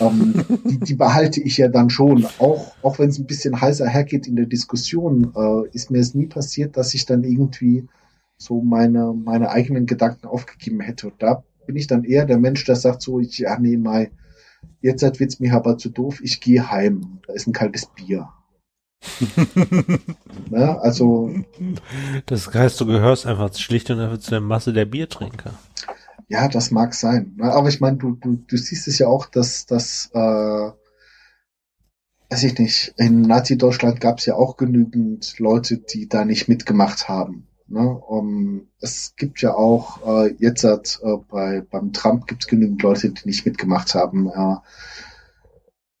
ähm, 0.00 0.44
die, 0.64 0.78
die 0.78 0.94
behalte 0.94 1.40
ich 1.40 1.56
ja 1.56 1.68
dann 1.68 1.90
schon. 1.90 2.26
Auch, 2.38 2.74
auch 2.82 2.98
wenn 2.98 3.08
es 3.08 3.18
ein 3.18 3.26
bisschen 3.26 3.60
heißer 3.60 3.88
hergeht 3.88 4.26
in 4.26 4.36
der 4.36 4.46
Diskussion, 4.46 5.32
äh, 5.36 5.68
ist 5.74 5.90
mir 5.90 6.00
es 6.00 6.14
nie 6.14 6.26
passiert, 6.26 6.76
dass 6.76 6.94
ich 6.94 7.06
dann 7.06 7.24
irgendwie 7.24 7.86
so 8.36 8.60
meine, 8.60 9.14
meine 9.14 9.50
eigenen 9.50 9.86
Gedanken 9.86 10.26
aufgegeben 10.26 10.80
hätte. 10.80 11.08
Und 11.08 11.22
da 11.22 11.42
bin 11.66 11.76
ich 11.76 11.86
dann 11.86 12.04
eher 12.04 12.26
der 12.26 12.38
Mensch, 12.38 12.64
der 12.64 12.76
sagt 12.76 13.02
so, 13.02 13.20
ich, 13.20 13.38
ja, 13.38 13.58
nee, 13.58 13.76
Mai, 13.76 14.10
jetzt 14.80 15.02
wird's 15.18 15.40
mir 15.40 15.54
aber 15.54 15.78
zu 15.78 15.90
doof, 15.90 16.20
ich 16.22 16.40
gehe 16.40 16.70
heim. 16.70 17.20
Da 17.26 17.32
ist 17.32 17.46
ein 17.46 17.52
kaltes 17.52 17.86
Bier. 17.86 18.28
ne? 20.50 20.80
Also, 20.80 21.30
Das 22.26 22.52
heißt, 22.52 22.80
du 22.80 22.86
gehörst 22.86 23.26
einfach 23.26 23.54
schlicht 23.54 23.90
und 23.90 24.00
einfach 24.00 24.18
zu 24.18 24.30
der 24.30 24.40
Masse 24.40 24.72
der 24.72 24.84
Biertrinker. 24.84 25.54
Ja, 26.28 26.48
das 26.48 26.70
mag 26.70 26.94
sein. 26.94 27.34
Ne? 27.36 27.52
Aber 27.52 27.68
ich 27.68 27.80
meine, 27.80 27.98
du, 27.98 28.12
du, 28.12 28.36
du 28.36 28.56
siehst 28.56 28.88
es 28.88 28.98
ja 28.98 29.06
auch, 29.06 29.26
dass 29.26 29.66
das, 29.66 30.10
äh, 30.12 30.70
weiß 32.30 32.42
ich 32.42 32.58
nicht, 32.58 32.94
in 32.96 33.22
Nazi-Deutschland 33.22 34.00
gab 34.00 34.18
es 34.18 34.26
ja 34.26 34.34
auch 34.34 34.56
genügend 34.56 35.38
Leute, 35.38 35.78
die 35.78 36.08
da 36.08 36.24
nicht 36.24 36.48
mitgemacht 36.48 37.08
haben. 37.08 37.46
Ne? 37.68 37.80
Um, 37.80 38.68
es 38.80 39.14
gibt 39.16 39.40
ja 39.40 39.54
auch 39.54 40.06
äh, 40.06 40.34
jetzt 40.38 40.64
äh, 40.64 40.78
bei 41.28 41.62
beim 41.68 41.92
Trump 41.92 42.26
gibt 42.26 42.44
es 42.44 42.48
genügend 42.48 42.82
Leute, 42.82 43.10
die 43.10 43.26
nicht 43.26 43.44
mitgemacht 43.44 43.94
haben. 43.94 44.28
Äh, 44.28 44.56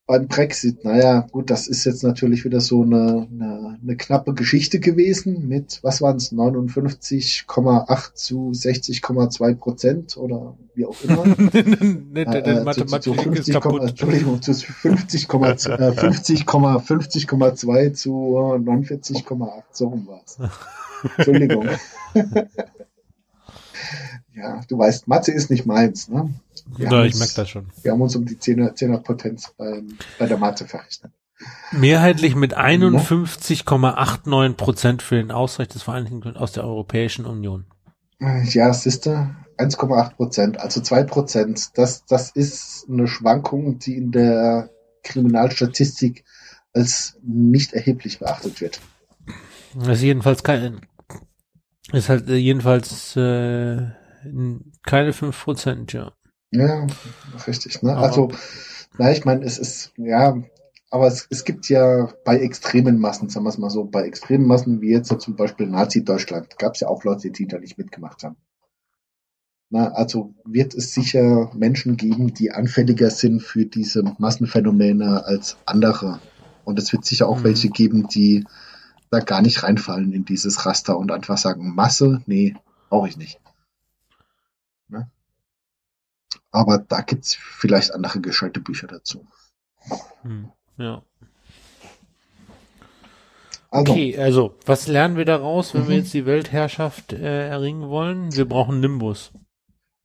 beim 0.06 0.28
Brexit, 0.28 0.84
naja, 0.84 1.26
gut, 1.32 1.50
das 1.50 1.66
ist 1.66 1.84
jetzt 1.84 2.04
natürlich 2.04 2.44
wieder 2.44 2.60
so 2.60 2.82
eine, 2.82 3.26
eine, 3.28 3.78
eine 3.82 3.96
knappe 3.96 4.34
Geschichte 4.34 4.78
gewesen 4.78 5.48
mit, 5.48 5.80
was 5.82 6.00
waren 6.00 6.16
es, 6.16 6.32
59,8 6.32 8.14
zu 8.14 8.52
60,2 8.52 9.54
Prozent 9.56 10.16
oder 10.16 10.56
wie 10.74 10.86
auch 10.86 10.96
immer. 11.02 11.24
der 12.14 12.26
Äh, 12.46 12.60
äh, 12.60 12.72
zu, 12.72 12.84
zu, 12.84 12.86
zu 12.86 13.14
Mathematik 13.14 13.16
ist 13.16 13.22
50, 13.22 13.54
kaputt. 13.60 13.82
Entschuldigung, 13.82 14.42
zu 14.42 14.54
50, 14.54 15.24
äh, 15.24 15.92
50, 15.92 16.44
50,2 16.44 17.92
zu 17.92 18.10
äh, 18.36 18.58
49,8, 18.58 19.62
so 19.72 19.88
rum 19.88 20.06
war's. 20.06 20.38
Entschuldigung. 21.16 21.66
ja, 24.34 24.60
du 24.68 24.78
weißt, 24.78 25.08
Mathe 25.08 25.32
ist 25.32 25.50
nicht 25.50 25.66
meins, 25.66 26.08
ne? 26.08 26.30
Ja, 26.78 27.04
ich 27.04 27.16
merke 27.16 27.34
das 27.34 27.48
schon. 27.48 27.66
wir 27.82 27.92
haben 27.92 28.00
uns 28.00 28.16
um 28.16 28.24
die 28.26 28.36
10er, 28.36 28.74
10er 28.74 28.98
Potenz 28.98 29.52
beim, 29.56 29.96
bei 30.18 30.26
der 30.26 30.38
Mathe 30.38 30.66
verrechnet. 30.66 31.12
Mehrheitlich 31.72 32.34
mit 32.34 32.56
51,89 32.56 34.54
Prozent 34.54 35.02
für 35.02 35.16
den 35.16 35.30
Ausreich 35.30 35.68
des 35.68 35.82
Vereinigten 35.82 36.36
aus 36.36 36.52
der 36.52 36.64
Europäischen 36.64 37.26
Union. 37.26 37.66
Äh, 38.20 38.44
Ja, 38.44 38.72
siehste, 38.72 39.36
1,8 39.58 40.14
Prozent, 40.14 40.60
also 40.60 40.80
2 40.80 41.04
Prozent. 41.04 41.70
Das, 41.74 42.04
das 42.06 42.30
ist 42.30 42.86
eine 42.88 43.06
Schwankung, 43.06 43.78
die 43.78 43.96
in 43.96 44.12
der 44.12 44.70
Kriminalstatistik 45.02 46.24
als 46.72 47.18
nicht 47.22 47.72
erheblich 47.72 48.18
beachtet 48.18 48.60
wird. 48.60 48.80
Das 49.74 49.98
ist 49.98 50.02
jedenfalls 50.02 50.42
kein, 50.42 50.80
ist 51.92 52.08
halt 52.08 52.28
äh, 52.28 52.36
jedenfalls 52.36 53.16
äh, 53.16 53.88
keine 54.82 55.12
5 55.12 55.44
Prozent, 55.44 55.92
ja. 55.92 56.12
Ja, 56.50 56.86
richtig. 57.46 57.82
Ne? 57.82 57.96
Also, 57.96 58.30
na, 58.98 59.12
ich 59.12 59.24
meine, 59.24 59.44
es 59.44 59.58
ist, 59.58 59.92
ja, 59.96 60.40
aber 60.90 61.06
es, 61.08 61.26
es 61.30 61.44
gibt 61.44 61.68
ja 61.68 62.12
bei 62.24 62.38
extremen 62.38 62.98
Massen, 62.98 63.28
sagen 63.28 63.44
wir 63.44 63.50
es 63.50 63.58
mal 63.58 63.70
so, 63.70 63.84
bei 63.84 64.02
extremen 64.02 64.46
Massen 64.46 64.80
wie 64.80 64.90
jetzt 64.90 65.08
so 65.08 65.16
zum 65.16 65.36
Beispiel 65.36 65.66
Nazi-Deutschland, 65.66 66.58
gab 66.58 66.74
es 66.74 66.80
ja 66.80 66.88
auch 66.88 67.04
Leute, 67.04 67.30
die 67.30 67.46
da 67.46 67.58
nicht 67.58 67.76
mitgemacht 67.78 68.22
haben. 68.22 68.36
Na, 69.68 69.88
also 69.88 70.32
wird 70.44 70.74
es 70.74 70.94
sicher 70.94 71.50
Menschen 71.54 71.96
geben, 71.96 72.32
die 72.32 72.52
anfälliger 72.52 73.10
sind 73.10 73.42
für 73.42 73.66
diese 73.66 74.04
Massenphänomene 74.18 75.24
als 75.24 75.56
andere. 75.66 76.20
Und 76.64 76.78
es 76.78 76.92
wird 76.92 77.04
sicher 77.04 77.28
auch 77.28 77.40
Mhm. 77.40 77.44
welche 77.44 77.68
geben, 77.68 78.06
die 78.06 78.44
da 79.10 79.18
gar 79.18 79.42
nicht 79.42 79.62
reinfallen 79.64 80.12
in 80.12 80.24
dieses 80.24 80.66
Raster 80.66 80.96
und 80.96 81.10
einfach 81.10 81.36
sagen, 81.38 81.74
Masse, 81.74 82.22
nee, 82.26 82.54
brauche 82.88 83.08
ich 83.08 83.16
nicht. 83.16 83.40
Ne? 84.88 85.10
Aber 86.56 86.78
da 86.78 87.02
gibt's 87.02 87.34
vielleicht 87.34 87.92
andere 87.92 88.20
gescheite 88.20 88.60
Bücher 88.60 88.86
dazu. 88.86 89.26
Hm, 90.22 90.50
ja. 90.78 91.02
Also, 93.70 93.92
Okay, 93.92 94.18
also, 94.18 94.54
was 94.64 94.86
lernen 94.86 95.16
wir 95.18 95.26
daraus, 95.26 95.74
wenn 95.74 95.86
wir 95.86 95.96
Mhm. 95.96 96.02
jetzt 96.02 96.14
die 96.14 96.24
Weltherrschaft 96.24 97.12
äh, 97.12 97.48
erringen 97.48 97.88
wollen? 97.90 98.34
Wir 98.34 98.48
brauchen 98.48 98.80
Nimbus. 98.80 99.32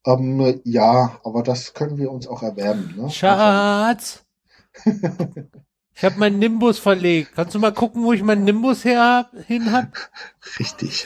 ähm, 0.06 0.60
ja, 0.66 1.20
aber 1.24 1.42
das 1.44 1.74
können 1.74 1.98
wir 1.98 2.12
uns 2.12 2.28
auch 2.28 2.44
erwerben. 2.44 2.94
Ne? 2.98 3.10
Schatz! 3.10 4.26
Ich 5.94 6.04
habe 6.06 6.18
meinen 6.18 6.40
Nimbus 6.40 6.80
verlegt. 6.80 7.34
Kannst 7.36 7.54
du 7.54 7.60
mal 7.60 7.74
gucken, 7.74 8.04
wo 8.04 8.12
ich 8.14 8.24
meinen 8.24 8.44
Nimbus 8.46 8.84
her 8.86 9.30
hin 9.46 9.72
hab? 9.72 9.94
Richtig. 10.60 11.06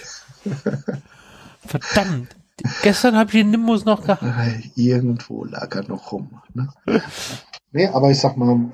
Verdammt. 1.66 2.36
Gestern 2.84 3.16
habe 3.16 3.28
ich 3.30 3.34
den 3.36 3.52
Nimbus 3.52 3.86
noch 3.86 4.04
gehabt. 4.04 4.24
Äh, 4.24 4.62
Irgendwo 4.76 5.44
lag 5.46 5.74
er 5.76 5.84
noch 5.88 6.12
rum. 6.12 6.42
Ne? 6.54 6.70
nee, 7.72 7.88
aber 7.88 8.12
ich 8.12 8.20
sag 8.20 8.38
mal, 8.38 8.72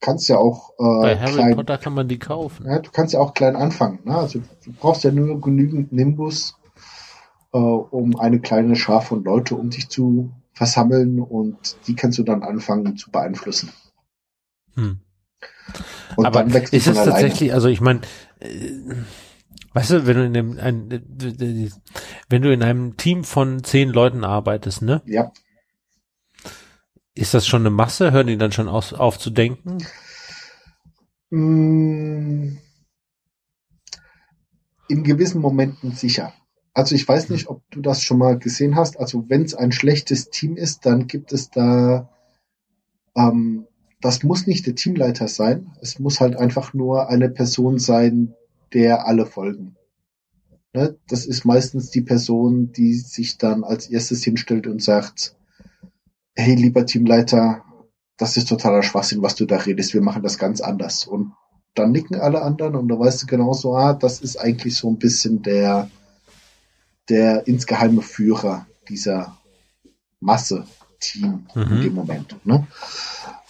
kannst 0.00 0.28
ja 0.28 0.38
auch 0.38 0.72
Bei 0.78 1.12
äh, 1.12 1.18
Harry 1.18 1.32
klein, 1.32 1.56
Potter 1.56 1.78
kann 1.78 1.94
man 1.94 2.08
die 2.08 2.18
kaufen. 2.18 2.66
ja, 2.66 2.78
du 2.78 2.90
kannst 2.90 3.14
ja 3.14 3.20
auch 3.20 3.34
klein 3.34 3.56
anfangen. 3.56 4.00
Ne? 4.04 4.16
Also 4.16 4.40
du 4.64 4.72
brauchst 4.72 5.02
ja 5.04 5.10
nur 5.10 5.40
genügend 5.40 5.92
Nimbus, 5.92 6.56
äh, 7.52 7.58
um 7.58 8.16
eine 8.18 8.40
kleine 8.40 8.76
Schar 8.76 9.02
von 9.02 9.24
Leute 9.24 9.56
um 9.56 9.70
dich 9.70 9.88
zu 9.88 10.30
versammeln 10.52 11.18
und 11.20 11.76
die 11.88 11.96
kannst 11.96 12.18
du 12.18 12.22
dann 12.22 12.42
anfangen 12.42 12.96
zu 12.96 13.10
beeinflussen. 13.10 13.72
Hm. 14.74 15.00
Und 16.16 16.26
Aber 16.26 16.40
dann 16.42 16.52
wächst 16.52 16.72
ist 16.74 16.86
es 16.86 16.96
alleine. 16.96 17.10
tatsächlich, 17.12 17.52
also 17.54 17.68
ich 17.68 17.80
meine, 17.80 18.00
äh, 18.40 18.70
weißt 19.74 19.90
du, 19.90 20.06
wenn 20.06 20.16
du 20.16 20.24
in 20.24 20.36
einem, 20.36 20.58
ein, 20.58 20.90
wenn 22.28 22.42
du 22.42 22.52
in 22.52 22.62
einem 22.62 22.96
Team 22.96 23.24
von 23.24 23.64
zehn 23.64 23.88
Leuten 23.90 24.24
arbeitest, 24.24 24.82
ne, 24.82 25.02
Ja, 25.04 25.32
ist 27.14 27.32
das 27.34 27.46
schon 27.46 27.62
eine 27.62 27.70
Masse? 27.70 28.12
Hören 28.12 28.26
die 28.26 28.36
dann 28.36 28.52
schon 28.52 28.68
aus, 28.68 28.92
auf 28.92 29.18
zu 29.18 29.30
denken? 29.30 29.78
Mm, 31.32 32.56
In 34.88 35.02
gewissen 35.02 35.40
Momenten 35.40 35.90
sicher. 35.90 36.32
Also 36.72 36.94
ich 36.94 37.08
weiß 37.08 37.30
nicht, 37.30 37.48
ob 37.48 37.62
du 37.72 37.80
das 37.80 38.02
schon 38.04 38.18
mal 38.18 38.38
gesehen 38.38 38.76
hast. 38.76 38.98
Also 39.00 39.28
wenn 39.28 39.42
es 39.42 39.54
ein 39.54 39.72
schlechtes 39.72 40.30
Team 40.30 40.56
ist, 40.56 40.86
dann 40.86 41.08
gibt 41.08 41.32
es 41.32 41.50
da 41.50 42.08
Ähm, 43.16 43.66
das 44.00 44.22
muss 44.22 44.46
nicht 44.46 44.66
der 44.66 44.74
Teamleiter 44.74 45.28
sein. 45.28 45.72
Es 45.80 45.98
muss 45.98 46.20
halt 46.20 46.36
einfach 46.36 46.74
nur 46.74 47.08
eine 47.08 47.28
Person 47.30 47.78
sein, 47.78 48.34
der 48.74 49.06
alle 49.06 49.26
folgen. 49.26 49.76
Ne? 50.72 50.96
Das 51.08 51.26
ist 51.26 51.44
meistens 51.44 51.90
die 51.90 52.00
Person, 52.00 52.72
die 52.72 52.94
sich 52.94 53.38
dann 53.38 53.64
als 53.64 53.88
erstes 53.88 54.24
hinstellt 54.24 54.66
und 54.66 54.82
sagt, 54.82 55.36
hey, 56.34 56.54
lieber 56.54 56.86
Teamleiter, 56.86 57.64
das 58.16 58.36
ist 58.36 58.48
totaler 58.48 58.82
Schwachsinn, 58.82 59.22
was 59.22 59.34
du 59.34 59.44
da 59.44 59.56
redest. 59.58 59.94
Wir 59.94 60.02
machen 60.02 60.22
das 60.22 60.38
ganz 60.38 60.60
anders. 60.60 61.06
Und 61.06 61.32
dann 61.74 61.92
nicken 61.92 62.20
alle 62.20 62.42
anderen 62.42 62.76
und 62.76 62.88
da 62.88 62.98
weißt 62.98 63.22
du 63.22 63.26
genauso, 63.26 63.74
ah, 63.74 63.94
das 63.94 64.20
ist 64.20 64.36
eigentlich 64.36 64.76
so 64.76 64.90
ein 64.90 64.98
bisschen 64.98 65.42
der, 65.42 65.90
der 67.08 67.46
insgeheime 67.46 68.02
Führer 68.02 68.66
dieser 68.88 69.38
Masse-Team 70.20 71.46
mhm. 71.54 71.62
in 71.62 71.80
dem 71.82 71.94
Moment. 71.94 72.36
Ne? 72.46 72.66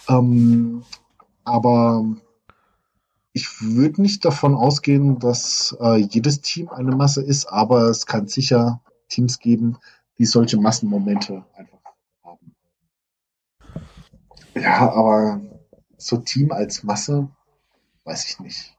Ähm, 0.09 0.83
aber 1.43 2.05
ich 3.33 3.61
würde 3.61 4.01
nicht 4.01 4.23
davon 4.23 4.53
ausgehen, 4.55 5.17
dass 5.19 5.75
äh, 5.81 5.97
jedes 5.97 6.41
Team 6.41 6.69
eine 6.69 6.95
Masse 6.95 7.23
ist, 7.23 7.47
aber 7.47 7.89
es 7.89 8.05
kann 8.05 8.27
sicher 8.27 8.81
Teams 9.09 9.39
geben, 9.39 9.77
die 10.19 10.25
solche 10.25 10.57
Massenmomente 10.57 11.43
einfach 11.55 11.79
haben. 12.23 12.55
Ja, 14.53 14.93
aber 14.93 15.41
so 15.97 16.17
Team 16.17 16.51
als 16.51 16.83
Masse, 16.83 17.27
weiß 18.03 18.29
ich 18.29 18.39
nicht. 18.39 18.77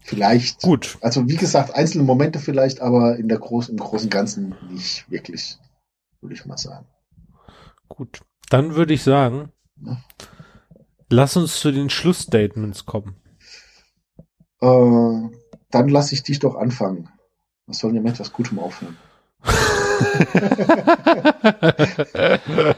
Vielleicht. 0.00 0.62
Gut. 0.62 0.98
Also 1.02 1.28
wie 1.28 1.36
gesagt, 1.36 1.74
einzelne 1.74 2.04
Momente 2.04 2.40
vielleicht, 2.40 2.80
aber 2.80 3.16
in 3.16 3.28
der 3.28 3.38
großen, 3.38 3.76
im 3.76 3.78
großen 3.78 4.10
Ganzen 4.10 4.56
nicht 4.70 5.08
wirklich, 5.08 5.58
würde 6.20 6.34
ich 6.34 6.46
mal 6.46 6.58
sagen. 6.58 6.86
Gut. 7.88 8.20
Dann 8.48 8.74
würde 8.74 8.94
ich 8.94 9.02
sagen, 9.02 9.52
ja. 9.84 9.98
Lass 11.10 11.36
uns 11.36 11.60
zu 11.60 11.72
den 11.72 11.90
Schlussstatements 11.90 12.86
kommen. 12.86 13.16
Äh, 14.60 15.28
dann 15.70 15.88
lasse 15.88 16.14
ich 16.14 16.22
dich 16.22 16.38
doch 16.38 16.56
anfangen. 16.56 17.08
Was 17.66 17.78
sollen 17.78 17.94
wir 17.94 18.00
mit 18.00 18.14
etwas 18.14 18.32
Gutem 18.32 18.58
aufhören? 18.58 18.96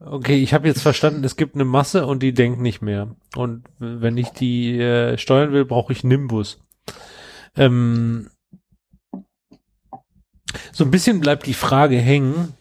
okay, 0.00 0.42
ich 0.42 0.54
habe 0.54 0.68
jetzt 0.68 0.82
verstanden, 0.82 1.24
es 1.24 1.36
gibt 1.36 1.54
eine 1.54 1.64
Masse 1.64 2.06
und 2.06 2.22
die 2.22 2.32
denkt 2.32 2.60
nicht 2.60 2.82
mehr. 2.82 3.16
Und 3.36 3.64
wenn 3.78 4.16
ich 4.16 4.30
die 4.30 4.78
äh, 4.78 5.18
steuern 5.18 5.52
will, 5.52 5.64
brauche 5.64 5.92
ich 5.92 6.04
Nimbus. 6.04 6.60
Ähm, 7.56 8.30
so 10.72 10.84
ein 10.84 10.90
bisschen 10.90 11.20
bleibt 11.20 11.46
die 11.46 11.54
Frage 11.54 11.98
hängen, 11.98 12.54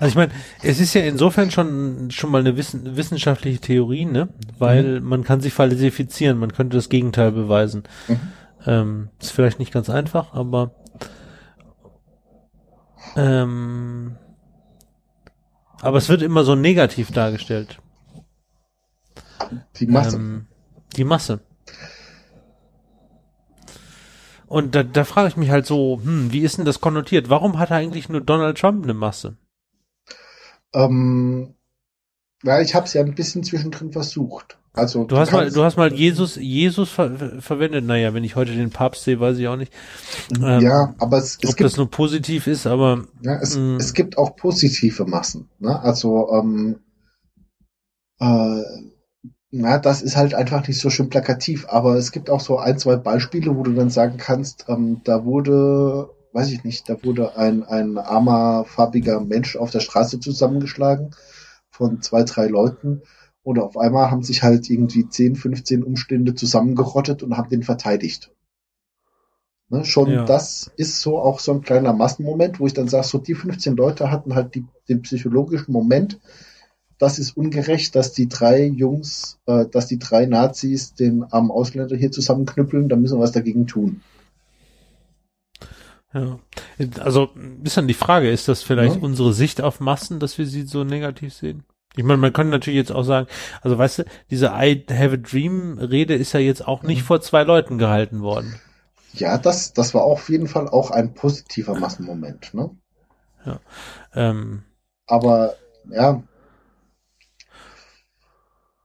also 0.00 0.06
ich 0.08 0.14
meine, 0.14 0.32
es 0.62 0.80
ist 0.80 0.94
ja 0.94 1.02
insofern 1.02 1.50
schon 1.50 2.10
schon 2.10 2.30
mal 2.30 2.40
eine 2.40 2.56
wissen, 2.56 2.96
wissenschaftliche 2.96 3.60
Theorie, 3.60 4.04
ne? 4.04 4.28
Weil 4.58 5.00
mhm. 5.00 5.08
man 5.08 5.24
kann 5.24 5.40
sich 5.40 5.52
falsifizieren, 5.52 6.38
man 6.38 6.52
könnte 6.52 6.76
das 6.76 6.88
Gegenteil 6.88 7.32
beweisen. 7.32 7.84
Mhm. 8.08 8.20
Ähm, 8.66 9.08
ist 9.20 9.32
vielleicht 9.32 9.58
nicht 9.58 9.72
ganz 9.72 9.90
einfach, 9.90 10.34
aber 10.34 10.72
ähm, 13.16 14.16
aber 15.80 15.98
es 15.98 16.08
wird 16.08 16.22
immer 16.22 16.44
so 16.44 16.54
negativ 16.54 17.10
dargestellt. 17.10 17.78
Die 19.76 19.86
Masse. 19.86 20.16
Ähm, 20.16 20.46
die 20.96 21.04
Masse. 21.04 21.40
Und 24.46 24.74
da, 24.74 24.82
da 24.82 25.04
frage 25.04 25.28
ich 25.28 25.36
mich 25.38 25.50
halt 25.50 25.64
so, 25.64 26.00
hm, 26.04 26.30
wie 26.30 26.40
ist 26.40 26.58
denn 26.58 26.66
das 26.66 26.80
konnotiert? 26.80 27.30
Warum 27.30 27.58
hat 27.58 27.70
er 27.70 27.78
eigentlich 27.78 28.10
nur 28.10 28.20
Donald 28.20 28.58
Trump 28.58 28.84
eine 28.84 28.92
Masse? 28.92 29.38
Ähm, 30.74 31.54
ja, 32.42 32.60
ich 32.60 32.74
habe 32.74 32.86
es 32.86 32.94
ja 32.94 33.02
ein 33.02 33.14
bisschen 33.14 33.44
zwischendrin 33.44 33.92
versucht. 33.92 34.58
Also 34.74 35.04
du, 35.04 35.18
hast 35.18 35.32
mal, 35.32 35.50
du 35.50 35.62
hast 35.62 35.76
mal 35.76 35.92
Jesus, 35.92 36.36
Jesus 36.36 36.90
ver 36.90 37.40
verwendet. 37.40 37.84
Naja, 37.84 38.14
wenn 38.14 38.24
ich 38.24 38.36
heute 38.36 38.52
den 38.52 38.70
Papst 38.70 39.04
sehe, 39.04 39.20
weiß 39.20 39.36
ich 39.38 39.46
auch 39.46 39.56
nicht. 39.56 39.72
Ähm, 40.42 40.60
ja, 40.60 40.94
aber 40.98 41.18
es, 41.18 41.38
es 41.42 41.50
ob 41.50 41.56
gibt, 41.56 41.60
das 41.60 41.76
nur 41.76 41.90
positiv 41.90 42.46
ist, 42.46 42.66
aber 42.66 43.04
ja, 43.20 43.34
es, 43.34 43.56
mm. 43.56 43.76
es 43.76 43.92
gibt 43.92 44.16
auch 44.16 44.34
positive 44.34 45.04
Massen. 45.04 45.50
Ne? 45.58 45.78
Also 45.78 46.32
ähm, 46.32 46.80
äh, 48.18 48.62
na, 49.54 49.78
das 49.78 50.00
ist 50.00 50.16
halt 50.16 50.32
einfach 50.32 50.66
nicht 50.66 50.80
so 50.80 50.88
schön 50.88 51.10
plakativ. 51.10 51.66
Aber 51.68 51.96
es 51.96 52.10
gibt 52.10 52.30
auch 52.30 52.40
so 52.40 52.58
ein, 52.58 52.78
zwei 52.78 52.96
Beispiele, 52.96 53.54
wo 53.54 53.62
du 53.62 53.74
dann 53.74 53.90
sagen 53.90 54.16
kannst, 54.16 54.64
ähm, 54.68 55.02
da 55.04 55.26
wurde 55.26 56.08
weiß 56.32 56.50
ich 56.50 56.64
nicht, 56.64 56.88
da 56.88 57.02
wurde 57.04 57.36
ein, 57.36 57.62
ein 57.64 57.98
armer, 57.98 58.64
farbiger 58.64 59.20
Mensch 59.20 59.56
auf 59.56 59.70
der 59.70 59.80
Straße 59.80 60.20
zusammengeschlagen 60.20 61.14
von 61.70 62.00
zwei, 62.02 62.22
drei 62.22 62.46
Leuten. 62.46 63.02
Oder 63.44 63.64
auf 63.64 63.76
einmal 63.76 64.10
haben 64.10 64.22
sich 64.22 64.42
halt 64.42 64.70
irgendwie 64.70 65.08
10, 65.08 65.36
15 65.36 65.82
Umstände 65.82 66.34
zusammengerottet 66.34 67.22
und 67.22 67.36
haben 67.36 67.48
den 67.48 67.62
verteidigt. 67.62 68.30
Ne, 69.68 69.84
schon 69.84 70.10
ja. 70.10 70.24
das 70.24 70.70
ist 70.76 71.00
so 71.00 71.18
auch 71.18 71.40
so 71.40 71.52
ein 71.52 71.62
kleiner 71.62 71.94
Massenmoment, 71.94 72.60
wo 72.60 72.66
ich 72.66 72.74
dann 72.74 72.88
sage, 72.88 73.06
so 73.06 73.18
die 73.18 73.34
15 73.34 73.74
Leute 73.74 74.10
hatten 74.10 74.34
halt 74.34 74.54
die, 74.54 74.66
den 74.88 75.00
psychologischen 75.00 75.72
Moment, 75.72 76.20
das 76.98 77.18
ist 77.18 77.36
ungerecht, 77.36 77.96
dass 77.96 78.12
die 78.12 78.28
drei 78.28 78.64
Jungs, 78.64 79.40
äh, 79.46 79.64
dass 79.66 79.86
die 79.86 79.98
drei 79.98 80.26
Nazis 80.26 80.94
den 80.94 81.24
armen 81.24 81.50
Ausländer 81.50 81.96
hier 81.96 82.12
zusammenknüppeln, 82.12 82.88
da 82.88 82.96
müssen 82.96 83.18
wir 83.18 83.22
was 83.22 83.32
dagegen 83.32 83.66
tun. 83.66 84.02
Ja. 86.14 86.38
Also 87.00 87.30
ist 87.64 87.76
dann 87.76 87.88
die 87.88 87.94
Frage, 87.94 88.30
ist 88.30 88.48
das 88.48 88.62
vielleicht 88.62 88.96
ja. 88.96 89.02
unsere 89.02 89.32
Sicht 89.32 89.60
auf 89.60 89.80
Massen, 89.80 90.20
dass 90.20 90.38
wir 90.38 90.46
sie 90.46 90.62
so 90.62 90.84
negativ 90.84 91.34
sehen? 91.34 91.64
Ich 91.94 92.04
meine, 92.04 92.18
man 92.18 92.32
könnte 92.32 92.50
natürlich 92.50 92.78
jetzt 92.78 92.92
auch 92.92 93.02
sagen, 93.02 93.26
also 93.60 93.76
weißt 93.76 93.98
du, 94.00 94.04
diese 94.30 94.46
I 94.46 94.84
have 94.90 95.14
a 95.14 95.16
dream 95.16 95.78
Rede 95.78 96.14
ist 96.14 96.32
ja 96.32 96.40
jetzt 96.40 96.66
auch 96.66 96.82
nicht 96.82 97.02
mhm. 97.02 97.06
vor 97.06 97.20
zwei 97.20 97.42
Leuten 97.42 97.78
gehalten 97.78 98.22
worden. 98.22 98.58
Ja, 99.12 99.36
das, 99.36 99.74
das 99.74 99.92
war 99.92 100.02
auf 100.02 100.30
jeden 100.30 100.48
Fall 100.48 100.68
auch 100.68 100.90
ein 100.90 101.12
positiver 101.12 101.74
Massenmoment, 101.74 102.54
ne? 102.54 102.70
Ja. 103.44 103.60
Ähm, 104.14 104.62
Aber, 105.06 105.54
ja. 105.90 106.22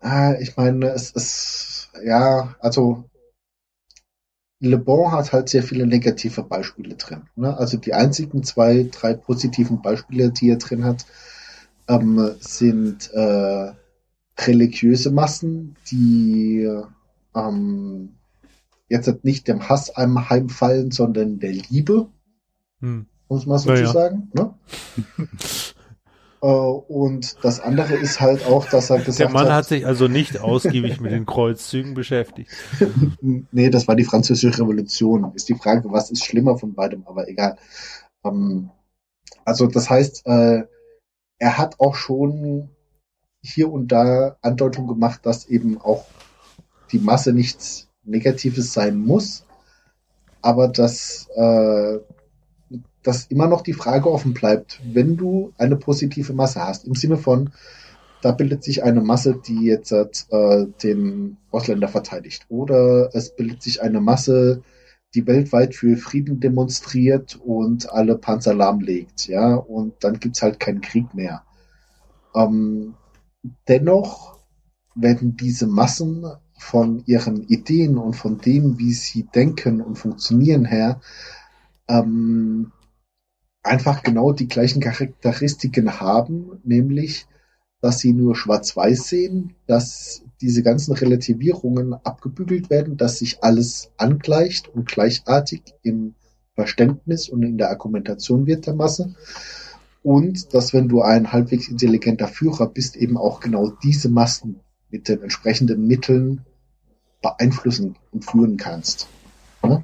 Äh, 0.03 0.41
ich 0.43 0.57
meine, 0.57 0.89
es 0.89 1.11
ist, 1.11 1.91
ja, 2.03 2.55
also 2.59 3.05
Le 4.59 4.77
Bon 4.77 5.11
hat 5.11 5.33
halt 5.33 5.49
sehr 5.49 5.61
viele 5.61 5.85
negative 5.85 6.43
Beispiele 6.43 6.95
drin. 6.95 7.23
Ne? 7.35 7.55
Also 7.55 7.77
die 7.77 7.93
einzigen 7.93 8.43
zwei, 8.43 8.89
drei 8.91 9.13
positiven 9.13 9.81
Beispiele, 9.81 10.31
die 10.31 10.49
er 10.49 10.57
drin 10.57 10.83
hat, 10.83 11.05
ähm, 11.87 12.35
sind 12.39 13.11
äh, 13.13 13.71
religiöse 14.39 15.11
Massen, 15.11 15.75
die 15.91 16.67
ähm, 17.35 18.09
jetzt 18.89 19.23
nicht 19.23 19.47
dem 19.47 19.69
Hass 19.69 19.95
einem 19.95 20.29
heimfallen, 20.29 20.91
sondern 20.91 21.39
der 21.39 21.51
Liebe, 21.51 22.07
hm. 22.79 23.05
muss 23.29 23.45
man 23.45 23.59
so 23.59 23.71
naja. 23.71 23.91
sagen. 23.91 24.31
Ne? 24.33 24.53
Äh, 26.41 26.47
und 26.47 27.37
das 27.43 27.59
andere 27.59 27.95
ist 27.95 28.21
halt 28.21 28.45
auch, 28.45 28.65
dass 28.67 28.89
er 28.89 28.99
gesagt 28.99 29.19
hat. 29.19 29.19
Der 29.19 29.29
Mann 29.29 29.47
hat, 29.47 29.53
hat 29.53 29.65
sich 29.65 29.85
also 29.85 30.07
nicht 30.07 30.39
ausgiebig 30.39 30.99
mit 30.99 31.11
den 31.11 31.25
Kreuzzügen 31.25 31.93
beschäftigt. 31.93 32.51
nee, 33.21 33.69
das 33.69 33.87
war 33.87 33.95
die 33.95 34.03
französische 34.03 34.61
Revolution. 34.61 35.31
Ist 35.35 35.49
die 35.49 35.55
Frage, 35.55 35.91
was 35.91 36.11
ist 36.11 36.25
schlimmer 36.25 36.57
von 36.57 36.73
beidem, 36.73 37.03
aber 37.07 37.27
egal. 37.27 37.57
Ähm, 38.23 38.69
also 39.45 39.67
das 39.67 39.89
heißt, 39.89 40.25
äh, 40.25 40.63
er 41.39 41.57
hat 41.57 41.79
auch 41.79 41.95
schon 41.95 42.69
hier 43.41 43.71
und 43.71 43.91
da 43.91 44.37
Andeutung 44.41 44.87
gemacht, 44.87 45.21
dass 45.23 45.47
eben 45.47 45.79
auch 45.79 46.05
die 46.91 46.99
Masse 46.99 47.33
nichts 47.33 47.87
Negatives 48.03 48.73
sein 48.73 48.97
muss, 48.97 49.43
aber 50.41 50.67
dass 50.67 51.27
äh, 51.35 51.97
dass 53.07 53.27
immer 53.27 53.47
noch 53.47 53.61
die 53.61 53.71
Frage 53.71 54.11
offen 54.11 54.33
bleibt, 54.33 54.81
wenn 54.83 55.15
du 55.15 55.53
eine 55.57 55.77
positive 55.77 56.33
Masse 56.33 56.59
hast, 56.61 56.85
im 56.85 56.93
Sinne 56.93 57.15
von, 57.15 57.51
da 58.21 58.33
bildet 58.33 58.65
sich 58.65 58.83
eine 58.83 58.99
Masse, 58.99 59.39
die 59.47 59.63
jetzt 59.63 59.93
äh, 59.93 60.65
den 60.83 61.37
Ausländer 61.49 61.87
verteidigt. 61.87 62.45
Oder 62.49 63.09
es 63.13 63.33
bildet 63.33 63.61
sich 63.61 63.81
eine 63.81 64.01
Masse, 64.01 64.61
die 65.15 65.25
weltweit 65.25 65.73
für 65.73 65.95
Frieden 65.95 66.41
demonstriert 66.41 67.39
und 67.41 67.89
alle 67.89 68.17
Panzer 68.17 68.53
lahmlegt, 68.53 69.27
ja, 69.29 69.55
und 69.55 69.93
dann 70.03 70.19
gibt's 70.19 70.41
halt 70.41 70.59
keinen 70.59 70.81
Krieg 70.81 71.13
mehr. 71.13 71.43
Ähm, 72.35 72.95
dennoch 73.69 74.37
werden 74.95 75.37
diese 75.37 75.65
Massen 75.65 76.25
von 76.57 77.03
ihren 77.05 77.43
Ideen 77.43 77.97
und 77.97 78.17
von 78.17 78.39
dem, 78.39 78.79
wie 78.79 78.91
sie 78.91 79.23
denken 79.23 79.79
und 79.79 79.95
funktionieren 79.95 80.65
her, 80.65 80.99
ähm, 81.87 82.73
einfach 83.67 84.03
genau 84.03 84.31
die 84.31 84.47
gleichen 84.47 84.81
Charakteristiken 84.81 85.99
haben, 85.99 86.59
nämlich, 86.63 87.27
dass 87.81 87.99
sie 87.99 88.13
nur 88.13 88.35
schwarz-weiß 88.35 89.07
sehen, 89.07 89.53
dass 89.67 90.23
diese 90.41 90.63
ganzen 90.63 90.93
Relativierungen 90.93 91.93
abgebügelt 91.93 92.69
werden, 92.69 92.97
dass 92.97 93.19
sich 93.19 93.43
alles 93.43 93.91
angleicht 93.97 94.69
und 94.69 94.87
gleichartig 94.87 95.61
im 95.83 96.15
Verständnis 96.55 97.29
und 97.29 97.43
in 97.43 97.57
der 97.57 97.69
Argumentation 97.69 98.47
wird 98.47 98.65
der 98.65 98.73
Masse. 98.73 99.15
Und 100.03 100.53
dass 100.53 100.73
wenn 100.73 100.87
du 100.87 101.01
ein 101.01 101.31
halbwegs 101.31 101.67
intelligenter 101.67 102.27
Führer 102.27 102.67
bist, 102.67 102.95
eben 102.95 103.17
auch 103.17 103.39
genau 103.39 103.69
diese 103.83 104.09
Massen 104.09 104.59
mit 104.89 105.07
den 105.07 105.21
entsprechenden 105.21 105.85
Mitteln 105.85 106.45
beeinflussen 107.21 107.95
und 108.11 108.25
führen 108.25 108.57
kannst. 108.57 109.07
Ja? 109.63 109.83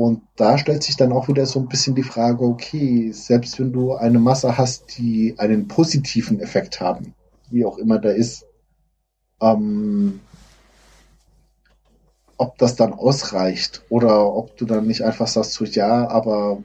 Und 0.00 0.22
da 0.36 0.56
stellt 0.56 0.82
sich 0.82 0.96
dann 0.96 1.12
auch 1.12 1.28
wieder 1.28 1.44
so 1.44 1.60
ein 1.60 1.68
bisschen 1.68 1.94
die 1.94 2.02
Frage, 2.02 2.42
okay, 2.42 3.12
selbst 3.12 3.58
wenn 3.60 3.70
du 3.70 3.92
eine 3.92 4.18
Masse 4.18 4.56
hast, 4.56 4.96
die 4.96 5.34
einen 5.36 5.68
positiven 5.68 6.40
Effekt 6.40 6.80
haben, 6.80 7.12
wie 7.50 7.66
auch 7.66 7.76
immer 7.76 7.98
der 7.98 8.14
ist, 8.14 8.46
ähm, 9.42 10.20
ob 12.38 12.56
das 12.56 12.76
dann 12.76 12.94
ausreicht 12.94 13.82
oder 13.90 14.34
ob 14.34 14.56
du 14.56 14.64
dann 14.64 14.86
nicht 14.86 15.02
einfach 15.02 15.26
sagst, 15.26 15.52
so 15.52 15.66
ja, 15.66 16.08
aber 16.08 16.62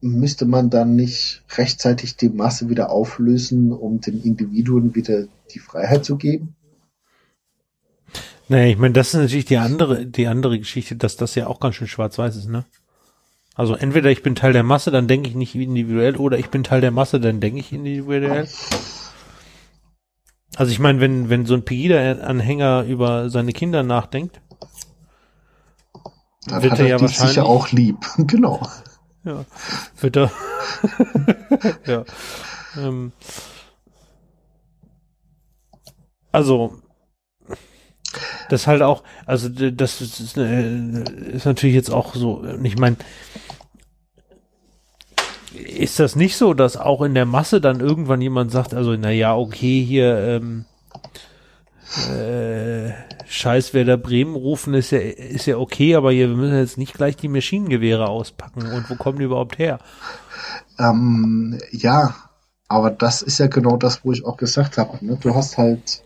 müsste 0.00 0.46
man 0.46 0.68
dann 0.68 0.96
nicht 0.96 1.44
rechtzeitig 1.56 2.16
die 2.16 2.30
Masse 2.30 2.68
wieder 2.68 2.90
auflösen, 2.90 3.70
um 3.70 4.00
den 4.00 4.20
Individuen 4.20 4.96
wieder 4.96 5.28
die 5.54 5.60
Freiheit 5.60 6.04
zu 6.04 6.16
geben? 6.16 6.56
Nee, 8.48 8.72
ich 8.72 8.78
meine, 8.78 8.94
das 8.94 9.08
ist 9.08 9.20
natürlich 9.20 9.44
die 9.44 9.56
andere, 9.56 10.06
die 10.06 10.28
andere 10.28 10.58
Geschichte, 10.58 10.96
dass 10.96 11.16
das 11.16 11.34
ja 11.34 11.48
auch 11.48 11.58
ganz 11.58 11.74
schön 11.74 11.88
schwarz-weiß 11.88 12.36
ist, 12.36 12.48
ne? 12.48 12.64
Also 13.56 13.74
entweder 13.74 14.10
ich 14.10 14.22
bin 14.22 14.34
Teil 14.34 14.52
der 14.52 14.62
Masse, 14.62 14.90
dann 14.90 15.08
denke 15.08 15.30
ich 15.30 15.34
nicht 15.34 15.54
individuell, 15.54 16.16
oder 16.16 16.38
ich 16.38 16.50
bin 16.50 16.62
Teil 16.62 16.82
der 16.82 16.90
Masse, 16.90 17.18
dann 17.18 17.40
denke 17.40 17.58
ich 17.58 17.72
individuell. 17.72 18.46
Also 20.56 20.72
ich 20.72 20.78
meine, 20.78 21.00
wenn, 21.00 21.30
wenn 21.30 21.46
so 21.46 21.54
ein 21.54 21.64
Pegida-Anhänger 21.64 22.84
über 22.84 23.30
seine 23.30 23.52
Kinder 23.52 23.82
nachdenkt, 23.82 24.40
dann 26.46 26.62
wird 26.62 26.78
er 26.78 26.86
ja 26.86 27.00
wahrscheinlich 27.00 27.34
sicher 27.34 27.46
auch 27.46 27.72
lieb, 27.72 27.96
genau. 28.18 28.60
Ja, 29.24 29.44
wird 30.00 30.16
er. 30.16 30.30
ja. 31.86 32.04
Ähm, 32.76 33.12
also 36.30 36.80
das 38.48 38.66
halt 38.66 38.82
auch, 38.82 39.02
also 39.26 39.48
das 39.48 40.00
ist, 40.00 40.36
ist 40.36 40.36
natürlich 41.46 41.74
jetzt 41.74 41.90
auch 41.90 42.14
so, 42.14 42.44
ich 42.62 42.78
meine, 42.78 42.96
ist 45.54 45.98
das 45.98 46.16
nicht 46.16 46.36
so, 46.36 46.54
dass 46.54 46.76
auch 46.76 47.02
in 47.02 47.14
der 47.14 47.26
Masse 47.26 47.60
dann 47.60 47.80
irgendwann 47.80 48.20
jemand 48.20 48.50
sagt, 48.50 48.74
also 48.74 48.94
na 48.96 49.10
ja, 49.10 49.34
okay, 49.34 49.82
hier 49.84 50.18
ähm, 50.18 50.64
äh, 52.10 52.92
Scheiß 53.28 53.74
Werder 53.74 53.96
Bremen 53.96 54.36
rufen 54.36 54.74
ist 54.74 54.90
ja 54.90 54.98
ist 54.98 55.46
ja 55.46 55.56
okay, 55.56 55.94
aber 55.94 56.12
hier 56.12 56.28
wir 56.28 56.36
müssen 56.36 56.58
jetzt 56.58 56.78
nicht 56.78 56.94
gleich 56.94 57.16
die 57.16 57.28
Maschinengewehre 57.28 58.08
auspacken 58.08 58.66
und 58.66 58.88
wo 58.90 58.94
kommen 58.94 59.18
die 59.18 59.24
überhaupt 59.24 59.58
her? 59.58 59.78
Ähm, 60.78 61.58
ja, 61.70 62.14
aber 62.68 62.90
das 62.90 63.22
ist 63.22 63.38
ja 63.38 63.46
genau 63.46 63.76
das, 63.76 64.04
wo 64.04 64.12
ich 64.12 64.24
auch 64.24 64.36
gesagt 64.36 64.78
habe. 64.78 65.04
Ne? 65.04 65.18
Du 65.20 65.34
hast 65.34 65.58
halt 65.58 66.02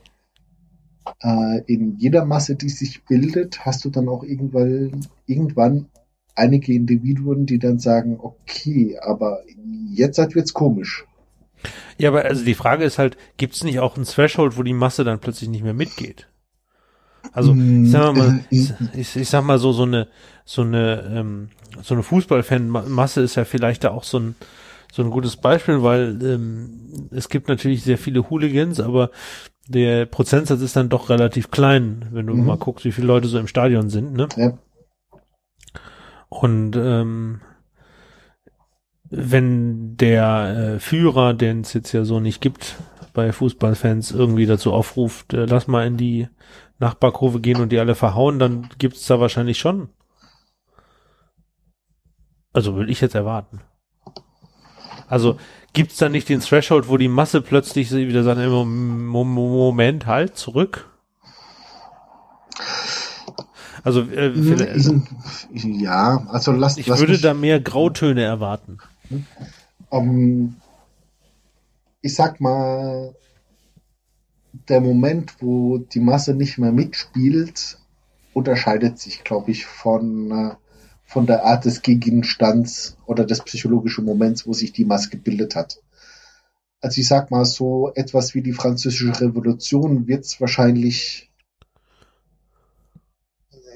äh, 1.22 1.62
in 1.66 1.96
jeder 1.98 2.24
Masse, 2.24 2.56
die 2.56 2.68
sich 2.68 3.04
bildet, 3.04 3.64
hast 3.64 3.84
du 3.84 3.90
dann 3.90 4.08
auch 4.08 4.22
irgendwann, 4.22 5.06
irgendwann 5.26 5.86
einige 6.34 6.72
Individuen, 6.72 7.46
die 7.46 7.58
dann 7.58 7.78
sagen, 7.78 8.18
okay, 8.20 8.98
aber 9.00 9.40
jetzt 9.92 10.18
wird's 10.34 10.54
komisch. 10.54 11.04
Ja, 11.98 12.08
aber 12.08 12.24
also 12.24 12.44
die 12.44 12.54
Frage 12.54 12.84
ist 12.84 12.98
halt, 12.98 13.16
gibt 13.36 13.54
es 13.54 13.64
nicht 13.64 13.80
auch 13.80 13.96
ein 13.96 14.04
Threshold, 14.04 14.56
wo 14.56 14.62
die 14.62 14.72
Masse 14.72 15.04
dann 15.04 15.18
plötzlich 15.18 15.50
nicht 15.50 15.62
mehr 15.62 15.74
mitgeht? 15.74 16.28
Also 17.32 17.54
ich 17.54 17.90
sag 17.90 18.16
mal, 18.16 18.40
ich, 18.50 18.72
ich 18.94 19.28
sag 19.28 19.44
mal 19.44 19.58
so 19.58 19.72
so 19.72 19.82
eine 19.82 20.08
so 20.44 20.62
eine 20.62 21.12
ähm, 21.14 21.48
so 21.82 21.94
eine 21.94 22.02
Fußballfan-Masse 22.02 23.20
ist 23.20 23.34
ja 23.34 23.44
vielleicht 23.44 23.84
da 23.84 23.90
auch 23.90 24.04
so 24.04 24.18
ein 24.18 24.34
so 24.92 25.02
ein 25.02 25.10
gutes 25.10 25.36
Beispiel, 25.36 25.82
weil 25.82 26.18
ähm, 26.22 27.08
es 27.10 27.28
gibt 27.28 27.48
natürlich 27.48 27.84
sehr 27.84 27.98
viele 27.98 28.28
Hooligans, 28.30 28.80
aber 28.80 29.10
der 29.70 30.06
Prozentsatz 30.06 30.60
ist 30.60 30.74
dann 30.74 30.88
doch 30.88 31.10
relativ 31.10 31.50
klein, 31.50 32.06
wenn 32.10 32.26
du 32.26 32.34
mhm. 32.34 32.44
mal 32.44 32.56
guckst, 32.58 32.84
wie 32.84 32.92
viele 32.92 33.06
Leute 33.06 33.28
so 33.28 33.38
im 33.38 33.46
Stadion 33.46 33.88
sind, 33.88 34.12
ne? 34.14 34.28
Ja. 34.36 34.58
Und 36.28 36.76
ähm, 36.76 37.40
wenn 39.10 39.96
der 39.96 40.74
äh, 40.74 40.80
Führer, 40.80 41.34
den 41.34 41.60
es 41.60 41.72
jetzt 41.72 41.92
ja 41.92 42.04
so 42.04 42.20
nicht 42.20 42.40
gibt, 42.40 42.76
bei 43.12 43.32
Fußballfans 43.32 44.12
irgendwie 44.12 44.46
dazu 44.46 44.72
aufruft, 44.72 45.34
äh, 45.34 45.46
lass 45.46 45.66
mal 45.66 45.86
in 45.86 45.96
die 45.96 46.28
Nachbarkurve 46.78 47.40
gehen 47.40 47.60
und 47.60 47.70
die 47.70 47.78
alle 47.78 47.94
verhauen, 47.94 48.38
dann 48.38 48.68
gibt's 48.78 49.06
da 49.06 49.20
wahrscheinlich 49.20 49.58
schon. 49.58 49.88
Also 52.52 52.76
will 52.76 52.90
ich 52.90 53.00
jetzt 53.00 53.14
erwarten. 53.14 53.60
Also 55.06 55.38
gibt's 55.72 55.98
da 55.98 56.08
nicht 56.08 56.28
den 56.28 56.40
Threshold, 56.40 56.88
wo 56.88 56.96
die 56.96 57.08
Masse 57.08 57.42
plötzlich 57.42 57.92
wieder 57.92 58.22
sagt, 58.22 58.40
Moment, 58.40 60.06
halt, 60.06 60.36
zurück? 60.36 60.90
Also, 63.82 64.02
äh, 64.02 64.34
hm, 64.34 65.06
ich, 65.52 65.64
ja, 65.64 66.26
also 66.28 66.52
lass 66.52 66.76
Ich 66.76 66.86
lass 66.86 67.00
würde 67.00 67.12
mich, 67.12 67.22
da 67.22 67.34
mehr 67.34 67.60
Grautöne 67.60 68.22
erwarten. 68.22 68.78
Um, 69.88 70.56
ich 72.02 72.14
sag 72.14 72.40
mal, 72.40 73.14
der 74.68 74.80
Moment, 74.80 75.36
wo 75.40 75.78
die 75.78 76.00
Masse 76.00 76.34
nicht 76.34 76.58
mehr 76.58 76.72
mitspielt, 76.72 77.78
unterscheidet 78.34 78.98
sich, 78.98 79.24
glaube 79.24 79.50
ich, 79.50 79.66
von 79.66 80.30
äh, 80.30 80.54
von 81.10 81.26
der 81.26 81.44
Art 81.44 81.64
des 81.64 81.82
Gegenstands 81.82 82.96
oder 83.04 83.24
des 83.24 83.40
psychologischen 83.40 84.04
Moments, 84.04 84.46
wo 84.46 84.52
sich 84.52 84.72
die 84.72 84.84
Maske 84.84 85.16
gebildet 85.16 85.56
hat. 85.56 85.82
Also 86.80 87.00
ich 87.00 87.08
sag 87.08 87.30
mal 87.30 87.44
so, 87.44 87.92
etwas 87.94 88.34
wie 88.34 88.42
die 88.42 88.52
französische 88.52 89.20
Revolution 89.20 90.06
wird 90.06 90.24
es 90.24 90.40
wahrscheinlich 90.40 91.30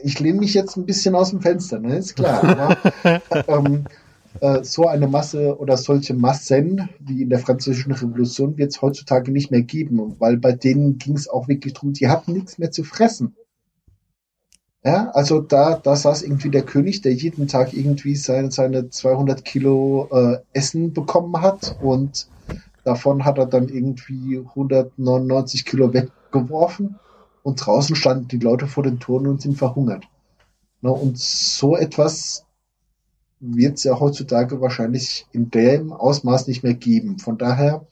ich 0.04 0.20
lehne 0.20 0.38
mich 0.38 0.52
jetzt 0.52 0.76
ein 0.76 0.84
bisschen 0.84 1.14
aus 1.14 1.30
dem 1.30 1.40
Fenster, 1.40 1.80
ne? 1.80 1.96
ist 1.96 2.14
klar. 2.14 2.44
Aber, 2.44 3.48
ähm, 3.48 3.84
äh, 4.40 4.62
so 4.62 4.86
eine 4.86 5.08
Masse 5.08 5.58
oder 5.58 5.76
solche 5.76 6.14
Massen 6.14 6.88
wie 7.00 7.22
in 7.22 7.30
der 7.30 7.38
französischen 7.38 7.92
Revolution 7.92 8.58
wird 8.58 8.72
es 8.72 8.82
heutzutage 8.82 9.32
nicht 9.32 9.50
mehr 9.50 9.62
geben, 9.62 10.16
weil 10.18 10.36
bei 10.36 10.52
denen 10.52 10.98
ging 10.98 11.16
es 11.16 11.28
auch 11.28 11.48
wirklich 11.48 11.72
darum, 11.72 11.94
die 11.94 12.08
hatten 12.08 12.34
nichts 12.34 12.58
mehr 12.58 12.70
zu 12.70 12.84
fressen. 12.84 13.34
Ja, 14.86 15.10
also 15.12 15.40
da, 15.40 15.76
da 15.82 15.96
saß 15.96 16.22
irgendwie 16.22 16.50
der 16.50 16.62
König, 16.62 17.00
der 17.00 17.14
jeden 17.14 17.48
Tag 17.48 17.72
irgendwie 17.72 18.16
seine, 18.16 18.50
seine 18.50 18.90
200 18.90 19.42
Kilo 19.44 20.08
äh, 20.12 20.38
Essen 20.52 20.92
bekommen 20.92 21.40
hat 21.40 21.76
und 21.80 22.28
davon 22.84 23.24
hat 23.24 23.38
er 23.38 23.46
dann 23.46 23.68
irgendwie 23.68 24.38
199 24.38 25.64
Kilo 25.64 25.94
weggeworfen 25.94 26.96
und 27.42 27.64
draußen 27.64 27.96
standen 27.96 28.28
die 28.28 28.38
Leute 28.38 28.66
vor 28.66 28.82
den 28.82 29.00
Toren 29.00 29.26
und 29.26 29.40
sind 29.40 29.56
verhungert. 29.56 30.04
Na, 30.82 30.90
und 30.90 31.18
so 31.18 31.76
etwas 31.76 32.44
wird 33.40 33.78
es 33.78 33.84
ja 33.84 33.98
heutzutage 33.98 34.60
wahrscheinlich 34.60 35.26
in 35.32 35.50
dem 35.50 35.92
Ausmaß 35.94 36.46
nicht 36.46 36.62
mehr 36.62 36.74
geben. 36.74 37.18
Von 37.18 37.38
daher 37.38 37.86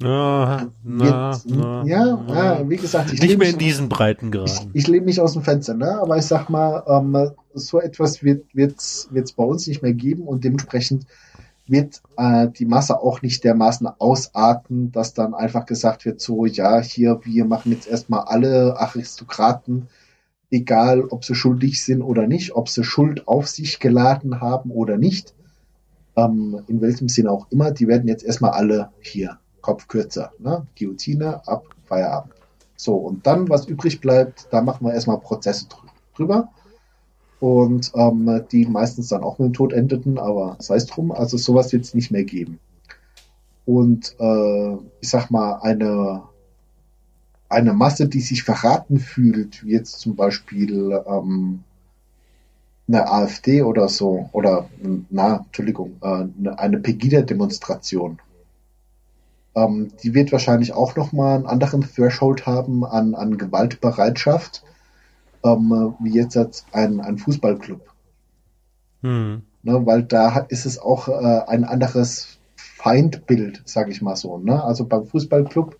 na, 0.00 0.72
na, 0.82 1.40
na, 1.44 1.84
ja, 1.86 2.24
na, 2.26 2.68
wie 2.68 2.76
gesagt, 2.76 3.12
ich 3.12 3.22
nicht 3.22 3.38
mehr 3.38 3.50
in 3.50 3.58
diesen 3.58 3.88
Breiten 3.88 4.32
gerade. 4.32 4.50
Ich, 4.50 4.66
ich 4.72 4.86
lehne 4.88 5.06
mich 5.06 5.20
aus 5.20 5.34
dem 5.34 5.42
Fenster, 5.42 5.74
ne? 5.74 6.00
aber 6.00 6.16
ich 6.16 6.24
sag 6.24 6.48
mal, 6.50 6.82
ähm, 6.88 7.30
so 7.54 7.80
etwas 7.80 8.24
wird 8.24 8.44
es 8.56 9.32
bei 9.36 9.44
uns 9.44 9.68
nicht 9.68 9.82
mehr 9.82 9.94
geben 9.94 10.24
und 10.24 10.42
dementsprechend 10.42 11.06
wird 11.66 12.02
äh, 12.16 12.48
die 12.48 12.66
Masse 12.66 13.00
auch 13.00 13.22
nicht 13.22 13.44
dermaßen 13.44 13.86
ausarten, 13.86 14.90
dass 14.90 15.14
dann 15.14 15.32
einfach 15.32 15.64
gesagt 15.64 16.04
wird, 16.04 16.20
so, 16.20 16.44
ja, 16.44 16.80
hier, 16.80 17.20
wir 17.22 17.44
machen 17.44 17.70
jetzt 17.70 17.86
erstmal 17.86 18.24
alle 18.24 18.76
Aristokraten, 18.76 19.88
egal 20.50 21.04
ob 21.04 21.24
sie 21.24 21.36
schuldig 21.36 21.82
sind 21.82 22.02
oder 22.02 22.26
nicht, 22.26 22.56
ob 22.56 22.68
sie 22.68 22.82
Schuld 22.82 23.28
auf 23.28 23.46
sich 23.46 23.78
geladen 23.78 24.40
haben 24.40 24.72
oder 24.72 24.98
nicht, 24.98 25.34
ähm, 26.16 26.62
in 26.66 26.80
welchem 26.80 27.08
Sinne 27.08 27.30
auch 27.30 27.46
immer, 27.50 27.70
die 27.70 27.86
werden 27.86 28.08
jetzt 28.08 28.24
erstmal 28.24 28.50
alle 28.50 28.90
hier 29.00 29.38
Kopf 29.64 29.88
kürzer. 29.88 30.30
Ne? 30.38 30.66
Guillotine, 30.78 31.40
ab, 31.48 31.64
Feierabend. 31.86 32.34
So, 32.76 32.96
und 32.96 33.26
dann, 33.26 33.48
was 33.48 33.66
übrig 33.66 34.02
bleibt, 34.02 34.46
da 34.50 34.60
machen 34.60 34.86
wir 34.86 34.92
erstmal 34.92 35.18
Prozesse 35.18 35.66
drüber. 36.14 36.50
Und 37.40 37.90
ähm, 37.94 38.44
die 38.52 38.66
meistens 38.66 39.08
dann 39.08 39.24
auch 39.24 39.38
mit 39.38 39.48
dem 39.48 39.52
Tod 39.54 39.72
endeten, 39.72 40.18
aber 40.18 40.56
sei 40.58 40.76
es 40.76 40.86
drum, 40.86 41.12
also 41.12 41.38
sowas 41.38 41.72
wird 41.72 41.84
es 41.84 41.94
nicht 41.94 42.10
mehr 42.10 42.24
geben. 42.24 42.58
Und 43.64 44.14
äh, 44.18 44.74
ich 45.00 45.08
sag 45.08 45.30
mal, 45.30 45.60
eine, 45.62 46.24
eine 47.48 47.72
Masse, 47.72 48.06
die 48.06 48.20
sich 48.20 48.42
verraten 48.42 48.98
fühlt, 48.98 49.64
wie 49.64 49.72
jetzt 49.72 50.00
zum 50.00 50.14
Beispiel 50.14 51.02
ähm, 51.06 51.64
eine 52.86 53.10
AfD 53.10 53.62
oder 53.62 53.88
so, 53.88 54.28
oder 54.32 54.68
na, 55.08 55.36
Entschuldigung, 55.46 55.96
äh, 56.02 56.26
eine 56.56 56.78
Pegida-Demonstration 56.78 58.18
ähm, 59.54 59.92
die 60.02 60.14
wird 60.14 60.32
wahrscheinlich 60.32 60.72
auch 60.72 60.96
nochmal 60.96 61.36
einen 61.36 61.46
anderen 61.46 61.82
Threshold 61.82 62.46
haben 62.46 62.84
an, 62.84 63.14
an 63.14 63.38
Gewaltbereitschaft, 63.38 64.64
ähm, 65.44 65.94
wie 66.00 66.14
jetzt 66.14 66.66
ein, 66.72 67.00
ein 67.00 67.18
Fußballclub. 67.18 67.80
Hm. 69.02 69.42
Ne, 69.62 69.86
weil 69.86 70.02
da 70.02 70.38
ist 70.48 70.66
es 70.66 70.78
auch 70.78 71.08
äh, 71.08 71.42
ein 71.46 71.64
anderes 71.64 72.38
Feindbild, 72.56 73.62
sage 73.64 73.90
ich 73.90 74.02
mal 74.02 74.16
so. 74.16 74.38
Ne? 74.38 74.62
Also 74.62 74.84
beim 74.84 75.06
Fußballclub 75.06 75.78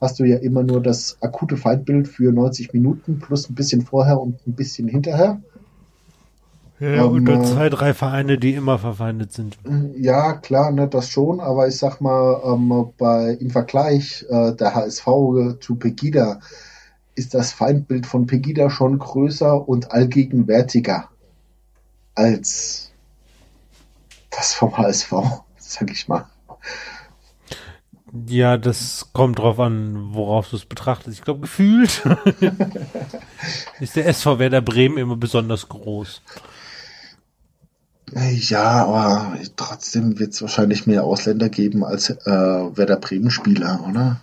hast 0.00 0.20
du 0.20 0.24
ja 0.24 0.36
immer 0.36 0.62
nur 0.62 0.82
das 0.82 1.16
akute 1.22 1.56
Feindbild 1.56 2.08
für 2.08 2.32
90 2.32 2.74
Minuten 2.74 3.18
plus 3.18 3.48
ein 3.48 3.54
bisschen 3.54 3.82
vorher 3.82 4.20
und 4.20 4.46
ein 4.46 4.52
bisschen 4.52 4.88
hinterher. 4.88 5.40
Ja, 6.80 7.04
ähm, 7.04 7.12
und 7.12 7.24
dann 7.26 7.44
zwei, 7.44 7.68
drei 7.68 7.94
Vereine, 7.94 8.38
die 8.38 8.54
immer 8.54 8.78
verfeindet 8.78 9.32
sind. 9.32 9.56
Ja, 9.96 10.34
klar, 10.34 10.72
ne, 10.72 10.88
das 10.88 11.08
schon, 11.08 11.40
aber 11.40 11.68
ich 11.68 11.76
sag 11.76 12.00
mal, 12.00 12.40
ähm, 12.44 12.92
bei, 12.98 13.36
im 13.40 13.50
Vergleich 13.50 14.24
äh, 14.28 14.52
der 14.52 14.74
HSV 14.74 15.06
zu 15.60 15.76
Pegida 15.76 16.40
ist 17.14 17.34
das 17.34 17.52
Feindbild 17.52 18.06
von 18.06 18.26
Pegida 18.26 18.70
schon 18.70 18.98
größer 18.98 19.68
und 19.68 19.92
allgegenwärtiger 19.92 21.08
als 22.16 22.90
das 24.30 24.54
vom 24.54 24.76
HSV, 24.76 25.12
sag 25.58 25.90
ich 25.90 26.08
mal. 26.08 26.26
Ja, 28.28 28.56
das 28.56 29.08
kommt 29.12 29.40
drauf 29.40 29.58
an, 29.58 30.14
worauf 30.14 30.48
du 30.48 30.56
es 30.56 30.64
betrachtest. 30.64 31.18
Ich 31.18 31.24
glaube, 31.24 31.40
gefühlt 31.40 32.02
ist 33.80 33.96
der 33.96 34.06
SV 34.06 34.38
Werder 34.38 34.60
Bremen 34.60 34.98
immer 34.98 35.16
besonders 35.16 35.68
groß. 35.68 36.22
Ja, 38.12 38.84
aber 38.84 39.36
trotzdem 39.56 40.20
wird 40.20 40.32
es 40.32 40.42
wahrscheinlich 40.42 40.86
mehr 40.86 41.02
Ausländer 41.02 41.48
geben 41.48 41.84
als 41.84 42.10
äh, 42.10 42.16
Werder 42.26 42.96
Bremen 42.96 43.30
Spieler, 43.30 43.84
oder? 43.88 44.20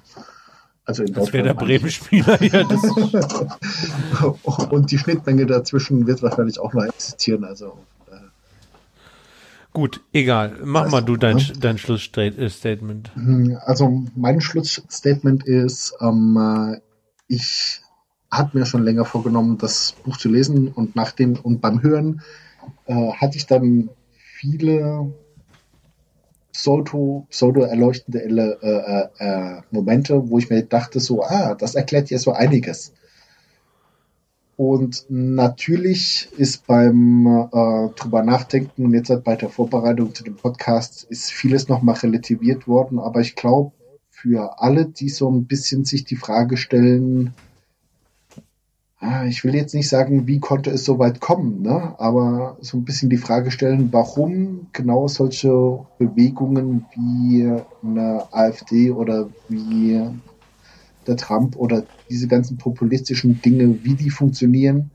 Also 0.86 1.04
in 1.04 1.14
als 1.16 1.34
Werder 1.34 1.54
Bremen 1.54 1.90
Spieler, 1.90 2.42
ja. 2.42 2.64
Das 2.64 2.82
Und 4.70 4.92
die 4.92 4.98
Schnittmenge 5.00 5.46
dazwischen 5.46 6.08
wird 6.08 6.22
wahrscheinlich 6.22 6.60
auch 6.60 6.72
noch 6.74 6.86
existieren. 6.86 7.44
Also 7.44 7.78
Gut, 9.74 10.02
egal. 10.12 10.58
Mach 10.64 10.90
mal 10.90 11.02
du 11.02 11.16
dein, 11.16 11.38
ne? 11.38 11.54
dein 11.60 11.78
Schlussstatement. 11.78 13.16
Hm, 13.16 13.58
also 13.62 14.04
mein 14.16 14.42
Schlussstatement 14.42 15.46
ist, 15.46 15.94
ähm, 16.02 16.78
ich 17.28 17.82
hatte 18.30 18.58
mir 18.58 18.66
schon 18.66 18.84
länger 18.84 19.06
vorgenommen, 19.06 19.58
das 19.58 19.94
Buch 20.04 20.18
zu 20.18 20.30
lesen 20.30 20.70
und 20.70 20.96
nach 20.96 21.12
dem 21.12 21.38
und 21.38 21.62
beim 21.62 21.82
Hören 21.84 22.22
äh, 22.86 23.12
hatte 23.14 23.38
ich 23.38 23.46
dann 23.46 23.90
viele 24.14 25.14
pseudo, 26.52 27.28
pseudo 27.30 27.62
erleuchtende 27.62 28.22
äh, 28.24 29.08
äh, 29.18 29.62
Momente, 29.72 30.30
wo 30.30 30.38
ich 30.38 30.50
mir 30.50 30.64
dachte 30.64 31.00
so, 31.00 31.24
ah, 31.24 31.56
das 31.56 31.76
erklärt 31.76 32.10
ja 32.10 32.18
so 32.18 32.32
einiges. 32.34 32.94
Und 34.62 35.06
natürlich 35.10 36.30
ist 36.38 36.68
beim 36.68 37.26
äh, 37.26 37.90
drüber 37.96 38.22
nachdenken 38.22 38.86
und 38.86 38.94
jetzt 38.94 39.10
halt 39.10 39.24
bei 39.24 39.36
der 39.36 39.50
Vorbereitung 39.50 40.14
zu 40.14 40.24
dem 40.24 40.36
Podcast 40.36 41.04
ist 41.10 41.32
vieles 41.32 41.68
nochmal 41.68 41.96
relativiert 41.96 42.68
worden, 42.68 43.00
aber 43.00 43.22
ich 43.22 43.36
glaube, 43.36 43.72
für 44.12 44.62
alle, 44.62 44.86
die 44.86 45.10
so 45.10 45.32
ein 45.32 45.46
bisschen 45.46 45.84
sich 45.84 46.04
die 46.04 46.16
Frage 46.16 46.58
stellen, 46.58 47.34
Ah, 49.00 49.26
ich 49.26 49.44
will 49.44 49.56
jetzt 49.56 49.74
nicht 49.74 49.90
sagen, 49.90 50.28
wie 50.28 50.40
konnte 50.40 50.70
es 50.70 50.86
so 50.86 51.00
weit 51.00 51.20
kommen, 51.20 51.64
ne? 51.64 51.96
aber 51.98 52.58
so 52.62 52.78
ein 52.78 52.86
bisschen 52.86 53.10
die 53.10 53.18
Frage 53.18 53.50
stellen, 53.50 53.90
warum 53.92 54.68
genau 54.74 55.08
solche 55.08 55.80
Bewegungen 55.98 56.86
wie 56.94 57.52
eine 57.84 58.32
AfD 58.32 58.92
oder 58.92 59.28
wie 59.50 60.08
der 61.08 61.18
Trump 61.18 61.56
oder 61.56 61.84
diese 62.10 62.28
ganzen 62.28 62.58
populistischen 62.58 63.42
Dinge, 63.42 63.84
wie 63.84 63.96
die 63.96 64.10
funktionieren, 64.10 64.92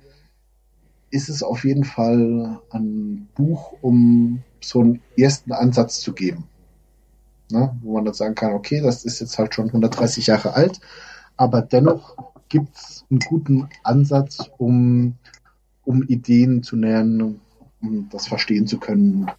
ist 1.10 1.28
es 1.28 1.42
auf 1.42 1.64
jeden 1.64 1.84
Fall 1.84 2.60
ein 2.70 3.28
Buch, 3.34 3.74
um 3.80 4.42
so 4.60 4.80
einen 4.80 5.00
ersten 5.16 5.52
Ansatz 5.52 6.00
zu 6.00 6.12
geben. 6.12 6.44
Ne? 7.50 7.76
Wo 7.82 7.94
man 7.94 8.04
dann 8.04 8.14
sagen 8.14 8.34
kann, 8.34 8.52
okay, 8.52 8.80
das 8.80 9.04
ist 9.04 9.20
jetzt 9.20 9.38
halt 9.38 9.54
schon 9.54 9.68
130 9.68 10.26
Jahre 10.26 10.54
alt, 10.54 10.80
aber 11.36 11.62
dennoch 11.62 12.16
gibt 12.48 12.76
es 12.76 13.04
einen 13.10 13.20
guten 13.20 13.68
Ansatz, 13.82 14.50
um, 14.58 15.14
um 15.84 16.02
Ideen 16.02 16.62
zu 16.62 16.76
nähern, 16.76 17.40
um 17.80 18.08
das 18.10 18.26
verstehen 18.26 18.66
zu 18.66 18.78
können, 18.78 19.30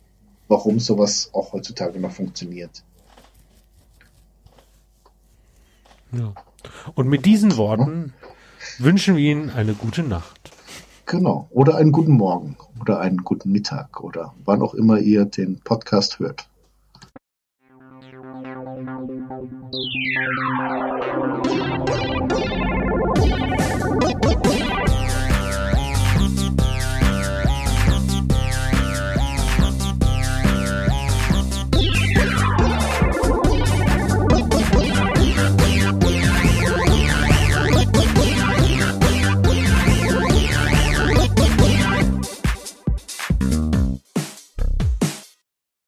warum 0.47 0.79
sowas 0.79 1.29
auch 1.33 1.53
heutzutage 1.53 1.99
noch 1.99 2.11
funktioniert. 2.11 2.83
Ja. 6.13 6.33
Und 6.95 7.07
mit 7.07 7.25
diesen 7.25 7.57
Worten 7.57 8.13
wünschen 8.79 9.15
wir 9.15 9.23
Ihnen 9.23 9.49
eine 9.49 9.73
gute 9.73 10.03
Nacht. 10.03 10.51
Genau. 11.05 11.47
Oder 11.51 11.75
einen 11.75 11.91
guten 11.93 12.13
Morgen 12.13 12.57
oder 12.81 12.99
einen 12.99 13.17
guten 13.23 13.51
Mittag 13.51 14.03
oder 14.03 14.33
wann 14.43 14.61
auch 14.61 14.73
immer 14.73 14.99
ihr 14.99 15.25
den 15.25 15.59
Podcast 15.61 16.19
hört. 16.19 16.49